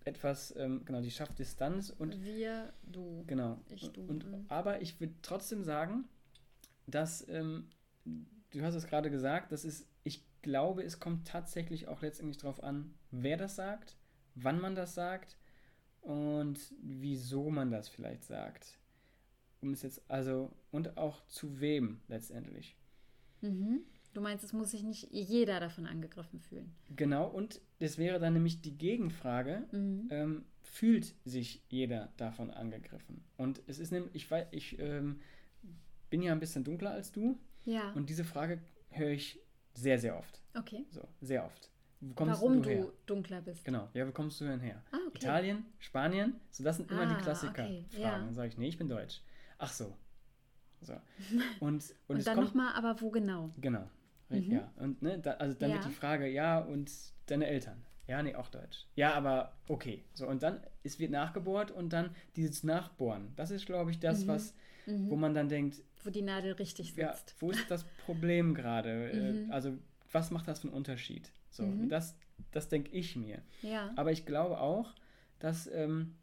etwas, 0.05 0.55
ähm, 0.55 0.85
genau, 0.85 1.01
die 1.01 1.11
schafft 1.11 1.37
Distanz 1.39 1.89
und. 1.89 2.23
Wir, 2.23 2.73
du. 2.83 3.23
Genau. 3.27 3.59
Ich, 3.69 3.91
du. 3.91 4.01
Und, 4.01 4.25
mhm. 4.25 4.45
aber 4.47 4.81
ich 4.81 4.99
würde 4.99 5.13
trotzdem 5.21 5.63
sagen, 5.63 6.05
dass, 6.87 7.27
ähm, 7.27 7.67
du 8.05 8.61
hast 8.61 8.75
es 8.75 8.85
gerade 8.85 9.09
gesagt, 9.09 9.51
das 9.51 9.65
ist, 9.65 9.87
ich 10.03 10.23
glaube, 10.41 10.83
es 10.83 10.99
kommt 10.99 11.27
tatsächlich 11.27 11.87
auch 11.87 12.01
letztendlich 12.01 12.37
darauf 12.37 12.63
an, 12.63 12.93
wer 13.11 13.35
das 13.35 13.55
sagt, 13.55 13.97
wann 14.35 14.61
man 14.61 14.75
das 14.75 14.93
sagt 14.93 15.37
und 16.01 16.59
wieso 16.81 17.49
man 17.49 17.71
das 17.71 17.89
vielleicht 17.89 18.23
sagt. 18.23 18.77
Um 19.61 19.71
es 19.71 19.81
jetzt, 19.81 20.03
also, 20.07 20.51
und 20.71 20.97
auch 20.97 21.25
zu 21.25 21.59
wem 21.59 21.99
letztendlich. 22.07 22.77
Mhm. 23.41 23.81
Du 24.13 24.21
meinst, 24.21 24.45
es 24.45 24.53
muss 24.53 24.71
sich 24.71 24.83
nicht 24.83 25.11
jeder 25.11 25.59
davon 25.59 25.87
angegriffen 25.87 26.39
fühlen. 26.39 26.73
Genau, 26.95 27.27
und 27.27 27.59
das 27.79 27.97
wäre 27.97 28.19
dann 28.19 28.33
nämlich 28.33 28.61
die 28.61 28.77
Gegenfrage, 28.77 29.63
mhm. 29.71 30.07
ähm, 30.11 30.45
fühlt 30.63 31.13
sich 31.25 31.63
jeder 31.69 32.09
davon 32.17 32.51
angegriffen? 32.51 33.23
Und 33.37 33.61
es 33.67 33.79
ist 33.79 33.91
nämlich, 33.91 34.15
ich, 34.15 34.31
weiß, 34.31 34.47
ich 34.51 34.79
ähm, 34.79 35.19
bin 36.09 36.21
ja 36.21 36.31
ein 36.31 36.39
bisschen 36.39 36.63
dunkler 36.63 36.91
als 36.91 37.11
du. 37.11 37.37
Ja. 37.65 37.91
Und 37.93 38.09
diese 38.09 38.23
Frage 38.23 38.61
höre 38.89 39.09
ich 39.09 39.39
sehr, 39.73 39.99
sehr 39.99 40.17
oft. 40.17 40.41
Okay. 40.57 40.85
So, 40.89 41.07
sehr 41.21 41.45
oft. 41.45 41.69
Warum 42.01 42.61
du, 42.61 42.69
du, 42.69 42.93
dunkler 43.05 43.41
bist. 43.41 43.65
Genau, 43.65 43.89
ja, 43.93 44.07
wo 44.07 44.11
kommst 44.11 44.39
du 44.39 44.45
denn 44.45 44.59
her? 44.59 44.83
Ah, 44.91 44.97
okay. 45.07 45.17
Italien, 45.17 45.65
Spanien, 45.79 46.35
so 46.51 46.63
das 46.63 46.77
sind 46.77 46.91
immer 46.91 47.01
ah, 47.01 47.15
die 47.15 47.23
Klassiker-Fragen. 47.23 47.85
Okay. 47.91 48.01
Ja. 48.01 48.19
Dann 48.19 48.33
sage 48.33 48.49
ich, 48.49 48.57
nee, 48.57 48.67
ich 48.67 48.77
bin 48.77 48.89
deutsch. 48.89 49.21
Ach 49.57 49.71
so. 49.71 49.97
So. 50.81 50.93
Und, 51.59 51.95
und, 52.07 52.17
und 52.17 52.27
dann 52.27 52.39
nochmal, 52.39 52.73
aber 52.75 53.01
wo 53.01 53.09
genau? 53.09 53.51
Genau. 53.59 53.89
Mhm. 54.29 54.51
Ja, 54.51 54.71
und 54.77 55.01
ne, 55.01 55.19
da, 55.19 55.31
also 55.33 55.57
dann 55.57 55.69
ja. 55.69 55.75
wird 55.75 55.85
die 55.85 55.91
Frage, 55.91 56.27
ja, 56.27 56.59
und 56.59 56.91
deine 57.27 57.47
Eltern? 57.47 57.83
Ja, 58.07 58.21
nee, 58.21 58.35
auch 58.35 58.49
Deutsch. 58.49 58.85
Ja, 58.95 59.13
aber 59.13 59.53
okay. 59.67 60.03
So, 60.13 60.27
und 60.27 60.43
dann 60.43 60.59
es 60.83 60.99
wird 60.99 61.11
nachgebohrt 61.11 61.71
und 61.71 61.91
dann 61.91 62.11
dieses 62.35 62.63
Nachbohren. 62.63 63.33
Das 63.35 63.51
ist, 63.51 63.65
glaube 63.65 63.91
ich, 63.91 63.99
das, 63.99 64.23
mhm. 64.23 64.27
was, 64.27 64.53
mhm. 64.85 65.09
wo 65.09 65.15
man 65.15 65.33
dann 65.33 65.49
denkt. 65.49 65.81
Wo 66.03 66.11
die 66.11 66.21
Nadel 66.21 66.53
richtig 66.53 66.93
sitzt. 66.93 66.99
Ja, 66.99 67.15
wo 67.39 67.51
ist 67.51 67.69
das 67.69 67.83
Problem 68.05 68.53
gerade? 68.53 69.09
Äh, 69.11 69.31
mhm. 69.31 69.51
also, 69.51 69.77
was 70.11 70.31
macht 70.31 70.47
das 70.47 70.59
für 70.59 70.67
einen 70.67 70.77
Unterschied? 70.77 71.31
So, 71.49 71.63
mhm. 71.63 71.89
das, 71.89 72.15
das 72.51 72.69
denke 72.69 72.91
ich 72.91 73.15
mir. 73.15 73.41
Ja. 73.61 73.91
Aber 73.95 74.11
ich 74.11 74.25
glaube 74.25 74.59
auch, 74.59 74.93
dass, 75.39 75.67
ähm, 75.67 76.15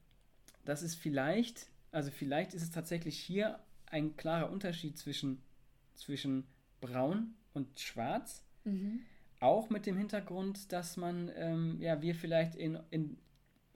dass 0.64 0.82
es 0.82 0.94
vielleicht, 0.94 1.66
also 1.90 2.10
vielleicht 2.10 2.54
ist 2.54 2.62
es 2.62 2.70
tatsächlich 2.70 3.18
hier 3.18 3.58
ein 3.86 4.16
klarer 4.16 4.50
Unterschied 4.50 4.96
zwischen, 4.98 5.42
zwischen 5.94 6.44
braun 6.80 7.34
und 7.54 7.78
schwarz. 7.78 8.44
Mhm. 8.64 9.00
Auch 9.42 9.70
mit 9.70 9.86
dem 9.86 9.96
Hintergrund, 9.96 10.72
dass 10.72 10.96
man, 10.96 11.30
ähm, 11.36 11.76
ja, 11.80 12.00
wir 12.00 12.14
vielleicht 12.14 12.54
in, 12.54 12.78
in 12.90 13.18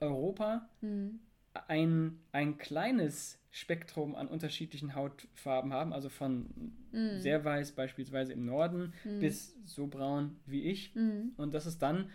Europa 0.01 0.69
mhm. 0.81 1.21
ein, 1.67 2.21
ein 2.33 2.57
kleines 2.57 3.41
Spektrum 3.51 4.15
an 4.15 4.29
unterschiedlichen 4.29 4.95
Hautfarben 4.95 5.73
haben, 5.73 5.93
also 5.93 6.09
von 6.09 6.51
mhm. 6.93 7.19
sehr 7.19 7.45
weiß 7.45 7.73
beispielsweise 7.73 8.33
im 8.33 8.45
Norden 8.45 8.93
mhm. 9.05 9.21
bis 9.21 9.57
so 9.65 9.87
braun 9.87 10.37
wie 10.47 10.63
ich. 10.63 10.95
Mhm. 10.95 11.33
Und 11.37 11.53
das 11.53 11.67
ist 11.67 11.83
dann, 11.83 12.11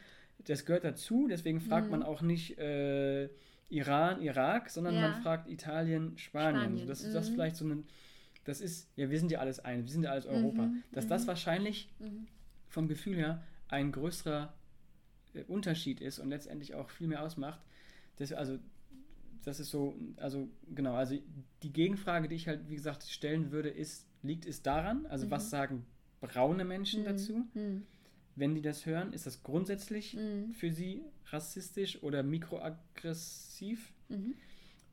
das 0.45 0.65
gehört 0.65 0.83
dazu, 0.83 1.27
deswegen 1.29 1.59
fragt 1.59 1.91
man 1.91 2.03
auch 2.03 2.21
nicht 2.21 2.57
äh, 2.57 3.29
Iran, 3.69 4.21
Irak, 4.21 4.69
sondern 4.69 4.95
ja. 4.95 5.01
man 5.01 5.21
fragt 5.21 5.49
Italien, 5.49 6.17
Spanien. 6.17 6.61
Spanien. 6.61 6.87
das 6.87 7.01
ist 7.01 7.13
das 7.13 7.29
vielleicht 7.29 7.55
so 7.55 7.65
ein 7.65 7.85
das 8.43 8.59
ist, 8.59 8.89
ja, 8.95 9.09
wir 9.09 9.19
sind 9.19 9.31
ja 9.31 9.39
alles 9.39 9.59
ein, 9.59 9.83
wir 9.83 9.91
sind 9.91 10.03
ja 10.03 10.11
alles 10.11 10.25
Europa, 10.25 10.63
mhm, 10.63 10.83
dass 10.91 11.07
das 11.07 11.23
mhm. 11.23 11.27
wahrscheinlich 11.27 11.89
mhm. 11.99 12.27
Vom 12.71 12.87
Gefühl 12.87 13.15
her 13.15 13.43
ein 13.67 13.91
größerer 13.91 14.53
äh, 15.33 15.43
Unterschied 15.43 16.01
ist 16.01 16.19
und 16.19 16.29
letztendlich 16.29 16.73
auch 16.73 16.89
viel 16.89 17.07
mehr 17.07 17.21
ausmacht. 17.21 17.61
Das, 18.15 18.33
also, 18.33 18.57
das 19.43 19.59
ist 19.59 19.69
so, 19.69 19.95
also 20.17 20.49
genau, 20.73 20.95
also 20.95 21.17
die 21.63 21.73
Gegenfrage, 21.73 22.27
die 22.27 22.35
ich 22.35 22.47
halt, 22.47 22.69
wie 22.69 22.75
gesagt, 22.75 23.03
stellen 23.03 23.51
würde, 23.51 23.69
ist, 23.69 24.07
liegt 24.23 24.45
es 24.45 24.61
daran, 24.61 25.05
also 25.05 25.27
mhm. 25.27 25.31
was 25.31 25.49
sagen 25.49 25.85
braune 26.21 26.65
Menschen 26.65 27.01
mhm. 27.01 27.05
dazu? 27.05 27.45
Mhm. 27.53 27.83
Wenn 28.35 28.55
die 28.55 28.61
das 28.61 28.85
hören, 28.85 29.11
ist 29.11 29.25
das 29.25 29.43
grundsätzlich 29.43 30.17
für 30.53 30.71
sie 30.71 31.01
rassistisch 31.27 32.01
oder 32.01 32.23
mikroaggressiv? 32.23 33.91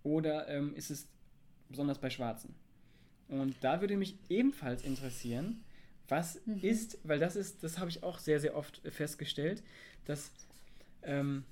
Oder 0.03 0.49
ähm, 0.49 0.74
ist 0.74 0.91
es 0.91 1.07
besonders 1.68 1.99
bei 1.99 2.11
Schwarzen? 2.11 2.55
Und 3.29 3.57
da 3.61 3.81
würde 3.81 3.97
mich 3.97 4.16
ebenfalls 4.29 4.83
interessieren, 4.83 5.62
was 6.09 6.41
mhm. 6.47 6.59
ist, 6.63 6.99
weil 7.05 7.19
das 7.19 7.37
ist, 7.37 7.63
das 7.63 7.79
habe 7.79 7.91
ich 7.91 8.03
auch 8.03 8.19
sehr, 8.19 8.41
sehr 8.41 8.57
oft 8.57 8.81
festgestellt, 8.91 9.63
dass 10.07 10.31
ähm, 11.03 11.45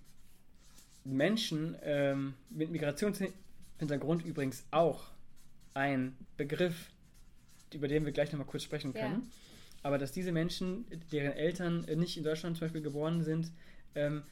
Menschen 1.05 1.77
ähm, 1.83 2.35
mit 2.51 2.71
Migrationshintergrund 2.71 4.25
übrigens 4.25 4.65
auch 4.71 5.05
ein 5.75 6.17
Begriff, 6.37 6.91
über 7.73 7.89
den 7.89 8.05
wir 8.05 8.13
gleich 8.13 8.33
nochmal 8.33 8.47
kurz 8.47 8.63
sprechen 8.63 8.93
können, 8.93 9.23
ja. 9.23 9.31
aber 9.83 9.99
dass 9.99 10.13
diese 10.13 10.33
Menschen, 10.33 10.87
deren 11.13 11.33
Eltern 11.33 11.83
nicht 11.97 12.17
in 12.17 12.25
Deutschland 12.25 12.57
zum 12.57 12.67
Beispiel 12.67 12.83
geboren 12.83 13.23
sind, 13.23 13.51
ähm, 13.95 14.23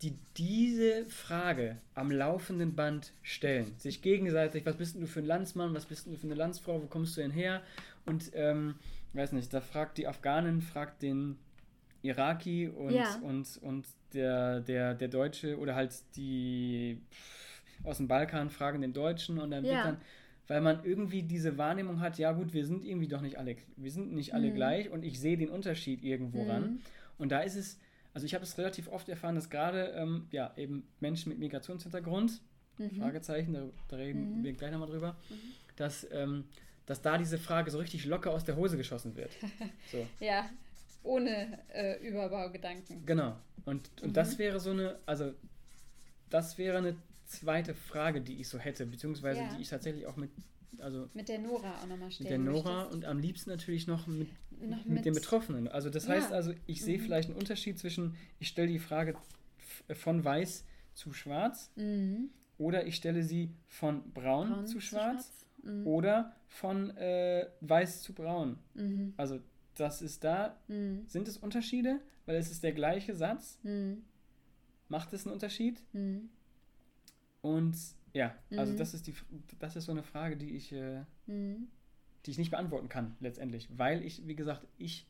die 0.00 0.16
diese 0.36 1.04
Frage 1.06 1.76
am 1.94 2.10
laufenden 2.10 2.74
Band 2.74 3.12
stellen. 3.22 3.74
Sich 3.78 4.02
gegenseitig, 4.02 4.64
was 4.64 4.76
bist 4.76 4.96
du 4.96 5.06
für 5.06 5.20
ein 5.20 5.26
Landsmann, 5.26 5.74
was 5.74 5.86
bist 5.86 6.06
du 6.06 6.16
für 6.16 6.26
eine 6.26 6.34
Landsfrau, 6.34 6.82
wo 6.82 6.86
kommst 6.86 7.16
du 7.16 7.20
denn 7.20 7.30
her? 7.30 7.62
Und, 8.06 8.30
ähm, 8.34 8.76
weiß 9.14 9.32
nicht, 9.32 9.52
da 9.52 9.60
fragt 9.60 9.98
die 9.98 10.06
Afghanin, 10.06 10.60
fragt 10.60 11.02
den 11.02 11.38
Iraki 12.02 12.68
und, 12.68 12.94
ja. 12.94 13.16
und, 13.22 13.58
und 13.62 13.86
der, 14.12 14.60
der, 14.60 14.94
der 14.94 15.08
Deutsche 15.08 15.58
oder 15.58 15.74
halt 15.74 15.92
die 16.16 17.00
aus 17.84 17.98
dem 17.98 18.08
Balkan 18.08 18.50
fragen 18.50 18.80
den 18.80 18.92
Deutschen 18.92 19.38
und 19.38 19.50
dann 19.50 19.64
ja. 19.64 19.72
wird 19.72 19.84
dann, 19.84 19.96
weil 20.48 20.60
man 20.60 20.84
irgendwie 20.84 21.22
diese 21.22 21.58
Wahrnehmung 21.58 22.00
hat, 22.00 22.18
ja 22.18 22.32
gut, 22.32 22.52
wir 22.52 22.66
sind 22.66 22.84
irgendwie 22.84 23.08
doch 23.08 23.20
nicht 23.20 23.38
alle, 23.38 23.56
wir 23.76 23.90
sind 23.90 24.12
nicht 24.12 24.34
alle 24.34 24.50
mhm. 24.50 24.54
gleich 24.54 24.90
und 24.90 25.04
ich 25.04 25.18
sehe 25.18 25.36
den 25.36 25.48
Unterschied 25.48 26.02
irgendwo 26.02 26.44
mhm. 26.44 26.50
ran. 26.50 26.80
Und 27.18 27.30
da 27.32 27.40
ist 27.40 27.56
es 27.56 27.78
also 28.14 28.26
ich 28.26 28.34
habe 28.34 28.44
es 28.44 28.58
relativ 28.58 28.88
oft 28.88 29.08
erfahren, 29.08 29.34
dass 29.34 29.48
gerade 29.48 29.94
ähm, 29.96 30.26
ja, 30.30 30.52
eben 30.56 30.84
Menschen 31.00 31.30
mit 31.30 31.38
Migrationshintergrund, 31.38 32.40
mhm. 32.78 32.90
Fragezeichen, 32.90 33.54
da, 33.54 33.62
da 33.88 33.96
reden 33.96 34.38
mhm. 34.38 34.44
wir 34.44 34.52
gleich 34.52 34.70
nochmal 34.70 34.88
drüber, 34.88 35.16
mhm. 35.30 35.34
dass, 35.76 36.06
ähm, 36.12 36.44
dass 36.86 37.02
da 37.02 37.18
diese 37.18 37.38
Frage 37.38 37.70
so 37.70 37.78
richtig 37.78 38.04
locker 38.04 38.30
aus 38.30 38.44
der 38.44 38.56
Hose 38.56 38.76
geschossen 38.76 39.16
wird. 39.16 39.30
So. 39.90 40.06
ja, 40.20 40.48
ohne 41.02 41.58
äh, 41.72 42.06
Überbaugedanken. 42.06 43.04
Genau. 43.04 43.36
Und, 43.64 43.90
und 44.02 44.08
mhm. 44.08 44.12
das 44.12 44.38
wäre 44.38 44.60
so 44.60 44.70
eine, 44.70 44.98
also 45.06 45.32
das 46.30 46.58
wäre 46.58 46.78
eine 46.78 46.96
zweite 47.26 47.74
Frage, 47.74 48.20
die 48.20 48.40
ich 48.40 48.48
so 48.48 48.58
hätte, 48.58 48.86
beziehungsweise 48.86 49.40
ja. 49.40 49.54
die 49.54 49.62
ich 49.62 49.68
tatsächlich 49.68 50.06
auch 50.06 50.16
mit 50.16 50.30
also 50.78 51.08
mit 51.14 51.28
der 51.28 51.38
Nora 51.38 51.76
auch 51.76 51.86
nochmal 51.86 52.10
stellen. 52.10 52.24
Mit 52.24 52.30
der 52.30 52.38
Nora 52.52 52.74
möchtest. 52.74 52.94
und 52.94 53.04
am 53.04 53.18
liebsten 53.18 53.50
natürlich 53.50 53.86
noch 53.86 54.06
mit, 54.06 54.28
noch 54.60 54.84
mit, 54.84 54.88
mit 54.88 55.04
den 55.04 55.14
Betroffenen. 55.14 55.68
Also 55.68 55.90
das 55.90 56.06
ja. 56.06 56.14
heißt 56.14 56.32
also, 56.32 56.52
ich 56.66 56.80
mhm. 56.80 56.84
sehe 56.84 56.98
vielleicht 56.98 57.28
einen 57.28 57.38
Unterschied 57.38 57.78
zwischen, 57.78 58.16
ich 58.38 58.48
stelle 58.48 58.68
die 58.68 58.78
Frage 58.78 59.14
von 59.94 60.24
weiß 60.24 60.64
zu 60.94 61.12
schwarz 61.12 61.70
mhm. 61.76 62.30
oder 62.58 62.86
ich 62.86 62.96
stelle 62.96 63.22
sie 63.22 63.50
von 63.68 64.12
braun, 64.12 64.50
braun 64.50 64.66
zu 64.66 64.80
schwarz, 64.80 65.26
zu 65.26 65.32
schwarz. 65.32 65.46
Mhm. 65.62 65.86
oder 65.86 66.34
von 66.48 66.96
äh, 66.96 67.48
weiß 67.60 68.02
zu 68.02 68.12
braun. 68.12 68.58
Mhm. 68.74 69.14
Also 69.16 69.40
das 69.74 70.02
ist 70.02 70.24
da, 70.24 70.56
mhm. 70.68 71.04
sind 71.06 71.28
es 71.28 71.36
Unterschiede, 71.38 72.00
weil 72.26 72.36
es 72.36 72.50
ist 72.50 72.62
der 72.62 72.72
gleiche 72.72 73.14
Satz. 73.14 73.58
Mhm. 73.62 74.04
Macht 74.88 75.12
es 75.12 75.24
einen 75.24 75.32
Unterschied? 75.32 75.82
Und 77.40 77.76
ja, 78.12 78.34
also 78.50 78.72
mhm. 78.72 78.76
das 78.76 78.94
ist 78.94 79.06
die 79.06 79.14
das 79.58 79.76
ist 79.76 79.86
so 79.86 79.92
eine 79.92 80.02
Frage, 80.02 80.36
die 80.36 80.50
ich, 80.50 80.72
äh, 80.72 81.00
mhm. 81.26 81.68
die 82.26 82.30
ich 82.30 82.38
nicht 82.38 82.50
beantworten 82.50 82.88
kann, 82.88 83.16
letztendlich. 83.20 83.68
Weil 83.76 84.04
ich, 84.04 84.26
wie 84.26 84.36
gesagt, 84.36 84.66
ich, 84.76 85.06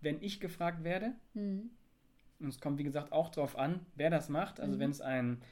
wenn 0.00 0.22
ich 0.22 0.40
gefragt 0.40 0.84
werde, 0.84 1.12
mhm. 1.34 1.70
und 2.40 2.48
es 2.48 2.60
kommt, 2.60 2.78
wie 2.78 2.84
gesagt, 2.84 3.12
auch 3.12 3.28
darauf 3.28 3.58
an, 3.58 3.84
wer 3.94 4.10
das 4.10 4.28
macht, 4.28 4.58
also 4.58 4.76
mhm. 4.76 4.80
wenn 4.80 4.90
es 4.90 5.00
ein, 5.00 5.42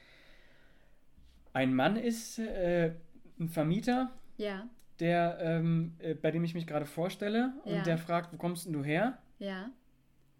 ein 1.53 1.75
Mann 1.75 1.97
ist, 1.97 2.39
äh, 2.39 2.95
ein 3.41 3.49
Vermieter, 3.49 4.11
ja. 4.37 4.69
der, 5.01 5.39
ähm, 5.41 5.95
äh, 5.99 6.15
bei 6.15 6.31
dem 6.31 6.45
ich 6.45 6.55
mich 6.55 6.67
gerade 6.67 6.87
vorstelle 6.87 7.55
und 7.65 7.75
ja. 7.75 7.83
der 7.83 7.99
fragt, 7.99 8.33
wo 8.33 8.37
kommst 8.37 8.67
denn 8.67 8.73
du 8.73 8.85
her? 8.85 9.19
Ja. 9.39 9.71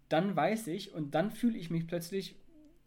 Dann 0.09 0.35
weiß 0.35 0.67
ich 0.67 0.93
und 0.93 1.15
dann 1.15 1.31
fühle 1.31 1.57
ich 1.57 1.69
mich 1.69 1.87
plötzlich 1.87 2.35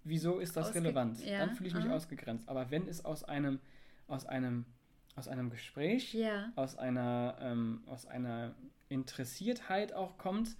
wieso 0.04 0.38
ist 0.38 0.56
das 0.56 0.68
Ausge 0.68 0.80
relevant? 0.80 1.24
Ja, 1.24 1.38
Dann 1.38 1.54
fühle 1.54 1.68
ich 1.68 1.74
mich 1.74 1.86
aha. 1.86 1.94
ausgegrenzt. 1.94 2.48
Aber 2.48 2.70
wenn 2.70 2.86
es 2.86 3.04
aus 3.04 3.24
einem, 3.24 3.58
aus 4.06 4.26
einem, 4.26 4.66
aus 5.16 5.26
einem 5.28 5.50
Gespräch, 5.50 6.14
ja. 6.14 6.52
aus 6.54 6.76
einer, 6.76 7.36
ähm, 7.40 7.82
aus 7.86 8.06
einer 8.06 8.54
Interessiertheit 8.88 9.92
auch 9.92 10.18
kommt, 10.18 10.56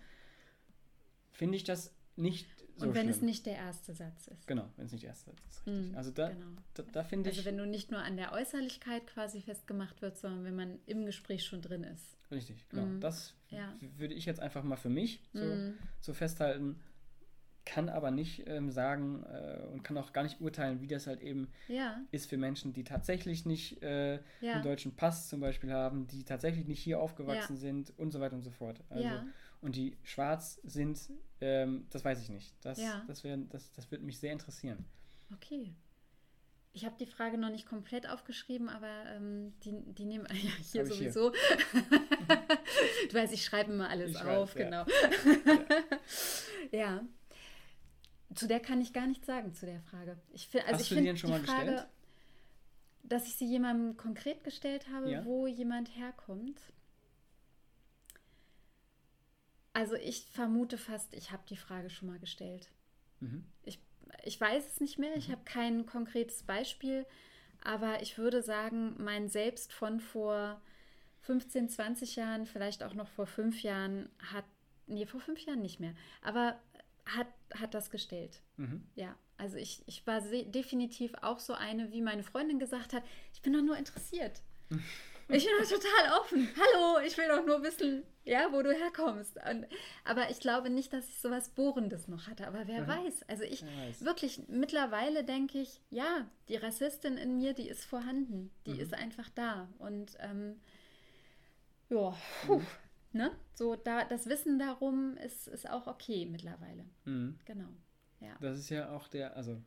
finde 1.30 1.56
ich 1.56 1.64
das 1.64 1.94
nicht 2.16 2.46
so 2.76 2.86
Und 2.86 2.94
wenn 2.94 3.02
schlimm. 3.02 3.10
es 3.10 3.22
nicht 3.22 3.46
der 3.46 3.56
erste 3.56 3.94
Satz 3.94 4.26
ist. 4.28 4.46
Genau, 4.46 4.68
wenn 4.76 4.86
es 4.86 4.92
nicht 4.92 5.02
der 5.02 5.10
erste 5.10 5.30
Satz 5.30 5.40
ist, 5.48 5.66
richtig. 5.66 5.92
Mm, 5.92 5.96
also 5.96 6.10
da, 6.10 6.28
genau. 6.28 6.46
da, 6.74 6.82
da 6.82 7.04
finde 7.04 7.30
ich... 7.30 7.36
Also 7.36 7.48
wenn 7.48 7.56
du 7.56 7.66
nicht 7.66 7.90
nur 7.90 8.00
an 8.00 8.16
der 8.16 8.32
Äußerlichkeit 8.32 9.06
quasi 9.06 9.40
festgemacht 9.40 10.02
wird, 10.02 10.18
sondern 10.18 10.44
wenn 10.44 10.56
man 10.56 10.78
im 10.86 11.04
Gespräch 11.04 11.44
schon 11.44 11.62
drin 11.62 11.84
ist. 11.84 12.16
Richtig, 12.30 12.68
genau. 12.68 12.86
Mm, 12.86 13.00
das 13.00 13.34
ja. 13.50 13.72
würde 13.96 14.14
ich 14.14 14.26
jetzt 14.26 14.40
einfach 14.40 14.64
mal 14.64 14.76
für 14.76 14.88
mich 14.88 15.20
so, 15.32 15.44
mm. 15.44 15.78
so 16.00 16.14
festhalten 16.14 16.80
kann 17.64 17.88
aber 17.88 18.10
nicht 18.10 18.46
ähm, 18.46 18.70
sagen 18.70 19.24
äh, 19.24 19.62
und 19.72 19.82
kann 19.82 19.96
auch 19.96 20.12
gar 20.12 20.22
nicht 20.22 20.40
urteilen, 20.40 20.80
wie 20.80 20.86
das 20.86 21.06
halt 21.06 21.22
eben 21.22 21.48
ja. 21.68 22.00
ist 22.10 22.28
für 22.28 22.36
Menschen, 22.36 22.72
die 22.72 22.84
tatsächlich 22.84 23.46
nicht 23.46 23.82
äh, 23.82 24.20
ja. 24.40 24.54
einen 24.54 24.62
deutschen 24.62 24.94
Pass 24.94 25.28
zum 25.28 25.40
Beispiel 25.40 25.72
haben, 25.72 26.06
die 26.06 26.24
tatsächlich 26.24 26.66
nicht 26.66 26.80
hier 26.80 27.00
aufgewachsen 27.00 27.56
sind 27.56 27.92
und 27.98 28.10
so 28.12 28.20
weiter 28.20 28.36
und 28.36 28.42
so 28.42 28.50
fort. 28.50 28.80
Also, 28.90 29.08
Und 29.64 29.76
die 29.76 29.96
schwarz 30.02 30.60
sind, 30.62 31.00
ähm, 31.40 31.86
das 31.88 32.04
weiß 32.04 32.20
ich 32.20 32.28
nicht. 32.28 32.54
Das, 32.60 32.78
das, 33.06 33.24
wär, 33.24 33.38
das, 33.38 33.72
das 33.72 33.90
würde 33.90 34.04
mich 34.04 34.18
sehr 34.18 34.30
interessieren. 34.30 34.84
Okay. 35.32 35.74
Ich 36.74 36.84
habe 36.84 36.96
die 37.00 37.06
Frage 37.06 37.38
noch 37.38 37.48
nicht 37.48 37.64
komplett 37.64 38.06
aufgeschrieben, 38.06 38.68
aber 38.68 39.06
ähm, 39.06 39.54
die, 39.60 39.72
die 39.94 40.04
nehmen 40.04 40.26
ja 40.30 40.50
hier 40.70 40.84
sowieso. 40.84 41.32
Hier. 41.32 41.82
du 43.08 43.14
weißt, 43.14 43.32
ich 43.32 43.42
schreibe 43.42 43.72
immer 43.72 43.88
alles 43.88 44.10
ich 44.10 44.20
auf, 44.20 44.54
weiß, 44.54 44.64
genau. 44.64 44.84
ja. 46.70 47.02
Zu 48.34 48.46
der 48.46 48.60
kann 48.60 48.82
ich 48.82 48.92
gar 48.92 49.06
nichts 49.06 49.26
sagen, 49.26 49.54
zu 49.54 49.64
der 49.64 49.80
Frage. 49.80 50.18
Ich 50.34 50.48
find, 50.48 50.64
also 50.64 50.74
Hast 50.74 50.82
ich 50.82 50.88
du 50.90 50.96
die 50.96 51.04
denn 51.04 51.16
schon 51.16 51.30
mal 51.30 51.40
Frage, 51.40 51.70
gestellt? 51.70 51.88
Dass 53.04 53.26
ich 53.28 53.36
sie 53.36 53.46
jemandem 53.46 53.96
konkret 53.96 54.44
gestellt 54.44 54.88
habe, 54.92 55.10
ja? 55.10 55.24
wo 55.24 55.46
jemand 55.46 55.96
herkommt. 55.96 56.60
Also 59.74 59.96
ich 59.96 60.24
vermute 60.30 60.78
fast, 60.78 61.14
ich 61.14 61.32
habe 61.32 61.42
die 61.48 61.56
Frage 61.56 61.90
schon 61.90 62.08
mal 62.08 62.20
gestellt. 62.20 62.70
Mhm. 63.20 63.44
Ich, 63.64 63.80
ich 64.22 64.40
weiß 64.40 64.66
es 64.66 64.80
nicht 64.80 64.98
mehr, 64.98 65.10
mhm. 65.10 65.18
ich 65.18 65.30
habe 65.30 65.42
kein 65.44 65.84
konkretes 65.84 66.44
Beispiel, 66.44 67.04
aber 67.62 68.00
ich 68.00 68.16
würde 68.16 68.42
sagen, 68.42 68.94
mein 68.98 69.28
Selbst 69.28 69.72
von 69.72 69.98
vor 69.98 70.62
15, 71.22 71.68
20 71.68 72.16
Jahren, 72.16 72.46
vielleicht 72.46 72.84
auch 72.84 72.94
noch 72.94 73.08
vor 73.08 73.26
fünf 73.26 73.62
Jahren, 73.62 74.08
hat, 74.32 74.44
nee, 74.86 75.06
vor 75.06 75.20
fünf 75.20 75.40
Jahren 75.40 75.60
nicht 75.60 75.80
mehr, 75.80 75.94
aber 76.22 76.60
hat, 77.04 77.28
hat 77.52 77.74
das 77.74 77.90
gestellt. 77.90 78.42
Mhm. 78.56 78.86
Ja, 78.94 79.16
also 79.38 79.56
ich, 79.56 79.82
ich 79.86 80.06
war 80.06 80.20
definitiv 80.20 81.14
auch 81.20 81.40
so 81.40 81.52
eine, 81.52 81.90
wie 81.90 82.00
meine 82.00 82.22
Freundin 82.22 82.60
gesagt 82.60 82.92
hat, 82.92 83.02
ich 83.32 83.42
bin 83.42 83.52
doch 83.52 83.62
nur 83.62 83.76
interessiert. 83.76 84.40
Ich 85.28 85.44
bin 85.44 85.54
doch 85.58 85.68
total 85.68 86.20
offen. 86.20 86.48
Hallo, 86.56 87.04
ich 87.04 87.16
will 87.16 87.28
doch 87.28 87.44
nur 87.44 87.62
wissen, 87.62 88.04
ja, 88.24 88.52
wo 88.52 88.62
du 88.62 88.72
herkommst. 88.72 89.36
Und, 89.50 89.66
aber 90.04 90.30
ich 90.30 90.40
glaube 90.40 90.70
nicht, 90.70 90.92
dass 90.92 91.08
ich 91.08 91.18
sowas 91.18 91.48
Bohrendes 91.50 92.08
noch 92.08 92.28
hatte. 92.28 92.46
Aber 92.46 92.66
wer 92.66 92.82
mhm. 92.82 92.88
weiß. 92.88 93.22
Also 93.28 93.44
ich 93.44 93.64
weiß. 93.64 94.04
wirklich, 94.04 94.42
mittlerweile 94.48 95.24
denke 95.24 95.58
ich, 95.58 95.80
ja, 95.90 96.28
die 96.48 96.56
Rassistin 96.56 97.16
in 97.16 97.36
mir, 97.36 97.54
die 97.54 97.68
ist 97.68 97.84
vorhanden. 97.84 98.50
Die 98.66 98.74
mhm. 98.74 98.80
ist 98.80 98.94
einfach 98.94 99.30
da. 99.30 99.68
Und 99.78 100.16
ähm, 100.20 100.60
ja, 101.88 102.14
puh. 102.46 102.58
Mhm. 102.58 102.66
Ne? 103.12 103.30
So, 103.54 103.76
da, 103.76 104.04
das 104.04 104.26
Wissen 104.26 104.58
darum 104.58 105.16
ist, 105.18 105.46
ist 105.46 105.70
auch 105.70 105.86
okay 105.86 106.26
mittlerweile. 106.26 106.84
Mhm. 107.04 107.38
Genau. 107.44 107.68
Ja. 108.20 108.36
Das 108.40 108.58
ist 108.58 108.70
ja 108.70 108.90
auch 108.90 109.06
der, 109.08 109.36
also 109.36 109.62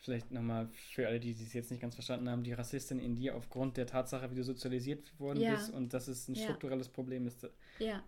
vielleicht 0.00 0.30
nochmal 0.30 0.68
für 0.92 1.06
alle, 1.06 1.20
die 1.20 1.32
es 1.32 1.52
jetzt 1.52 1.70
nicht 1.70 1.80
ganz 1.80 1.94
verstanden 1.94 2.28
haben, 2.28 2.44
die 2.44 2.52
Rassistin 2.52 2.98
in 2.98 3.16
dir 3.16 3.34
aufgrund 3.34 3.76
der 3.76 3.86
Tatsache, 3.86 4.30
wie 4.30 4.34
du 4.34 4.44
sozialisiert 4.44 5.18
worden 5.18 5.40
ja. 5.40 5.54
bist 5.54 5.72
und 5.72 5.92
dass 5.92 6.08
es 6.08 6.28
ein 6.28 6.36
strukturelles 6.36 6.86
ja. 6.86 6.92
Problem 6.92 7.26
ist. 7.26 7.48
Ja. 7.78 8.02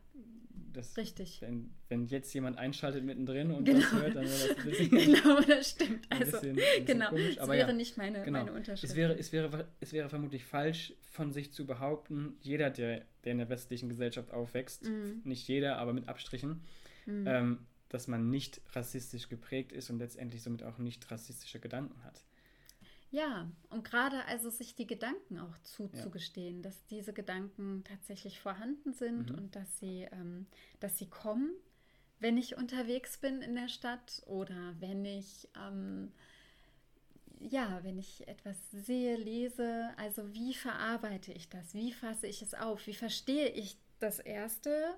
Das, 0.72 0.97
Richtig. 0.97 1.41
Wenn, 1.41 1.70
wenn 1.88 2.07
jetzt 2.07 2.32
jemand 2.32 2.57
einschaltet 2.57 3.05
mittendrin 3.05 3.51
und 3.51 3.64
genau. 3.64 3.80
das 3.80 3.93
hört, 3.93 4.14
dann 4.14 4.24
wäre 4.24 4.49
das 4.49 4.57
ein 4.57 4.64
bisschen. 4.64 4.91
genau, 4.91 5.41
das 5.41 5.70
stimmt. 5.70 6.07
Also, 6.11 6.22
ein 6.22 6.30
bisschen, 6.30 6.51
ein 6.51 6.55
bisschen 6.55 6.86
genau, 6.86 7.09
komisch. 7.09 7.38
Aber 7.41 7.53
wäre 7.55 7.68
ja, 7.70 7.74
nicht 7.74 7.97
meine, 7.97 8.22
genau. 8.22 8.38
meine 8.38 8.53
Unterschrift. 8.53 8.93
Es 8.93 8.97
wäre, 8.97 9.18
es, 9.18 9.32
wäre, 9.32 9.68
es 9.80 9.93
wäre 9.93 10.09
vermutlich 10.09 10.45
falsch, 10.45 10.93
von 11.11 11.32
sich 11.32 11.53
zu 11.53 11.66
behaupten, 11.66 12.36
jeder, 12.41 12.70
der, 12.70 13.05
der 13.24 13.32
in 13.32 13.38
der 13.38 13.49
westlichen 13.49 13.88
Gesellschaft 13.88 14.30
aufwächst, 14.32 14.84
mhm. 14.84 15.22
nicht 15.24 15.49
jeder, 15.49 15.78
aber 15.78 15.93
mit 15.93 16.09
Abstrichen, 16.09 16.62
mhm. 17.05 17.26
ähm, 17.26 17.59
dass 17.91 18.09
man 18.09 18.30
nicht 18.30 18.62
rassistisch 18.72 19.28
geprägt 19.28 19.72
ist 19.72 19.91
und 19.91 19.99
letztendlich 19.99 20.43
somit 20.43 20.62
auch 20.62 20.78
nicht 20.78 21.11
rassistische 21.11 21.61
Gedanken 21.61 22.03
hat. 22.05 22.24
Ja, 23.11 23.51
und 23.70 23.84
gerade 23.84 24.24
also 24.26 24.51
sich 24.51 24.76
die 24.76 24.86
Gedanken 24.86 25.38
auch 25.41 25.59
zuzugestehen, 25.59 26.57
ja. 26.59 26.62
dass 26.62 26.86
diese 26.86 27.12
Gedanken 27.12 27.82
tatsächlich 27.84 28.41
vorhanden 28.41 28.93
sind 28.95 29.30
mhm. 29.30 29.36
und 29.36 29.57
dass 29.57 29.78
sie, 29.80 30.09
ähm, 30.12 30.47
dass 30.78 30.97
sie 30.97 31.09
kommen, 31.09 31.51
wenn 32.20 32.38
ich 32.38 32.57
unterwegs 32.57 33.18
bin 33.18 33.43
in 33.43 33.57
der 33.57 33.68
Stadt 33.68 34.22
oder 34.26 34.76
wenn 34.78 35.05
ich 35.05 35.49
ähm, 35.57 36.12
ja, 37.41 37.80
wenn 37.82 37.99
ich 37.99 38.28
etwas 38.28 38.57
sehe, 38.70 39.16
lese, 39.16 39.88
also 39.97 40.32
wie 40.34 40.55
verarbeite 40.55 41.32
ich 41.32 41.49
das? 41.49 41.74
Wie 41.74 41.93
fasse 41.93 42.26
ich 42.26 42.43
es 42.43 42.55
auf? 42.55 42.86
Wie 42.86 42.95
verstehe 42.95 43.49
ich 43.49 43.78
das 43.99 44.18
erste? 44.18 44.95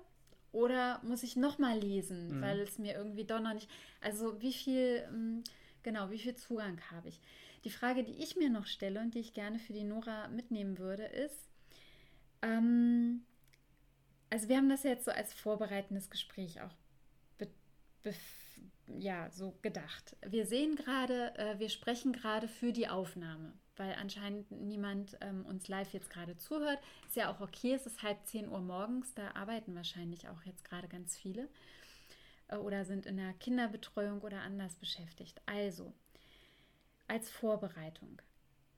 Oder 0.53 1.01
muss 1.03 1.23
ich 1.23 1.35
nochmal 1.35 1.77
lesen, 1.79 2.37
mhm. 2.37 2.41
weil 2.41 2.59
es 2.61 2.79
mir 2.79 2.93
irgendwie 2.93 3.25
doch 3.25 3.41
noch 3.41 3.53
nicht. 3.53 3.69
Also 3.99 4.41
wie 4.41 4.53
viel, 4.53 5.03
ähm, 5.09 5.43
genau, 5.83 6.09
wie 6.09 6.19
viel 6.19 6.35
Zugang 6.35 6.79
habe 6.91 7.09
ich? 7.09 7.19
Die 7.65 7.71
Frage, 7.71 8.05
die 8.05 8.23
ich 8.23 8.37
mir 8.37 8.49
noch 8.49 8.65
stelle 8.65 9.01
und 9.01 9.13
die 9.15 9.19
ich 9.19 9.33
gerne 9.33 9.59
für 9.59 9.73
die 9.73 9.83
Nora 9.83 10.29
mitnehmen 10.29 10.77
würde, 10.77 11.03
ist, 11.03 11.49
ähm, 12.41 13.25
also 14.29 14.47
wir 14.47 14.57
haben 14.57 14.69
das 14.69 14.83
jetzt 14.83 15.05
so 15.05 15.11
als 15.11 15.33
vorbereitendes 15.33 16.09
Gespräch 16.09 16.61
auch 16.61 16.73
ja, 18.87 19.29
so 19.31 19.57
gedacht. 19.61 20.15
Wir 20.25 20.45
sehen 20.45 20.75
gerade, 20.75 21.35
äh, 21.37 21.59
wir 21.59 21.69
sprechen 21.69 22.13
gerade 22.13 22.47
für 22.47 22.71
die 22.71 22.87
Aufnahme, 22.87 23.53
weil 23.77 23.95
anscheinend 23.95 24.51
niemand 24.51 25.17
ähm, 25.21 25.45
uns 25.45 25.67
live 25.67 25.93
jetzt 25.93 26.09
gerade 26.09 26.37
zuhört. 26.37 26.79
Ist 27.07 27.15
ja 27.15 27.31
auch 27.31 27.41
okay, 27.41 27.73
es 27.73 27.85
ist 27.85 28.03
halb 28.03 28.25
10 28.25 28.49
Uhr 28.49 28.61
morgens, 28.61 29.13
da 29.13 29.31
arbeiten 29.31 29.75
wahrscheinlich 29.75 30.27
auch 30.27 30.43
jetzt 30.43 30.63
gerade 30.63 30.87
ganz 30.87 31.17
viele 31.17 31.49
äh, 32.49 32.57
oder 32.57 32.85
sind 32.85 33.05
in 33.05 33.17
der 33.17 33.33
Kinderbetreuung 33.33 34.21
oder 34.21 34.41
anders 34.41 34.75
beschäftigt. 34.75 35.41
Also, 35.45 35.93
als 37.07 37.29
Vorbereitung. 37.29 38.21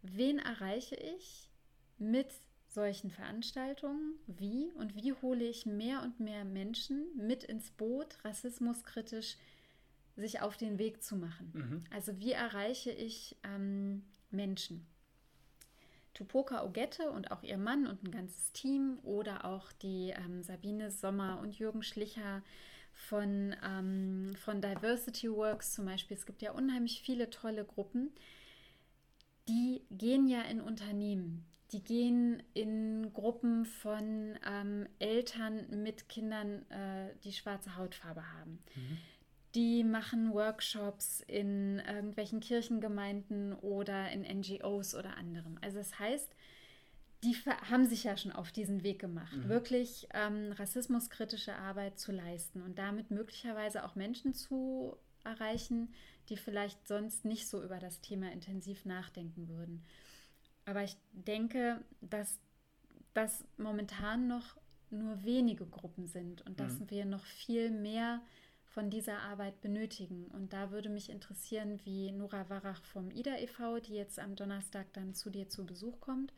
Wen 0.02 0.40
erreiche 0.40 0.96
ich 0.96 1.50
mit 1.98 2.28
solchen 2.68 3.10
Veranstaltungen? 3.10 4.16
Wie 4.28 4.72
und 4.74 4.96
wie 4.96 5.14
hole 5.14 5.46
ich 5.46 5.66
mehr 5.66 6.02
und 6.04 6.20
mehr 6.20 6.46
Menschen 6.46 7.06
mit 7.16 7.44
ins 7.44 7.72
Boot, 7.72 8.24
rassismuskritisch 8.24 9.38
sich 10.16 10.42
auf 10.42 10.58
den 10.58 10.78
Weg 10.78 11.04
zu 11.04 11.16
machen. 11.16 11.52
Mhm. 11.54 11.84
Also 11.94 12.20
wie 12.20 12.32
erreiche 12.32 12.92
ich 12.92 13.36
ähm, 13.44 14.04
Menschen? 14.32 14.88
Tupoka 16.14 16.64
Ogette 16.64 17.12
und 17.12 17.32
auch 17.32 17.44
ihr 17.44 17.58
Mann 17.58 17.88
und 17.88 18.04
ein 18.04 18.12
ganzes 18.12 18.52
Team 18.54 19.00
oder 19.04 19.46
auch 19.46 19.72
die 19.74 20.14
ähm, 20.16 20.42
Sabine 20.44 20.90
Sommer 20.90 21.40
und 21.42 21.60
Jürgen 21.60 21.84
Schlicher 21.84 22.42
von, 22.94 23.54
ähm, 23.64 24.34
von 24.38 24.62
Diversity 24.62 25.30
Works 25.30 25.74
zum 25.74 25.86
Beispiel. 25.86 26.16
Es 26.16 26.26
gibt 26.26 26.42
ja 26.42 26.52
unheimlich 26.54 27.02
viele 27.02 27.30
tolle 27.30 27.66
Gruppen, 27.66 28.12
die 29.50 29.84
gehen 29.92 30.28
ja 30.28 30.42
in 30.44 30.62
Unternehmen. 30.62 31.46
Die 31.72 31.84
gehen 31.84 32.42
in 32.54 33.12
Gruppen 33.12 33.66
von 33.66 34.38
ähm, 34.48 34.88
Eltern 35.00 35.84
mit 35.84 36.08
Kindern, 36.08 36.70
äh, 36.70 37.14
die 37.24 37.34
schwarze 37.34 37.76
Hautfarbe 37.76 38.24
haben. 38.34 38.64
Mhm. 38.76 38.98
Die 39.56 39.84
machen 39.84 40.34
Workshops 40.34 41.22
in 41.28 41.80
irgendwelchen 41.80 42.42
Kirchengemeinden 42.42 43.54
oder 43.54 44.12
in 44.12 44.24
NGOs 44.24 44.96
oder 44.96 45.16
anderem. 45.18 45.58
Also 45.62 45.78
das 45.78 45.98
heißt, 45.98 46.30
die 47.24 47.36
haben 47.72 47.86
sich 47.86 48.04
ja 48.04 48.18
schon 48.18 48.32
auf 48.34 48.52
diesen 48.52 48.84
Weg 48.84 49.00
gemacht, 49.00 49.34
Mhm. 49.34 49.50
wirklich 49.50 50.08
ähm, 50.14 50.52
rassismuskritische 50.52 51.56
Arbeit 51.56 52.00
zu 52.00 52.12
leisten 52.12 52.62
und 52.62 52.78
damit 52.78 53.12
möglicherweise 53.12 53.84
auch 53.86 53.96
Menschen 53.96 54.34
zu 54.34 54.98
erreichen, 55.24 55.94
die 56.30 56.38
vielleicht 56.38 56.88
sonst 56.88 57.26
nicht 57.26 57.48
so 57.48 57.64
über 57.64 57.80
das 57.80 58.02
Thema 58.02 58.32
intensiv 58.32 58.86
nachdenken 58.86 59.48
würden. 59.48 59.84
Aber 60.66 60.84
ich 60.84 60.98
denke, 61.14 61.84
dass 62.02 62.40
das 63.14 63.46
momentan 63.58 64.28
noch 64.28 64.58
nur 64.92 65.24
wenige 65.24 65.66
Gruppen 65.66 66.08
sind 66.08 66.42
und 66.46 66.60
dass 66.60 66.80
Mhm. 66.80 66.90
wir 66.90 67.06
noch 67.06 67.26
viel 67.26 67.72
mehr 67.72 68.22
von 68.76 68.90
dieser 68.90 69.20
Arbeit 69.20 69.62
benötigen. 69.62 70.26
Und 70.28 70.52
da 70.52 70.70
würde 70.70 70.90
mich 70.90 71.10
interessieren, 71.10 71.80
wie 71.86 72.12
Nora 72.12 72.50
Warach 72.50 72.84
vom 72.84 73.10
IDA 73.10 73.38
e.V., 73.40 73.80
die 73.80 73.96
jetzt 73.96 74.20
am 74.20 74.36
Donnerstag 74.36 74.92
dann 74.94 75.14
zu 75.16 75.30
dir 75.30 75.48
zu 75.48 75.66
Besuch 75.66 76.00
kommt, 76.02 76.34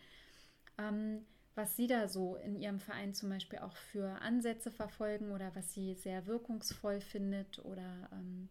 ähm, 0.77 1.25
was 1.55 1.75
sie 1.75 1.87
da 1.87 2.07
so 2.07 2.35
in 2.35 2.55
ihrem 2.55 2.79
Verein 2.79 3.15
zum 3.15 3.29
Beispiel 3.29 3.57
auch 3.59 3.75
für 3.75 4.21
Ansätze 4.21 4.69
verfolgen 4.71 5.31
oder 5.31 5.53
was 5.55 5.73
sie 5.73 5.95
sehr 5.95 6.27
wirkungsvoll 6.27 7.01
findet 7.01 7.57
oder 7.65 8.07
ähm, 8.11 8.49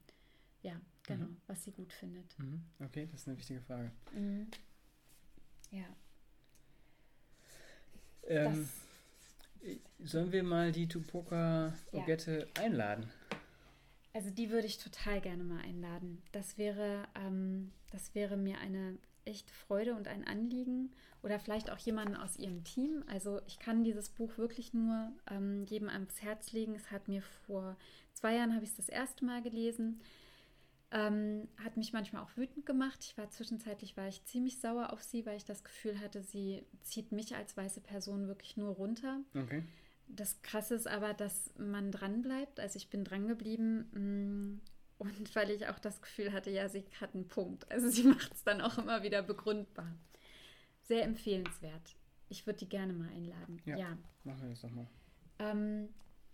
ja, 0.62 0.80
genau, 1.04 1.26
Mhm. 1.26 1.36
was 1.46 1.62
sie 1.62 1.70
gut 1.70 1.92
findet. 1.92 2.36
Mhm. 2.40 2.64
Okay, 2.84 3.06
das 3.12 3.20
ist 3.20 3.28
eine 3.28 3.38
wichtige 3.38 3.60
Frage. 3.60 3.92
Ja. 5.70 5.84
Ähm, 8.26 8.68
sollen 10.02 10.32
wir 10.32 10.42
mal 10.42 10.72
die 10.72 10.88
Tupoka 10.88 11.72
Ja. 11.92 12.02
Ogette 12.02 12.48
einladen? 12.58 13.08
Also 14.16 14.30
die 14.30 14.48
würde 14.48 14.66
ich 14.66 14.78
total 14.78 15.20
gerne 15.20 15.44
mal 15.44 15.60
einladen. 15.60 16.22
Das 16.32 16.56
wäre, 16.56 17.06
ähm, 17.14 17.70
das 17.92 18.14
wäre 18.14 18.38
mir 18.38 18.56
eine 18.60 18.96
echte 19.26 19.52
Freude 19.52 19.94
und 19.94 20.08
ein 20.08 20.26
Anliegen. 20.26 20.90
Oder 21.22 21.38
vielleicht 21.38 21.70
auch 21.70 21.76
jemanden 21.76 22.16
aus 22.16 22.38
ihrem 22.38 22.64
Team. 22.64 23.04
Also 23.08 23.42
ich 23.46 23.58
kann 23.58 23.84
dieses 23.84 24.08
Buch 24.08 24.38
wirklich 24.38 24.72
nur 24.72 25.12
ähm, 25.30 25.64
jedem 25.64 25.90
ans 25.90 26.22
Herz 26.22 26.52
legen. 26.52 26.74
Es 26.74 26.90
hat 26.90 27.08
mir 27.08 27.20
vor 27.46 27.76
zwei 28.14 28.36
Jahren 28.36 28.54
habe 28.54 28.64
ich 28.64 28.70
es 28.70 28.76
das 28.76 28.88
erste 28.88 29.22
Mal 29.26 29.42
gelesen. 29.42 30.00
Ähm, 30.92 31.46
hat 31.62 31.76
mich 31.76 31.92
manchmal 31.92 32.22
auch 32.22 32.34
wütend 32.38 32.64
gemacht. 32.64 33.00
Ich 33.02 33.18
war 33.18 33.28
zwischenzeitlich 33.28 33.98
war 33.98 34.08
ich 34.08 34.24
ziemlich 34.24 34.60
sauer 34.60 34.94
auf 34.94 35.02
sie, 35.02 35.26
weil 35.26 35.36
ich 35.36 35.44
das 35.44 35.62
Gefühl 35.62 36.00
hatte, 36.00 36.22
sie 36.22 36.64
zieht 36.80 37.12
mich 37.12 37.36
als 37.36 37.54
weiße 37.54 37.82
Person 37.82 38.28
wirklich 38.28 38.56
nur 38.56 38.70
runter. 38.76 39.20
Okay. 39.34 39.62
Das 40.08 40.40
Krasse 40.42 40.74
ist 40.74 40.86
aber, 40.86 41.14
dass 41.14 41.52
man 41.58 41.90
dran 41.92 42.22
bleibt. 42.22 42.60
Also 42.60 42.76
ich 42.76 42.88
bin 42.88 43.04
dran 43.04 43.26
geblieben 43.26 43.90
mm, 43.92 44.60
und 44.98 45.36
weil 45.36 45.50
ich 45.50 45.68
auch 45.68 45.78
das 45.78 46.00
Gefühl 46.00 46.32
hatte, 46.32 46.50
ja, 46.50 46.68
sie 46.68 46.84
hat 47.00 47.14
einen 47.14 47.28
Punkt. 47.28 47.70
Also 47.70 47.88
sie 47.88 48.02
macht 48.04 48.32
es 48.32 48.44
dann 48.44 48.60
auch 48.60 48.78
immer 48.78 49.02
wieder 49.02 49.22
begründbar. 49.22 49.94
Sehr 50.82 51.04
empfehlenswert. 51.04 51.96
Ich 52.28 52.46
würde 52.46 52.60
die 52.60 52.68
gerne 52.68 52.92
mal 52.92 53.08
einladen. 53.08 53.60
Ja. 53.66 53.76
ja. 53.76 53.98
Machen 54.24 54.42
wir 54.42 54.50
das 54.50 54.60
doch 54.60 54.70
mal. 54.70 54.86
Ähm, 55.38 55.88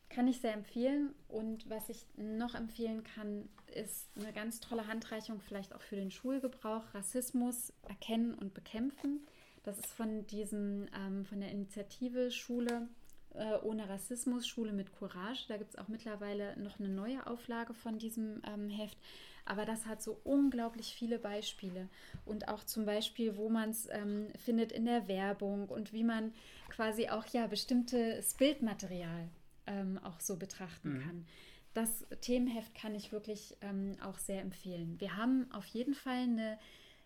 kann 0.09 0.29
ich 0.29 0.41
sehr 0.41 0.53
empfehlen. 0.53 1.15
Und 1.29 1.69
was 1.69 1.89
ich 1.89 2.07
noch 2.17 2.55
empfehlen 2.55 3.03
kann, 3.03 3.49
ist 3.75 4.09
eine 4.17 4.33
ganz 4.33 4.61
tolle 4.61 4.87
Handreichung, 4.87 5.41
vielleicht 5.41 5.75
auch 5.75 5.83
für 5.83 5.97
den 5.97 6.11
Schulgebrauch. 6.11 6.95
Rassismus 6.95 7.73
erkennen 7.83 8.35
und 8.35 8.55
bekämpfen. 8.55 9.27
Das 9.63 9.79
ist 9.79 9.93
von 9.93 10.27
diesem, 10.27 10.87
ähm, 10.95 11.25
von 11.25 11.41
der 11.41 11.51
Initiative 11.51 12.31
Schule 12.31 12.89
äh, 13.35 13.57
ohne 13.63 13.89
Rassismus, 13.89 14.47
Schule 14.47 14.73
mit 14.73 14.93
Courage. 14.93 15.45
Da 15.49 15.57
gibt 15.57 15.71
es 15.71 15.79
auch 15.79 15.89
mittlerweile 15.89 16.59
noch 16.59 16.79
eine 16.79 16.89
neue 16.89 17.27
Auflage 17.27 17.75
von 17.75 17.99
diesem 17.99 18.43
ähm, 18.47 18.69
Heft. 18.69 18.99
Aber 19.45 19.65
das 19.65 19.87
hat 19.87 20.01
so 20.03 20.21
unglaublich 20.23 20.95
viele 20.95 21.19
Beispiele. 21.19 21.89
Und 22.25 22.49
auch 22.49 22.63
zum 22.65 22.85
Beispiel, 22.87 23.37
wo 23.37 23.49
man 23.49 23.71
es 23.71 23.89
ähm, 23.91 24.29
findet 24.39 24.71
in 24.71 24.85
der 24.85 25.09
Werbung 25.09 25.69
und 25.69 25.93
wie 25.93 26.05
man 26.05 26.33
quasi 26.69 27.09
auch 27.09 27.27
ja 27.27 27.47
bestimmtes 27.49 28.35
Bildmaterial 28.35 29.29
ähm, 29.67 29.99
auch 30.05 30.21
so 30.21 30.37
betrachten 30.37 30.95
Mhm. 30.95 31.01
kann. 31.03 31.27
Das 31.75 32.05
Themenheft 32.21 32.75
kann 32.75 32.95
ich 32.95 33.13
wirklich 33.13 33.57
ähm, 33.63 33.97
auch 34.05 34.19
sehr 34.19 34.43
empfehlen. 34.43 35.01
Wir 35.01 35.17
haben 35.17 35.51
auf 35.53 35.65
jeden 35.67 35.95
Fall 35.95 36.23
eine 36.25 36.59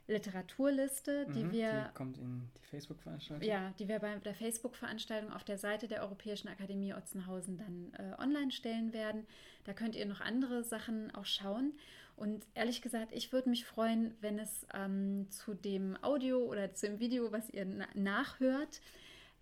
Literaturliste, 0.09 1.27
die 1.35 1.45
Mhm, 1.45 1.53
wir 1.53 1.89
die 1.89 1.95
kommt 1.95 2.19
in 2.19 2.49
die 2.57 2.67
Facebook-Veranstaltung. 2.67 3.47
ja, 3.49 3.73
die 3.79 3.89
wir 3.89 3.99
bei 3.99 4.17
der 4.17 4.35
Facebook-Veranstaltung 4.35 5.33
auf 5.33 5.45
der 5.45 5.59
Seite 5.59 5.89
der 5.89 6.03
Europäischen 6.03 6.49
Akademie 6.49 6.95
Otzenhausen 6.95 7.57
dann 7.59 7.93
äh, 7.95 8.21
online 8.21 8.51
stellen 8.53 8.93
werden. 8.93 9.27
Da 9.65 9.73
könnt 9.73 9.97
ihr 9.97 10.07
noch 10.07 10.21
andere 10.21 10.63
Sachen 10.65 11.15
auch 11.15 11.27
schauen. 11.27 11.73
Und 12.17 12.47
ehrlich 12.55 12.81
gesagt, 12.81 13.13
ich 13.13 13.33
würde 13.33 13.51
mich 13.51 13.67
freuen, 13.67 14.15
wenn 14.21 14.39
es 14.39 14.67
ähm, 14.73 15.27
zu 15.31 15.53
dem 15.55 15.97
Audio 16.03 16.39
oder 16.39 16.73
zu 16.73 16.87
dem 16.87 16.99
Video, 16.99 17.31
was 17.33 17.51
ihr 17.51 17.67
na 17.67 17.87
nachhört, 17.95 18.81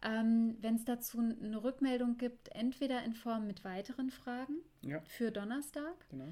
ähm, 0.03 0.57
wenn 0.61 0.75
es 0.75 0.85
dazu 0.85 1.19
eine 1.21 1.63
Rückmeldung 1.63 2.17
gibt, 2.17 2.49
entweder 2.49 3.05
in 3.05 3.15
Form 3.15 3.47
mit 3.47 3.65
weiteren 3.65 4.11
Fragen 4.11 4.57
Ja, 4.83 5.01
für 5.07 5.31
Donnerstag, 5.31 5.95
genau. 6.11 6.27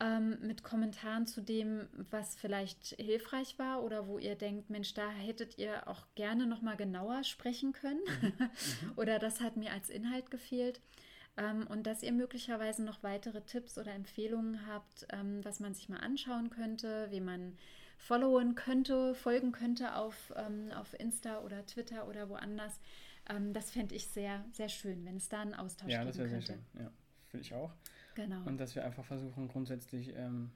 Ähm, 0.00 0.38
mit 0.40 0.62
Kommentaren 0.62 1.26
zu 1.26 1.40
dem, 1.40 1.88
was 2.10 2.36
vielleicht 2.36 2.94
hilfreich 2.98 3.58
war 3.58 3.82
oder 3.82 4.06
wo 4.06 4.18
ihr 4.18 4.36
denkt, 4.36 4.70
Mensch, 4.70 4.94
da 4.94 5.10
hättet 5.10 5.58
ihr 5.58 5.88
auch 5.88 6.06
gerne 6.14 6.46
noch 6.46 6.62
mal 6.62 6.76
genauer 6.76 7.24
sprechen 7.24 7.72
können 7.72 8.00
oder 8.96 9.18
das 9.18 9.40
hat 9.40 9.56
mir 9.56 9.72
als 9.72 9.90
Inhalt 9.90 10.30
gefehlt. 10.30 10.80
Ähm, 11.36 11.66
und 11.68 11.86
dass 11.86 12.02
ihr 12.02 12.12
möglicherweise 12.12 12.82
noch 12.84 13.02
weitere 13.02 13.40
Tipps 13.42 13.78
oder 13.78 13.92
Empfehlungen 13.92 14.66
habt, 14.66 15.06
ähm, 15.10 15.44
was 15.44 15.60
man 15.60 15.74
sich 15.74 15.88
mal 15.88 15.98
anschauen 16.00 16.50
könnte, 16.50 17.08
wie 17.10 17.20
man 17.20 17.56
followen 17.96 18.54
könnte, 18.54 19.14
folgen 19.14 19.50
könnte 19.52 19.94
auf, 19.96 20.32
ähm, 20.36 20.70
auf 20.72 20.94
Insta 20.98 21.40
oder 21.40 21.66
Twitter 21.66 22.08
oder 22.08 22.28
woanders. 22.28 22.80
Das 23.52 23.70
fände 23.72 23.94
ich 23.94 24.06
sehr, 24.06 24.42
sehr 24.52 24.70
schön, 24.70 25.04
wenn 25.04 25.18
es 25.18 25.28
da 25.28 25.42
einen 25.42 25.52
Austausch 25.52 25.90
Ja, 25.92 25.98
geben 25.98 26.06
das 26.08 26.16
wäre 26.16 26.28
sehr 26.30 26.38
könnte. 26.38 26.52
schön. 26.72 26.82
Ja, 26.82 26.90
finde 27.26 27.44
ich 27.44 27.52
auch. 27.52 27.74
Genau. 28.18 28.42
Und 28.46 28.58
dass 28.58 28.74
wir 28.74 28.84
einfach 28.84 29.04
versuchen, 29.04 29.46
grundsätzlich 29.46 30.12
ähm, 30.16 30.50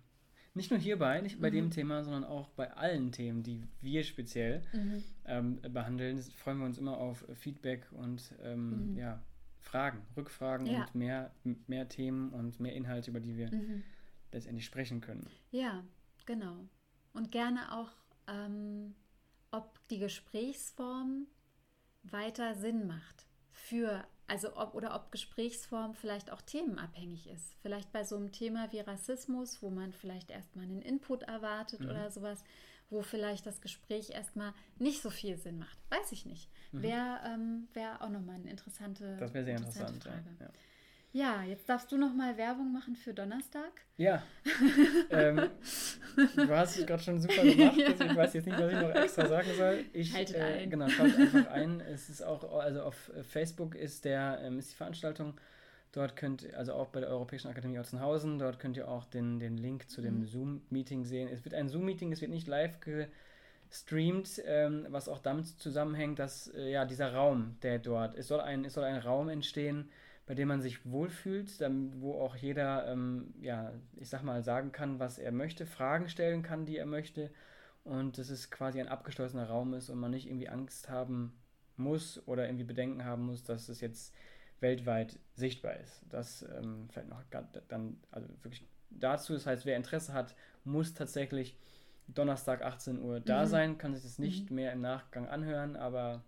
nicht 0.52 0.72
nur 0.72 0.80
hierbei, 0.80 1.20
nicht 1.20 1.40
bei 1.40 1.48
Mhm. 1.48 1.54
dem 1.54 1.70
Thema, 1.70 2.02
sondern 2.02 2.24
auch 2.24 2.48
bei 2.50 2.72
allen 2.72 3.12
Themen, 3.12 3.44
die 3.44 3.62
wir 3.80 4.02
speziell 4.02 4.62
Mhm. 4.72 5.04
ähm, 5.26 5.60
behandeln, 5.72 6.20
freuen 6.20 6.58
wir 6.58 6.66
uns 6.66 6.76
immer 6.78 6.96
auf 6.98 7.24
Feedback 7.34 7.86
und 7.92 8.34
ähm, 8.42 8.92
Mhm. 8.94 8.98
ja, 8.98 9.22
Fragen, 9.60 10.02
Rückfragen 10.16 10.66
Ja. 10.66 10.80
und 10.80 10.94
mehr, 10.96 11.30
mehr 11.68 11.88
Themen 11.88 12.30
und 12.30 12.58
mehr 12.58 12.74
Inhalte, 12.74 13.10
über 13.12 13.20
die 13.20 13.36
wir 13.36 13.54
Mhm. 13.54 13.84
letztendlich 14.32 14.64
sprechen 14.66 15.00
können. 15.00 15.24
Ja, 15.52 15.84
genau. 16.26 16.66
Und 17.14 17.30
gerne 17.30 17.72
auch, 17.78 17.92
ähm, 18.26 18.96
ob 19.52 19.78
die 19.88 20.00
Gesprächsform 20.00 21.28
weiter 22.02 22.56
Sinn 22.56 22.88
macht 22.88 23.24
für, 23.52 24.04
also 24.32 24.56
ob 24.56 24.74
oder 24.74 24.94
ob 24.94 25.12
Gesprächsform 25.12 25.92
vielleicht 25.94 26.30
auch 26.30 26.40
themenabhängig 26.40 27.28
ist. 27.28 27.54
Vielleicht 27.60 27.92
bei 27.92 28.02
so 28.02 28.16
einem 28.16 28.32
Thema 28.32 28.72
wie 28.72 28.80
Rassismus, 28.80 29.60
wo 29.62 29.68
man 29.68 29.92
vielleicht 29.92 30.30
erstmal 30.30 30.64
einen 30.64 30.80
Input 30.80 31.22
erwartet 31.24 31.80
Mhm. 31.80 31.90
oder 31.90 32.10
sowas, 32.10 32.42
wo 32.88 33.02
vielleicht 33.02 33.44
das 33.44 33.60
Gespräch 33.60 34.08
erstmal 34.10 34.54
nicht 34.78 35.02
so 35.02 35.10
viel 35.10 35.36
Sinn 35.36 35.58
macht. 35.58 35.78
Weiß 35.90 36.12
ich 36.12 36.24
nicht. 36.24 36.48
Mhm. 36.72 36.82
Wäre 36.82 37.20
ähm, 37.26 37.68
wär 37.74 38.00
auch 38.00 38.08
nochmal 38.08 38.36
eine 38.36 38.50
interessante, 38.50 39.18
Das 39.18 39.34
wäre 39.34 39.44
sehr 39.44 39.56
interessante 39.58 39.94
interessant. 39.94 40.24
Frage. 40.24 40.36
ja. 40.40 40.46
Ja, 40.46 40.52
jetzt 41.12 41.68
darfst 41.68 41.92
du 41.92 41.98
nochmal 41.98 42.36
Werbung 42.36 42.72
machen 42.72 42.96
für 42.96 43.12
Donnerstag. 43.12 43.70
Ja. 43.98 44.22
ähm, 45.10 45.50
du 46.36 46.48
hast 46.48 46.78
es 46.78 46.86
gerade 46.86 47.02
schon 47.02 47.20
super 47.20 47.42
gemacht. 47.42 47.76
Ja. 47.76 47.88
ich 47.90 48.16
weiß 48.16 48.34
jetzt 48.34 48.46
nicht, 48.46 48.58
was 48.58 48.72
ich 48.72 48.80
noch 48.80 48.94
extra 48.94 49.26
sagen 49.26 49.48
soll. 49.56 49.84
Ich, 49.92 50.14
Haltet 50.14 50.36
äh, 50.36 50.40
ein. 50.40 50.70
Genau, 50.70 50.88
schaut 50.88 51.14
einfach 51.14 51.50
ein. 51.50 51.80
Es 51.80 52.08
ist 52.08 52.22
auch, 52.22 52.58
also 52.58 52.82
auf 52.82 53.10
Facebook 53.28 53.74
ist 53.74 54.04
der, 54.04 54.40
ähm, 54.42 54.58
ist 54.58 54.72
die 54.72 54.76
Veranstaltung. 54.76 55.34
Dort 55.92 56.16
könnt 56.16 56.42
ihr, 56.44 56.56
also 56.56 56.72
auch 56.72 56.88
bei 56.88 57.00
der 57.00 57.10
Europäischen 57.10 57.48
Akademie 57.48 57.78
Otzenhausen, 57.78 58.38
dort 58.38 58.58
könnt 58.58 58.78
ihr 58.78 58.88
auch 58.88 59.04
den, 59.04 59.38
den 59.38 59.58
Link 59.58 59.90
zu 59.90 60.00
dem 60.00 60.20
Mhm. 60.20 60.26
Zoom-Meeting 60.26 61.04
sehen. 61.04 61.28
Es 61.28 61.44
wird 61.44 61.54
ein 61.54 61.68
Zoom-Meeting, 61.68 62.10
es 62.12 62.22
wird 62.22 62.30
nicht 62.30 62.48
live 62.48 62.78
gestreamt, 63.68 64.40
ähm, 64.46 64.86
was 64.88 65.10
auch 65.10 65.18
damit 65.18 65.46
zusammenhängt, 65.46 66.18
dass 66.18 66.48
äh, 66.54 66.70
ja 66.70 66.86
dieser 66.86 67.12
Raum, 67.12 67.56
der 67.62 67.78
dort, 67.78 68.16
es 68.16 68.28
soll 68.28 68.40
ein, 68.40 68.64
es 68.64 68.72
soll 68.72 68.84
ein 68.84 68.96
Raum 68.96 69.28
entstehen, 69.28 69.90
bei 70.26 70.34
dem 70.34 70.48
man 70.48 70.62
sich 70.62 70.86
wohlfühlt, 70.86 71.60
dann, 71.60 72.00
wo 72.00 72.20
auch 72.20 72.36
jeder, 72.36 72.86
ähm, 72.88 73.34
ja, 73.40 73.72
ich 73.96 74.08
sag 74.08 74.22
mal, 74.22 74.42
sagen 74.42 74.72
kann, 74.72 74.98
was 74.98 75.18
er 75.18 75.32
möchte, 75.32 75.66
Fragen 75.66 76.08
stellen 76.08 76.42
kann, 76.42 76.64
die 76.64 76.76
er 76.76 76.86
möchte 76.86 77.30
und 77.84 78.18
dass 78.18 78.30
es 78.30 78.50
quasi 78.50 78.80
ein 78.80 78.88
abgeschlossener 78.88 79.48
Raum 79.48 79.74
ist 79.74 79.88
und 79.88 79.98
man 79.98 80.12
nicht 80.12 80.26
irgendwie 80.26 80.48
Angst 80.48 80.88
haben 80.88 81.32
muss 81.76 82.22
oder 82.26 82.46
irgendwie 82.46 82.64
Bedenken 82.64 83.04
haben 83.04 83.26
muss, 83.26 83.42
dass 83.42 83.68
es 83.68 83.80
jetzt 83.80 84.14
weltweit 84.60 85.18
sichtbar 85.34 85.76
ist. 85.78 86.04
Das 86.08 86.42
ähm, 86.42 86.88
fällt 86.90 87.08
noch 87.08 87.22
dann, 87.68 88.00
also 88.10 88.28
wirklich 88.42 88.64
dazu. 88.90 89.32
Das 89.32 89.46
heißt, 89.46 89.66
wer 89.66 89.76
Interesse 89.76 90.12
hat, 90.12 90.36
muss 90.64 90.94
tatsächlich 90.94 91.56
Donnerstag 92.06 92.62
18 92.62 93.02
Uhr 93.02 93.20
da 93.20 93.42
mhm. 93.42 93.48
sein, 93.48 93.78
kann 93.78 93.94
sich 93.94 94.04
das 94.04 94.18
nicht 94.18 94.50
mhm. 94.50 94.56
mehr 94.56 94.72
im 94.72 94.80
Nachgang 94.80 95.28
anhören, 95.28 95.76
aber 95.76 96.22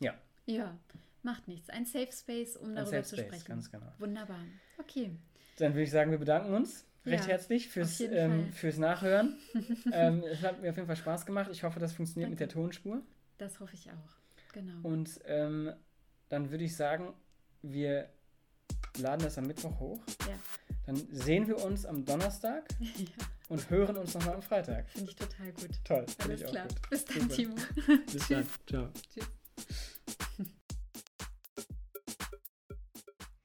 ja. 0.00 0.14
Ja, 0.46 0.76
macht 1.24 1.48
nichts. 1.48 1.70
Ein 1.70 1.86
Safe 1.86 2.10
Space, 2.12 2.56
um 2.56 2.74
darüber 2.74 2.90
Safe 2.90 3.02
zu 3.02 3.16
Space, 3.16 3.26
sprechen. 3.26 3.44
Ganz 3.46 3.70
genau. 3.70 3.92
Wunderbar. 3.98 4.40
Okay. 4.78 5.10
Dann 5.58 5.72
würde 5.74 5.82
ich 5.82 5.90
sagen, 5.90 6.10
wir 6.10 6.18
bedanken 6.18 6.54
uns 6.54 6.86
recht 7.06 7.24
ja, 7.24 7.30
herzlich 7.30 7.68
fürs, 7.68 8.00
ähm, 8.00 8.52
fürs 8.52 8.78
Nachhören. 8.78 9.38
ähm, 9.92 10.22
es 10.24 10.42
hat 10.42 10.60
mir 10.60 10.70
auf 10.70 10.76
jeden 10.76 10.86
Fall 10.86 10.96
Spaß 10.96 11.26
gemacht. 11.26 11.50
Ich 11.52 11.62
hoffe, 11.62 11.80
das 11.80 11.92
funktioniert 11.92 12.30
Danke. 12.30 12.42
mit 12.44 12.52
der 12.52 12.60
Tonspur. 12.60 13.02
Das 13.38 13.60
hoffe 13.60 13.74
ich 13.74 13.90
auch. 13.90 14.52
Genau. 14.52 14.80
Und 14.82 15.20
ähm, 15.26 15.72
dann 16.28 16.50
würde 16.50 16.64
ich 16.64 16.76
sagen, 16.76 17.14
wir 17.62 18.08
laden 18.98 19.22
das 19.22 19.38
am 19.38 19.46
Mittwoch 19.46 19.78
hoch. 19.78 20.00
Ja. 20.28 20.38
Dann 20.86 20.96
sehen 21.12 21.46
wir 21.46 21.62
uns 21.62 21.86
am 21.86 22.04
Donnerstag 22.04 22.64
ja. 22.80 23.06
und 23.48 23.70
hören 23.70 23.96
uns 23.96 24.14
nochmal 24.14 24.34
am 24.34 24.42
Freitag. 24.42 24.88
Finde 24.90 25.10
ich 25.10 25.16
total 25.16 25.52
gut. 25.52 25.70
Toll. 25.84 26.06
Alles 26.18 26.44
klar. 26.44 26.66
Bis 26.88 27.04
dann, 27.04 27.28
Timo. 27.28 27.54
Bis 28.12 28.28
dann. 28.28 28.46
Ciao. 28.66 28.88
Tschüss. 29.14 29.86